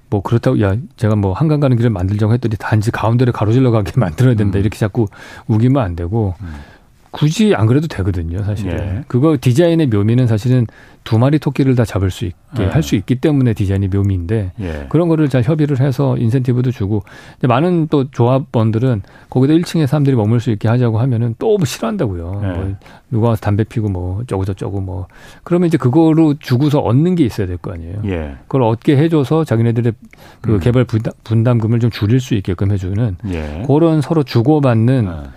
뭐 0.09 0.21
그렇다고 0.21 0.61
야 0.61 0.75
제가 0.97 1.15
뭐 1.15 1.31
한강 1.31 1.61
가는 1.61 1.75
길을 1.77 1.89
만들자고 1.89 2.33
했더니 2.33 2.55
단지 2.59 2.91
가운데를 2.91 3.31
가로질러 3.31 3.71
가게 3.71 3.93
만들어야 3.99 4.35
된다 4.35 4.57
음. 4.57 4.61
이렇게 4.61 4.77
자꾸 4.77 5.07
우기면 5.47 5.81
안 5.81 5.95
되고 5.95 6.35
음. 6.41 6.53
굳이 7.11 7.55
안 7.55 7.65
그래도 7.67 7.87
되거든요, 7.87 8.43
사실은. 8.43 8.73
예. 8.79 9.03
그거 9.07 9.37
디자인의 9.39 9.87
묘미는 9.87 10.27
사실은 10.27 10.67
두 11.03 11.17
마리 11.17 11.39
토끼를 11.39 11.75
다 11.75 11.85
잡을 11.85 12.11
수 12.11 12.25
있게 12.25 12.35
예. 12.59 12.65
할수 12.65 12.95
있기 12.95 13.15
때문에 13.15 13.53
디자인이 13.53 13.87
묘미인데 13.87 14.51
예. 14.59 14.85
그런 14.89 15.07
거를 15.07 15.29
잘 15.29 15.41
협의를 15.41 15.79
해서 15.79 16.17
인센티브도 16.17 16.71
주고 16.71 17.03
많은 17.47 17.87
또 17.89 18.11
조합원들은 18.11 19.03
거기다 19.29 19.53
1층에 19.53 19.87
사람들이 19.87 20.15
머물 20.17 20.39
수 20.41 20.51
있게 20.51 20.67
하자고 20.67 20.99
하면은 20.99 21.35
또 21.39 21.57
뭐 21.57 21.65
싫어한다고요. 21.65 22.41
예. 22.43 22.47
뭐 22.47 22.75
누가 23.09 23.29
와서 23.29 23.41
담배 23.41 23.63
피고 23.63 23.87
뭐 23.89 24.21
저거 24.27 24.43
저쩌고 24.45 24.81
뭐 24.81 25.07
그러면 25.43 25.67
이제 25.67 25.77
그거로 25.77 26.35
주고서 26.39 26.79
얻는 26.79 27.15
게 27.15 27.23
있어야 27.25 27.47
될 27.47 27.57
거 27.57 27.71
아니에요. 27.73 28.01
예. 28.05 28.35
그걸 28.43 28.63
얻게 28.63 28.97
해줘서 28.97 29.43
자기네들의 29.45 29.93
그 30.41 30.55
음. 30.55 30.59
개발 30.59 30.85
분담, 31.23 31.57
금을 31.57 31.79
좀 31.79 31.89
줄일 31.89 32.19
수 32.19 32.35
있게끔 32.35 32.71
해주는 32.71 33.15
예. 33.29 33.63
그런 33.65 34.01
서로 34.01 34.23
주고받는 34.23 35.07
아. 35.07 35.31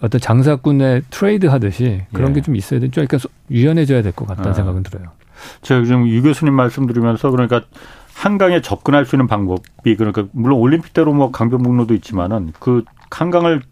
어떤 0.00 0.20
장사꾼의 0.20 1.02
트레이드 1.10 1.46
하듯이 1.46 2.02
그런 2.12 2.30
예. 2.30 2.34
게좀 2.34 2.56
있어야 2.56 2.80
되죠. 2.80 3.04
그러니까 3.06 3.18
유연해져야 3.50 4.02
될 4.02 4.12
것 4.12 4.26
같다는 4.26 4.50
아. 4.50 4.54
생각은 4.54 4.82
들어요. 4.82 5.10
제가 5.62 5.84
지금 5.84 6.06
유 6.08 6.22
교수님 6.22 6.54
말씀 6.54 6.86
드리면서 6.86 7.30
그러니까 7.30 7.62
한강에 8.14 8.62
접근할 8.62 9.04
수 9.04 9.16
있는 9.16 9.26
방법이 9.26 9.96
그러니까 9.96 10.26
물론 10.32 10.58
올림픽대로 10.58 11.12
뭐 11.12 11.30
강변북로도 11.30 11.94
있지만은 11.94 12.52
그 12.58 12.84
한강을 13.10 13.62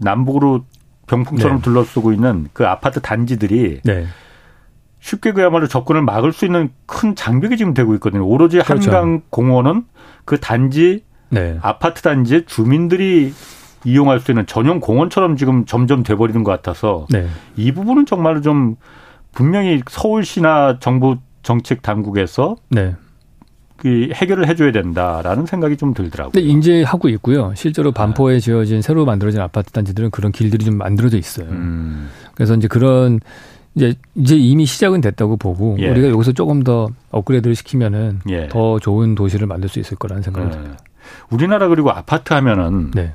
남북으로 0.00 0.64
병풍처럼 1.06 1.58
네. 1.58 1.62
둘러쓰고 1.62 2.12
있는 2.12 2.48
그 2.52 2.66
아파트 2.66 3.00
단지들이 3.00 3.80
네. 3.84 4.06
쉽게 5.00 5.32
그야말로 5.32 5.66
접근을 5.68 6.02
막을 6.02 6.32
수 6.32 6.44
있는 6.44 6.70
큰 6.86 7.14
장벽이 7.14 7.56
지금 7.56 7.74
되고 7.74 7.94
있거든요. 7.94 8.26
오로지 8.26 8.58
그렇죠. 8.60 8.90
한강 8.90 9.22
공원은 9.30 9.84
그 10.24 10.38
단지 10.38 11.04
네. 11.28 11.58
아파트 11.62 12.02
단지의 12.02 12.46
주민들이 12.46 13.32
이용할 13.84 14.20
수 14.20 14.30
있는 14.30 14.46
전용 14.46 14.80
공원처럼 14.80 15.36
지금 15.36 15.64
점점 15.64 16.02
돼버리는 16.02 16.42
것 16.44 16.50
같아서 16.50 17.06
네. 17.10 17.26
이 17.56 17.72
부분은 17.72 18.06
정말로 18.06 18.40
좀 18.40 18.76
분명히 19.32 19.82
서울시나 19.88 20.78
정부 20.78 21.16
정책 21.42 21.82
당국에서 21.82 22.56
네. 22.68 22.94
그 23.76 24.10
해결을 24.14 24.46
해줘야 24.46 24.70
된다라는 24.70 25.46
생각이 25.46 25.76
좀 25.76 25.92
들더라고요. 25.92 26.32
네, 26.32 26.40
인제하고 26.40 27.08
있고요. 27.08 27.52
실제로 27.56 27.90
네. 27.90 27.94
반포에 27.94 28.38
지어진 28.38 28.80
새로 28.80 29.04
만들어진 29.04 29.40
아파트 29.40 29.72
단지들은 29.72 30.10
그런 30.10 30.30
길들이 30.30 30.64
좀 30.64 30.78
만들어져 30.78 31.18
있어요. 31.18 31.48
음. 31.48 32.08
그래서 32.34 32.54
이제 32.54 32.68
그런 32.68 33.18
이제 33.74 33.94
이제 34.14 34.36
이미 34.36 34.66
시작은 34.66 35.00
됐다고 35.00 35.36
보고 35.36 35.76
예. 35.80 35.88
우리가 35.88 36.10
여기서 36.10 36.32
조금 36.32 36.62
더 36.62 36.90
업그레이드를 37.10 37.56
시키면은 37.56 38.20
예. 38.28 38.46
더 38.48 38.78
좋은 38.78 39.16
도시를 39.16 39.48
만들 39.48 39.68
수 39.68 39.80
있을 39.80 39.96
거라는 39.96 40.22
생각이 40.22 40.46
네. 40.46 40.52
듭니다. 40.52 40.76
우리나라 41.30 41.66
그리고 41.68 41.90
아파트 41.90 42.34
하면은 42.34 42.92
네. 42.92 43.14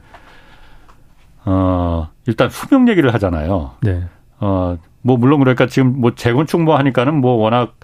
어, 1.50 2.10
일단 2.26 2.50
수명 2.50 2.90
얘기를 2.90 3.14
하잖아요. 3.14 3.72
네. 3.82 4.04
어, 4.40 4.78
뭐 5.02 5.16
물론 5.16 5.40
그러니까 5.40 5.66
지금 5.66 6.02
뭐 6.02 6.14
재건축 6.14 6.62
뭐 6.62 6.78
하니까는 6.78 7.16
뭐 7.16 7.36
워낙 7.36 7.76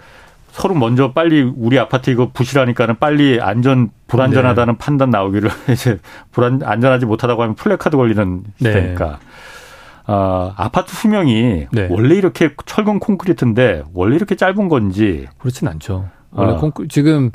서로 0.52 0.76
먼저 0.76 1.14
빨리 1.14 1.42
우리 1.42 1.80
아파트 1.80 2.10
이거 2.10 2.30
부실하니까는 2.32 3.00
빨리 3.00 3.40
안전 3.42 3.90
불안전하다는 4.08 4.74
네. 4.74 4.78
판단 4.78 5.10
나오기를 5.10 5.50
이제 5.72 5.98
불안 6.32 6.62
안전하지 6.62 7.06
못하다고 7.06 7.42
하면 7.42 7.56
플래카드 7.56 7.96
걸리는 7.96 8.44
네. 8.60 8.72
시대니까. 8.72 9.06
네. 9.08 10.14
어, 10.14 10.54
아파트 10.58 10.94
수명이 10.94 11.68
네. 11.72 11.88
원래 11.90 12.16
이렇게 12.16 12.54
철근 12.66 13.00
콘크리트인데 13.00 13.84
원래 13.94 14.18
이렇게 14.18 14.36
짧은 14.36 14.68
건지 14.68 15.28
그렇진 15.38 15.70
않죠. 15.70 16.10
원래 16.32 16.52
어. 16.52 16.58
콘크 16.58 16.90
지금 16.90 17.32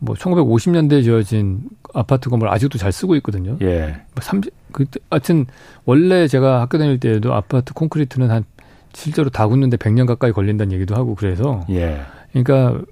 뭐 0.00 0.16
1950년대에 0.16 1.04
지어진 1.04 1.60
아파트 1.94 2.28
건물 2.28 2.48
아직도 2.48 2.76
잘 2.78 2.90
쓰고 2.90 3.14
있거든요. 3.16 3.56
예. 3.62 4.02
30, 4.20 4.52
뭐 4.52 4.61
그, 4.72 4.84
하여튼, 5.10 5.46
원래 5.84 6.26
제가 6.26 6.60
학교 6.60 6.78
다닐 6.78 6.98
때에도 6.98 7.34
아파트 7.34 7.72
콘크리트는 7.72 8.30
한, 8.30 8.44
실제로 8.92 9.30
다 9.30 9.46
굳는데 9.46 9.76
100년 9.76 10.06
가까이 10.06 10.32
걸린다는 10.32 10.72
얘기도 10.72 10.94
하고 10.94 11.14
그래서. 11.14 11.64
예. 11.70 12.00
그러니까, 12.32 12.82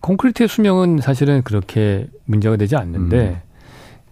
콘크리트의 0.00 0.48
수명은 0.48 0.98
사실은 1.00 1.42
그렇게 1.42 2.06
문제가 2.24 2.56
되지 2.56 2.76
않는데, 2.76 3.42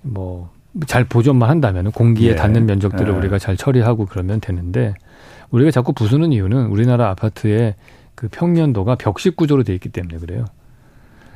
음. 0.02 0.10
뭐, 0.12 0.50
잘 0.86 1.04
보존만 1.04 1.48
한다면 1.48 1.90
공기에 1.90 2.30
예. 2.30 2.34
닿는 2.36 2.66
면적들을 2.66 3.12
예. 3.12 3.16
우리가 3.16 3.38
잘 3.38 3.56
처리하고 3.56 4.06
그러면 4.06 4.40
되는데, 4.40 4.94
우리가 5.50 5.70
자꾸 5.70 5.92
부수는 5.92 6.32
이유는 6.32 6.66
우리나라 6.66 7.10
아파트의 7.10 7.74
그 8.14 8.28
평면도가 8.28 8.96
벽식 8.96 9.36
구조로 9.36 9.62
돼 9.62 9.74
있기 9.74 9.90
때문에 9.90 10.18
그래요. 10.18 10.44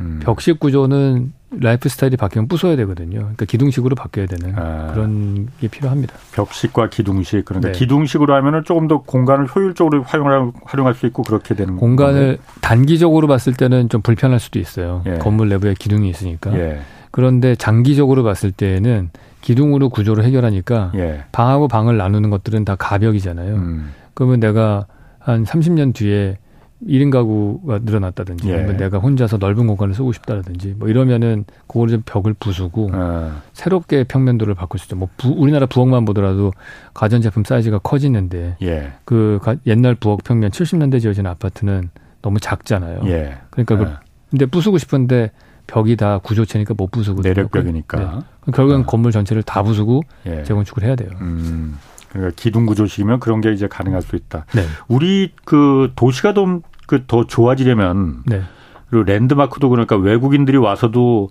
음. 0.01 0.21
벽식 0.23 0.59
구조는 0.59 1.33
라이프 1.53 1.89
스타일이 1.89 2.17
바뀌면 2.17 2.49
부숴야 2.49 2.77
되거든요. 2.77 3.19
그러니까 3.19 3.45
기둥식으로 3.45 3.97
바뀌어야 3.97 4.27
되는 4.27 4.55
아. 4.57 4.93
그런 4.93 5.49
게 5.61 5.67
필요합니다. 5.67 6.15
벽식과 6.33 6.91
기둥식 6.91 7.45
그러니까 7.45 7.73
네. 7.73 7.79
기둥식으로 7.79 8.35
하면은 8.35 8.63
조금 8.65 8.87
더 8.87 8.99
공간을 9.03 9.47
효율적으로 9.47 10.03
활용할, 10.05 10.53
활용할 10.65 10.95
수 10.95 11.07
있고 11.07 11.25
그렇게 11.25 11.55
되는 11.55 11.77
공간을 11.77 12.37
건데. 12.37 12.43
단기적으로 12.61 13.27
봤을 13.27 13.53
때는 13.53 13.89
좀 13.89 14.01
불편할 14.01 14.39
수도 14.39 14.61
있어요. 14.61 15.03
예. 15.07 15.19
건물 15.19 15.49
내부에 15.49 15.75
기둥이 15.77 16.09
있으니까. 16.09 16.57
예. 16.57 16.81
그런데 17.11 17.57
장기적으로 17.57 18.23
봤을 18.23 18.53
때는 18.53 19.11
기둥으로 19.41 19.89
구조를 19.89 20.23
해결하니까 20.25 20.93
예. 20.95 21.25
방하고 21.33 21.67
방을 21.67 21.97
나누는 21.97 22.31
것들은 22.31 22.65
다 22.65 22.77
가벽이잖아요. 22.77 23.55
음. 23.57 23.91
그러면 24.15 24.39
내가 24.39 24.87
한 25.19 25.45
30년 25.45 25.95
뒤에 25.95 26.39
1인 26.87 27.11
가구가 27.11 27.81
늘어났다든지 27.83 28.49
예. 28.49 28.55
아니면 28.55 28.77
내가 28.79 28.99
혼자서 28.99 29.37
넓은 29.37 29.67
공간을 29.67 29.95
쓰고 29.95 30.13
싶다라든지 30.13 30.75
뭐 30.79 30.89
이러면은 30.89 31.45
그거를 31.67 31.93
좀 31.93 32.03
벽을 32.07 32.35
부수고 32.35 32.91
아. 32.93 33.43
새롭게 33.53 34.05
평면도를 34.05 34.55
바꿀 34.55 34.81
수 34.81 34.87
있죠. 34.87 34.97
뭐 34.97 35.09
부, 35.17 35.29
우리나라 35.31 35.67
부엌만 35.67 36.05
보더라도 36.05 36.53
가전제품 36.95 37.45
사이즈가 37.45 37.79
커지는데 37.79 38.57
예. 38.63 38.93
그 39.05 39.39
가, 39.43 39.57
옛날 39.67 39.95
부엌 39.95 40.25
평면 40.25 40.51
70년대 40.51 41.01
지어진 41.01 41.27
아파트는 41.27 41.91
너무 42.23 42.41
작잖아요. 42.41 43.03
예. 43.07 43.39
그러니까 43.51 43.77
그, 43.77 43.85
아. 43.85 44.01
근데 44.31 44.47
부수고 44.47 44.79
싶은데 44.79 45.33
벽이 45.67 45.97
다 45.97 46.19
구조체니까 46.19 46.75
못 46.77 46.91
부수고 46.91 47.23
내력벽이니까 47.23 47.99
네. 47.99 48.53
결국엔 48.53 48.81
아. 48.83 48.87
건물 48.87 49.13
전체를 49.13 49.43
다 49.43 49.63
부수고 49.63 50.03
예. 50.27 50.43
재건축을 50.45 50.83
해야 50.83 50.97
돼요. 50.97 51.11
음. 51.21 51.79
그러니까 52.11 52.35
기둥 52.37 52.67
구조식이면 52.67 53.21
그런 53.21 53.41
게 53.41 53.53
이제 53.53 53.69
가능할 53.69 54.03
수 54.03 54.17
있다. 54.17 54.47
네. 54.53 54.65
우리 54.89 55.33
그 55.45 55.93
도시가 55.95 56.35
좀 56.35 56.63
그 56.91 57.07
더 57.07 57.25
좋아지려면 57.25 58.23
네. 58.27 58.43
그리고 58.89 59.05
랜드마크도 59.05 59.69
그러니까 59.69 59.97
외국인들이 59.97 60.59
와서도 60.59 61.31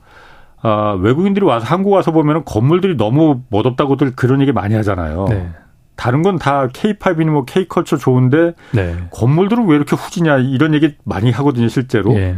아, 0.62 0.98
외국인들이 1.02 1.46
와서 1.46 1.66
한국 1.66 1.92
와서 1.92 2.12
보면은 2.12 2.44
건물들이 2.46 2.96
너무 2.98 3.42
멋없다고들 3.50 4.16
그런 4.16 4.42
얘기 4.42 4.52
많이 4.54 4.74
하잖아요. 4.76 5.26
네. 5.30 5.50
다른 5.96 6.22
건 6.22 6.38
다 6.38 6.68
K-팝이니 6.72 7.26
뭐 7.26 7.44
K-컬처 7.44 7.98
좋은데 7.98 8.54
네. 8.74 8.96
건물들은 9.12 9.68
왜 9.68 9.76
이렇게 9.76 9.96
후지냐 9.98 10.38
이런 10.38 10.74
얘기 10.74 10.96
많이 11.04 11.30
하거든요, 11.32 11.68
실제로. 11.68 12.14
예. 12.16 12.38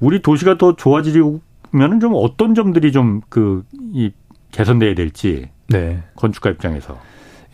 우리 0.00 0.20
도시가 0.20 0.58
더 0.58 0.76
좋아지려면은 0.76 2.00
좀 2.00 2.12
어떤 2.14 2.54
점들이 2.54 2.92
좀 2.92 3.22
그 3.30 3.62
이 3.94 4.10
개선돼야 4.52 4.94
될지. 4.94 5.48
네. 5.68 6.02
건축가 6.16 6.50
입장에서. 6.50 6.98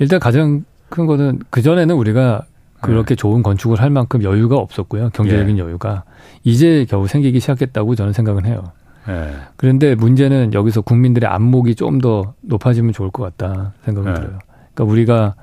일단 0.00 0.18
가장 0.20 0.64
큰 0.88 1.06
거는 1.06 1.40
그 1.50 1.62
전에는 1.62 1.94
우리가 1.94 2.42
그렇게 2.86 3.08
네. 3.10 3.16
좋은 3.16 3.42
건축을 3.42 3.80
할 3.80 3.90
만큼 3.90 4.22
여유가 4.22 4.56
없었고요. 4.56 5.10
경제적인 5.10 5.58
예. 5.58 5.62
여유가 5.62 6.04
이제 6.42 6.86
겨우 6.88 7.06
생기기 7.06 7.40
시작했다고 7.40 7.94
저는 7.94 8.12
생각은 8.12 8.46
해요. 8.46 8.64
예. 9.08 9.32
그런데 9.56 9.94
문제는 9.94 10.54
여기서 10.54 10.80
국민들의 10.80 11.28
안목이 11.28 11.74
좀 11.74 12.00
더 12.00 12.34
높아지면 12.40 12.92
좋을 12.92 13.10
것 13.10 13.22
같다 13.22 13.72
생각이 13.84 14.08
예. 14.08 14.14
들어요. 14.14 14.38
그러니까 14.74 14.92
우리가 14.92 15.34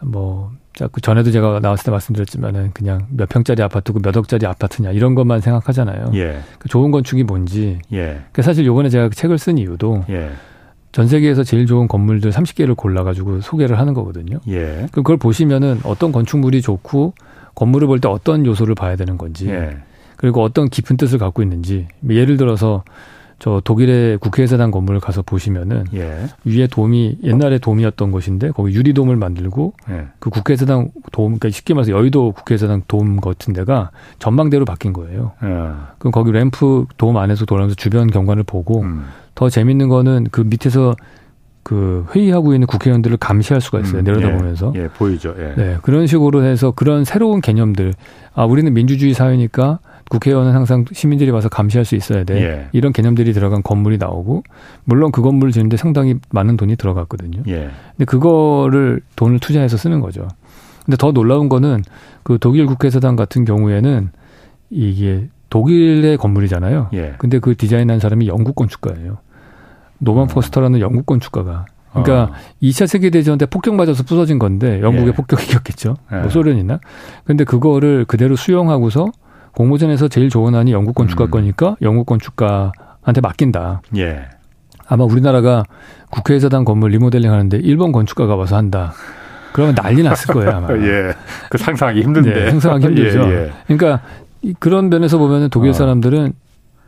뭐 0.00 0.52
자꾸 0.74 1.00
전에도 1.00 1.30
제가 1.30 1.60
나왔을 1.60 1.84
때 1.84 1.90
말씀드렸지만은 1.90 2.70
그냥 2.72 3.06
몇 3.10 3.28
평짜리 3.28 3.62
아파트고 3.62 4.00
몇 4.00 4.16
억짜리 4.16 4.46
아파트냐 4.46 4.92
이런 4.92 5.14
것만 5.14 5.40
생각하잖아요. 5.40 6.12
예. 6.14 6.40
그 6.58 6.68
좋은 6.68 6.90
건축이 6.90 7.24
뭔지. 7.24 7.78
예. 7.92 8.22
그 8.32 8.42
사실 8.42 8.64
요번에 8.66 8.88
제가 8.88 9.08
책을 9.10 9.38
쓴 9.38 9.58
이유도 9.58 10.04
예. 10.10 10.30
전 10.92 11.06
세계에서 11.06 11.44
제일 11.44 11.66
좋은 11.66 11.86
건물들 11.86 12.30
30개를 12.32 12.76
골라가지고 12.76 13.40
소개를 13.42 13.78
하는 13.78 13.94
거거든요. 13.94 14.38
예. 14.48 14.86
그걸 14.92 15.16
보시면은 15.16 15.80
어떤 15.84 16.10
건축물이 16.12 16.62
좋고 16.62 17.14
건물을 17.54 17.86
볼 17.86 18.00
때 18.00 18.08
어떤 18.08 18.44
요소를 18.46 18.74
봐야 18.74 18.96
되는 18.96 19.16
건지 19.18 19.48
예. 19.48 19.76
그리고 20.16 20.42
어떤 20.42 20.68
깊은 20.68 20.96
뜻을 20.96 21.18
갖고 21.18 21.42
있는지 21.42 21.86
예를 22.08 22.36
들어서 22.36 22.82
저 23.40 23.62
독일의 23.64 24.18
국회의사당 24.18 24.70
건물을 24.70 25.00
가서 25.00 25.22
보시면은 25.22 25.86
예. 25.94 26.26
위에 26.44 26.66
돔이 26.66 27.20
옛날에 27.24 27.58
돔이었던 27.58 28.12
곳인데 28.12 28.50
거기 28.50 28.74
유리돔을 28.74 29.16
만들고 29.16 29.72
예. 29.88 30.08
그 30.18 30.28
국회의사당 30.28 30.90
돔 31.10 31.24
그러니까 31.24 31.48
쉽게 31.48 31.72
말해서 31.72 31.90
여의도 31.90 32.32
국회의사당 32.32 32.82
돔 32.86 33.18
같은 33.18 33.54
데가 33.54 33.90
전망대로 34.18 34.66
바뀐 34.66 34.92
거예요. 34.92 35.32
예. 35.42 35.46
그럼 35.98 36.12
거기 36.12 36.32
램프 36.32 36.84
돔 36.98 37.16
안에서 37.16 37.46
돌아가면서 37.46 37.76
주변 37.76 38.08
경관을 38.08 38.42
보고 38.42 38.82
음. 38.82 39.06
더 39.34 39.48
재밌는 39.48 39.88
거는 39.88 40.26
그 40.30 40.42
밑에서 40.42 40.94
그 41.62 42.04
회의하고 42.14 42.52
있는 42.52 42.66
국회의원들을 42.66 43.16
감시할 43.16 43.62
수가 43.62 43.80
있어요. 43.80 44.00
음, 44.00 44.04
내려다보면서. 44.04 44.72
예, 44.76 44.82
예, 44.82 44.88
보이죠. 44.88 45.34
예. 45.38 45.54
네, 45.56 45.76
그런 45.82 46.06
식으로 46.06 46.42
해서 46.42 46.72
그런 46.72 47.04
새로운 47.04 47.40
개념들. 47.40 47.94
아, 48.34 48.44
우리는 48.44 48.72
민주주의 48.72 49.14
사회니까 49.14 49.78
국회의원은 50.10 50.52
항상 50.52 50.84
시민들이 50.92 51.30
와서 51.30 51.48
감시할 51.48 51.84
수 51.84 51.94
있어야 51.94 52.24
돼. 52.24 52.42
예. 52.42 52.68
이런 52.72 52.92
개념들이 52.92 53.32
들어간 53.32 53.62
건물이 53.62 53.96
나오고 53.96 54.42
물론 54.84 55.12
그 55.12 55.22
건물을 55.22 55.52
짓는데 55.52 55.76
상당히 55.76 56.16
많은 56.30 56.56
돈이 56.56 56.74
들어갔거든요. 56.74 57.44
예. 57.46 57.70
근데 57.96 58.04
그거를 58.06 59.02
돈을 59.14 59.38
투자해서 59.38 59.76
쓰는 59.76 60.00
거죠. 60.00 60.26
근데 60.84 60.96
더 60.96 61.12
놀라운 61.12 61.48
거는 61.48 61.82
그 62.24 62.38
독일 62.40 62.66
국회의사당 62.66 63.14
같은 63.14 63.44
경우에는 63.44 64.10
이게 64.70 65.28
독일의 65.48 66.16
건물이잖아요. 66.16 66.90
예. 66.94 67.14
근데 67.18 67.38
그 67.38 67.56
디자인한 67.56 68.00
사람이 68.00 68.26
영국 68.26 68.56
건축가예요. 68.56 69.18
노만 69.98 70.24
음. 70.24 70.28
포스터라는 70.28 70.80
영국 70.80 71.06
건축가가 71.06 71.66
그러니까 71.92 72.22
어. 72.24 72.36
2차 72.60 72.88
세계대전 72.88 73.38
때 73.38 73.46
폭격 73.46 73.76
맞아서 73.76 74.02
부서진 74.02 74.40
건데 74.40 74.80
영국의 74.80 75.08
예. 75.08 75.12
폭격이었겠죠. 75.12 75.94
예. 76.12 76.16
뭐 76.16 76.30
소련이나. 76.30 76.80
근데 77.24 77.44
그거를 77.44 78.06
그대로 78.06 78.34
수용하고서 78.34 79.12
공모전에서 79.54 80.08
제일 80.08 80.28
좋은 80.28 80.54
안이 80.54 80.72
영국 80.72 80.94
건축가 80.94 81.24
음. 81.24 81.30
거니까 81.30 81.76
영국 81.82 82.06
건축가한테 82.06 83.20
맡긴다. 83.20 83.82
예. 83.96 84.28
아마 84.86 85.04
우리나라가 85.04 85.64
국회의사당 86.10 86.64
건물 86.64 86.90
리모델링 86.90 87.30
하는데 87.30 87.56
일본 87.58 87.92
건축가가 87.92 88.34
와서 88.36 88.56
한다. 88.56 88.92
그러면 89.52 89.74
난리 89.74 90.02
났을 90.02 90.32
거예요, 90.32 90.50
아마. 90.50 90.68
예. 90.78 91.12
그 91.48 91.58
상상하기 91.58 92.02
힘든데. 92.02 92.32
네, 92.32 92.50
상상하기 92.50 92.86
힘들죠. 92.86 93.22
예, 93.30 93.34
예. 93.34 93.52
그러니까 93.66 94.02
그런 94.58 94.88
면에서 94.88 95.18
보면은 95.18 95.48
독일 95.50 95.70
어. 95.70 95.72
사람들은 95.72 96.32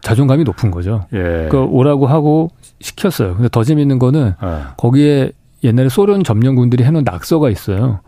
자존감이 0.00 0.44
높은 0.44 0.70
거죠. 0.70 1.06
예. 1.12 1.48
그 1.50 1.58
오라고 1.58 2.06
하고 2.06 2.50
시켰어요. 2.80 3.34
근데 3.34 3.48
더 3.48 3.62
재밌는 3.62 3.98
거는 3.98 4.34
어. 4.40 4.66
거기에 4.76 5.30
옛날에 5.64 5.88
소련 5.88 6.24
점령군들이 6.24 6.82
해놓은 6.84 7.04
낙서가 7.04 7.50
있어요. 7.50 8.00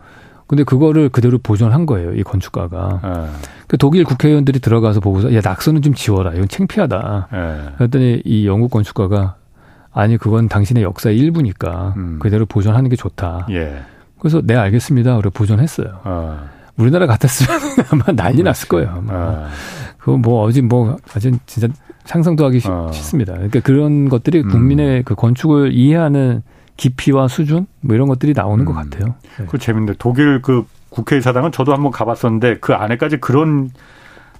근데 0.47 0.63
그거를 0.63 1.09
그대로 1.09 1.37
보존한 1.39 1.85
거예요, 1.85 2.13
이 2.13 2.23
건축가가. 2.23 2.99
어. 3.01 3.29
그 3.67 3.77
독일 3.77 4.03
국회의원들이 4.03 4.59
들어가서 4.59 4.99
보고서 4.99 5.33
야 5.33 5.41
낙서는 5.43 5.81
좀 5.81 5.93
지워라, 5.93 6.33
이건 6.33 6.47
창피하다. 6.47 7.27
예. 7.33 7.75
그랬더니 7.77 8.21
이 8.25 8.45
영국 8.47 8.69
건축가가 8.69 9.35
아니 9.91 10.17
그건 10.17 10.47
당신의 10.47 10.83
역사의 10.83 11.17
일부니까 11.17 11.93
음. 11.97 12.19
그대로 12.19 12.45
보존하는 12.45 12.89
게 12.89 12.95
좋다. 12.95 13.47
예. 13.51 13.81
그래서 14.19 14.41
네 14.43 14.55
알겠습니다. 14.55 15.17
그래 15.17 15.29
보존했어요. 15.33 16.01
어. 16.03 16.39
우리나라 16.77 17.07
같았으면 17.07 17.59
아마 17.89 18.03
난리 18.15 18.43
났을 18.43 18.67
거예요. 18.67 18.89
아마. 18.89 19.13
어. 19.13 19.47
그거 19.97 20.17
뭐 20.17 20.43
어제 20.43 20.61
뭐 20.61 20.97
아주 21.15 21.31
진짜 21.47 21.67
상상도 22.03 22.45
하기 22.45 22.61
어. 22.65 22.91
싫습니다. 22.93 23.33
그러니까 23.33 23.61
그런 23.61 24.09
것들이 24.09 24.41
음. 24.41 24.49
국민의 24.49 25.03
그 25.03 25.15
건축을 25.15 25.73
이해하는 25.73 26.43
깊이와 26.77 27.27
수준 27.27 27.67
뭐 27.81 27.95
이런 27.95 28.07
것들이 28.07 28.33
나오는 28.33 28.63
음. 28.63 28.65
것 28.65 28.73
같아요. 28.73 29.15
네. 29.37 29.45
그 29.47 29.57
재밌는데 29.57 29.95
독일 29.99 30.41
그 30.41 30.65
국회의사당은 30.89 31.51
저도 31.51 31.73
한번 31.73 31.91
가봤었는데 31.91 32.59
그 32.59 32.73
안에까지 32.73 33.17
그런 33.17 33.71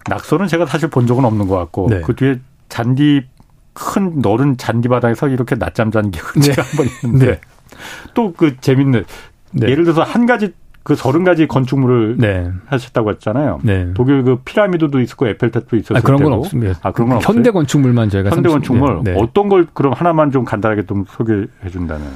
낙서는 0.09 0.47
제가 0.47 0.65
사실 0.65 0.89
본 0.89 1.07
적은 1.07 1.25
없는 1.25 1.47
것 1.47 1.57
같고 1.57 1.88
네. 1.89 2.01
그 2.01 2.15
뒤에 2.15 2.39
잔디 2.69 3.25
큰 3.73 4.21
너른 4.21 4.57
잔디 4.57 4.88
바닥에서 4.88 5.27
이렇게 5.27 5.55
낮잠 5.55 5.91
잔 5.91 6.11
기억은 6.11 6.33
네. 6.36 6.41
제가 6.53 6.63
한번 6.63 6.88
있는데 7.03 7.25
네. 7.25 7.41
또그 8.13 8.57
재밌는 8.61 9.05
네. 9.51 9.69
예를 9.69 9.83
들어서 9.83 10.03
한 10.03 10.25
가지 10.25 10.53
그 10.86 10.93
서른 10.93 11.23
가지 11.23 11.47
건축물을 11.47 12.17
네. 12.19 12.47
하셨다고 12.67 13.09
했잖아요. 13.09 13.59
네. 13.63 13.88
독일 13.95 14.21
그 14.21 14.36
피라미드도 14.45 15.01
있었고 15.01 15.27
에펠탑도 15.29 15.77
있었을 15.77 15.97
아, 15.97 15.99
그런 15.99 16.21
건 16.21 16.33
없습니다. 16.33 16.77
아 16.83 16.91
그런 16.91 17.09
건 17.09 17.19
현대 17.23 17.49
건축물만 17.49 18.11
저희가 18.11 18.29
현대 18.29 18.49
건축물 18.49 19.01
네. 19.03 19.15
어떤 19.17 19.49
걸 19.49 19.65
그럼 19.73 19.93
하나만 19.93 20.29
좀 20.29 20.45
간단하게 20.45 20.86
좀 20.86 21.03
소개해 21.07 21.71
준다면. 21.71 22.07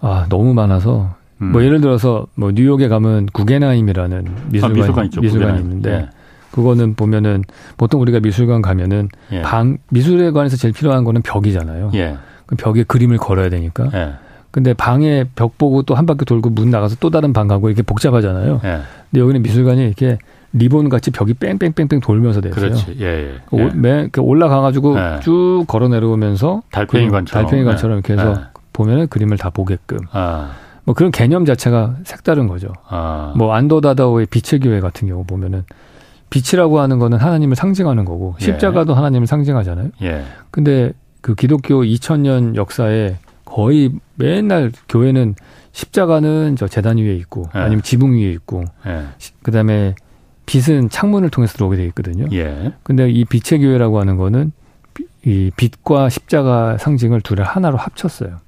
아 0.00 0.26
너무 0.28 0.54
많아서 0.54 1.14
음. 1.40 1.52
뭐 1.52 1.62
예를 1.62 1.80
들어서 1.80 2.26
뭐 2.34 2.50
뉴욕에 2.50 2.88
가면 2.88 3.26
구겐하임이라는 3.26 4.24
미술관, 4.50 4.70
아, 4.72 4.74
미술관 4.74 5.04
있죠. 5.04 5.20
미술관이 5.20 5.60
있는데 5.60 5.90
예. 5.92 6.08
그거는 6.50 6.96
보면은 6.96 7.44
보통 7.76 8.00
우리가 8.02 8.18
미술관 8.18 8.60
가면은 8.60 9.08
예. 9.30 9.42
방 9.42 9.78
미술에 9.90 10.32
관해서 10.32 10.56
제일 10.56 10.74
필요한 10.74 11.04
거는 11.04 11.22
벽이잖아요. 11.22 11.92
예. 11.94 12.16
그 12.46 12.56
벽에 12.56 12.82
그림을 12.82 13.18
걸어야 13.18 13.50
되니까. 13.50 13.88
예. 13.94 14.14
근데 14.50 14.72
방에 14.74 15.24
벽 15.34 15.58
보고 15.58 15.82
또 15.82 15.94
한 15.94 16.06
바퀴 16.06 16.24
돌고 16.24 16.50
문 16.50 16.70
나가서 16.70 16.96
또 17.00 17.10
다른 17.10 17.32
방 17.32 17.46
가고 17.48 17.68
이렇게 17.68 17.82
복잡하잖아요. 17.82 18.60
예. 18.64 18.80
근데 19.10 19.20
여기는 19.20 19.42
미술관이 19.42 19.84
이렇게 19.84 20.18
리본 20.52 20.88
같이 20.88 21.10
벽이 21.10 21.34
뺑뺑뺑뺑 21.34 22.00
돌면서 22.00 22.40
돼요. 22.40 22.52
그렇지. 22.54 22.96
예, 23.00 23.04
예. 23.04 23.58
예. 23.58 23.70
맨 23.74 24.10
올라가가지고 24.18 24.98
예. 24.98 25.20
쭉 25.22 25.64
걸어 25.66 25.88
내려오면서 25.88 26.62
달팽이관처럼 26.70 27.44
달팽이관처럼 27.44 27.98
이렇게 27.98 28.14
해서 28.14 28.34
예. 28.38 28.44
보면은 28.72 29.08
그림을 29.08 29.36
다 29.36 29.50
보게끔. 29.50 29.98
아. 30.12 30.52
뭐 30.84 30.94
그런 30.94 31.10
개념 31.10 31.44
자체가 31.44 31.96
색다른 32.04 32.46
거죠. 32.46 32.68
아. 32.88 33.34
뭐 33.36 33.52
안도다다오의 33.54 34.26
빛의 34.26 34.60
교회 34.60 34.80
같은 34.80 35.08
경우 35.08 35.24
보면은 35.24 35.64
빛이라고 36.30 36.80
하는 36.80 36.98
거는 36.98 37.18
하나님을 37.18 37.56
상징하는 37.56 38.04
거고 38.04 38.36
예. 38.40 38.44
십자가도 38.44 38.94
하나님을 38.94 39.26
상징하잖아요. 39.26 39.90
예. 40.02 40.22
근데 40.50 40.92
그 41.20 41.34
기독교 41.34 41.82
2000년 41.82 42.54
역사에 42.56 43.16
거의 43.44 43.90
맨날 44.16 44.72
교회는 44.88 45.34
십자가는 45.72 46.56
저 46.56 46.68
재단 46.68 46.98
위에 46.98 47.14
있고 47.16 47.44
예. 47.54 47.58
아니면 47.58 47.82
지붕 47.82 48.14
위에 48.14 48.30
있고 48.32 48.64
예. 48.86 49.04
그다음에 49.42 49.94
빛은 50.46 50.88
창문을 50.88 51.30
통해서 51.30 51.54
들어오게 51.54 51.76
돼 51.76 51.84
있거든요. 51.86 52.26
예. 52.32 52.72
근데 52.82 53.10
이 53.10 53.24
빛의 53.24 53.60
교회라고 53.60 54.00
하는 54.00 54.16
거는 54.16 54.52
이 55.24 55.50
빛과 55.56 56.08
십자가 56.08 56.78
상징을 56.78 57.20
둘을 57.20 57.44
하나로 57.44 57.76
합쳤어요. 57.76 58.38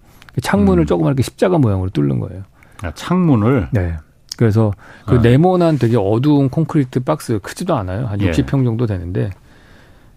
창문을 0.40 0.84
음. 0.84 0.86
조그맣게 0.86 1.22
십자가 1.22 1.58
모양으로 1.58 1.90
뚫는 1.90 2.20
거예요. 2.20 2.44
아, 2.82 2.92
창문을? 2.92 3.68
네. 3.72 3.96
그래서 4.36 4.72
그 5.06 5.16
아. 5.16 5.20
네모난 5.20 5.78
되게 5.78 5.96
어두운 5.96 6.48
콘크리트 6.48 7.00
박스 7.00 7.40
크지도 7.40 7.74
않아요. 7.76 8.06
한 8.06 8.20
예. 8.20 8.30
60평 8.30 8.64
정도 8.64 8.86
되는데 8.86 9.30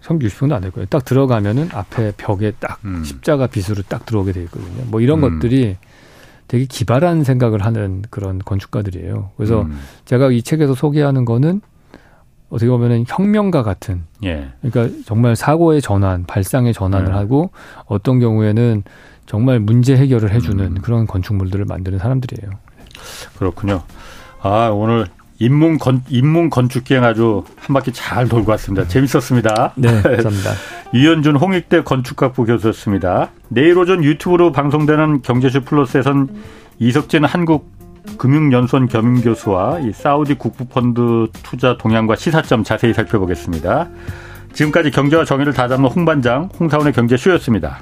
60평도 0.01 0.53
안 0.53 0.61
될 0.61 0.71
거예요. 0.71 0.87
딱 0.87 1.05
들어가면은 1.05 1.69
앞에 1.73 2.13
벽에 2.17 2.51
딱 2.59 2.79
음. 2.85 3.03
십자가 3.03 3.47
빛으로 3.47 3.83
딱 3.87 4.05
들어오게 4.05 4.31
돼 4.31 4.41
있거든요. 4.43 4.83
뭐 4.87 5.01
이런 5.01 5.23
음. 5.23 5.39
것들이 5.39 5.77
되게 6.47 6.65
기발한 6.65 7.23
생각을 7.23 7.63
하는 7.63 8.03
그런 8.09 8.39
건축가들이에요. 8.39 9.31
그래서 9.37 9.61
음. 9.61 9.79
제가 10.05 10.31
이 10.31 10.41
책에서 10.41 10.73
소개하는 10.75 11.23
거는 11.25 11.61
어떻게 12.49 12.69
보면은 12.69 13.05
혁명가 13.07 13.63
같은. 13.63 14.03
예. 14.25 14.49
그러니까 14.61 14.93
정말 15.05 15.37
사고의 15.37 15.81
전환, 15.81 16.25
발상의 16.25 16.73
전환을 16.73 17.07
예. 17.09 17.13
하고 17.13 17.51
어떤 17.85 18.19
경우에는 18.19 18.83
정말 19.25 19.59
문제 19.61 19.95
해결을 19.95 20.33
해주는 20.33 20.65
음. 20.65 20.81
그런 20.81 21.07
건축물들을 21.07 21.63
만드는 21.63 21.99
사람들이에요. 21.99 22.51
그렇군요. 23.37 23.83
아, 24.41 24.67
오늘 24.67 25.05
인문 25.41 25.79
건, 25.79 26.03
인문 26.07 26.51
건축 26.51 26.83
기행 26.83 27.03
아주 27.03 27.43
한 27.57 27.73
바퀴 27.73 27.91
잘 27.91 28.29
돌고 28.29 28.51
왔습니다. 28.51 28.87
재밌었습니다. 28.87 29.73
네, 29.75 29.87
감사합니다. 30.03 30.51
유현준 30.93 31.35
홍익대 31.35 31.81
건축학부 31.81 32.45
교수였습니다. 32.45 33.31
내일 33.47 33.75
오전 33.75 34.03
유튜브로 34.03 34.51
방송되는 34.51 35.23
경제쇼 35.23 35.61
플러스에선 35.61 36.29
이석진 36.77 37.25
한국 37.25 37.71
금융연수원 38.19 38.87
겸임교수와 38.87 39.79
이 39.79 39.91
사우디 39.93 40.35
국부펀드 40.35 41.27
투자 41.41 41.75
동향과 41.75 42.17
시사점 42.17 42.63
자세히 42.63 42.93
살펴보겠습니다. 42.93 43.89
지금까지 44.53 44.91
경제와 44.91 45.25
정의를 45.25 45.53
다잡는 45.53 45.89
홍반장 45.89 46.49
홍사원의 46.59 46.93
경제쇼였습니다. 46.93 47.79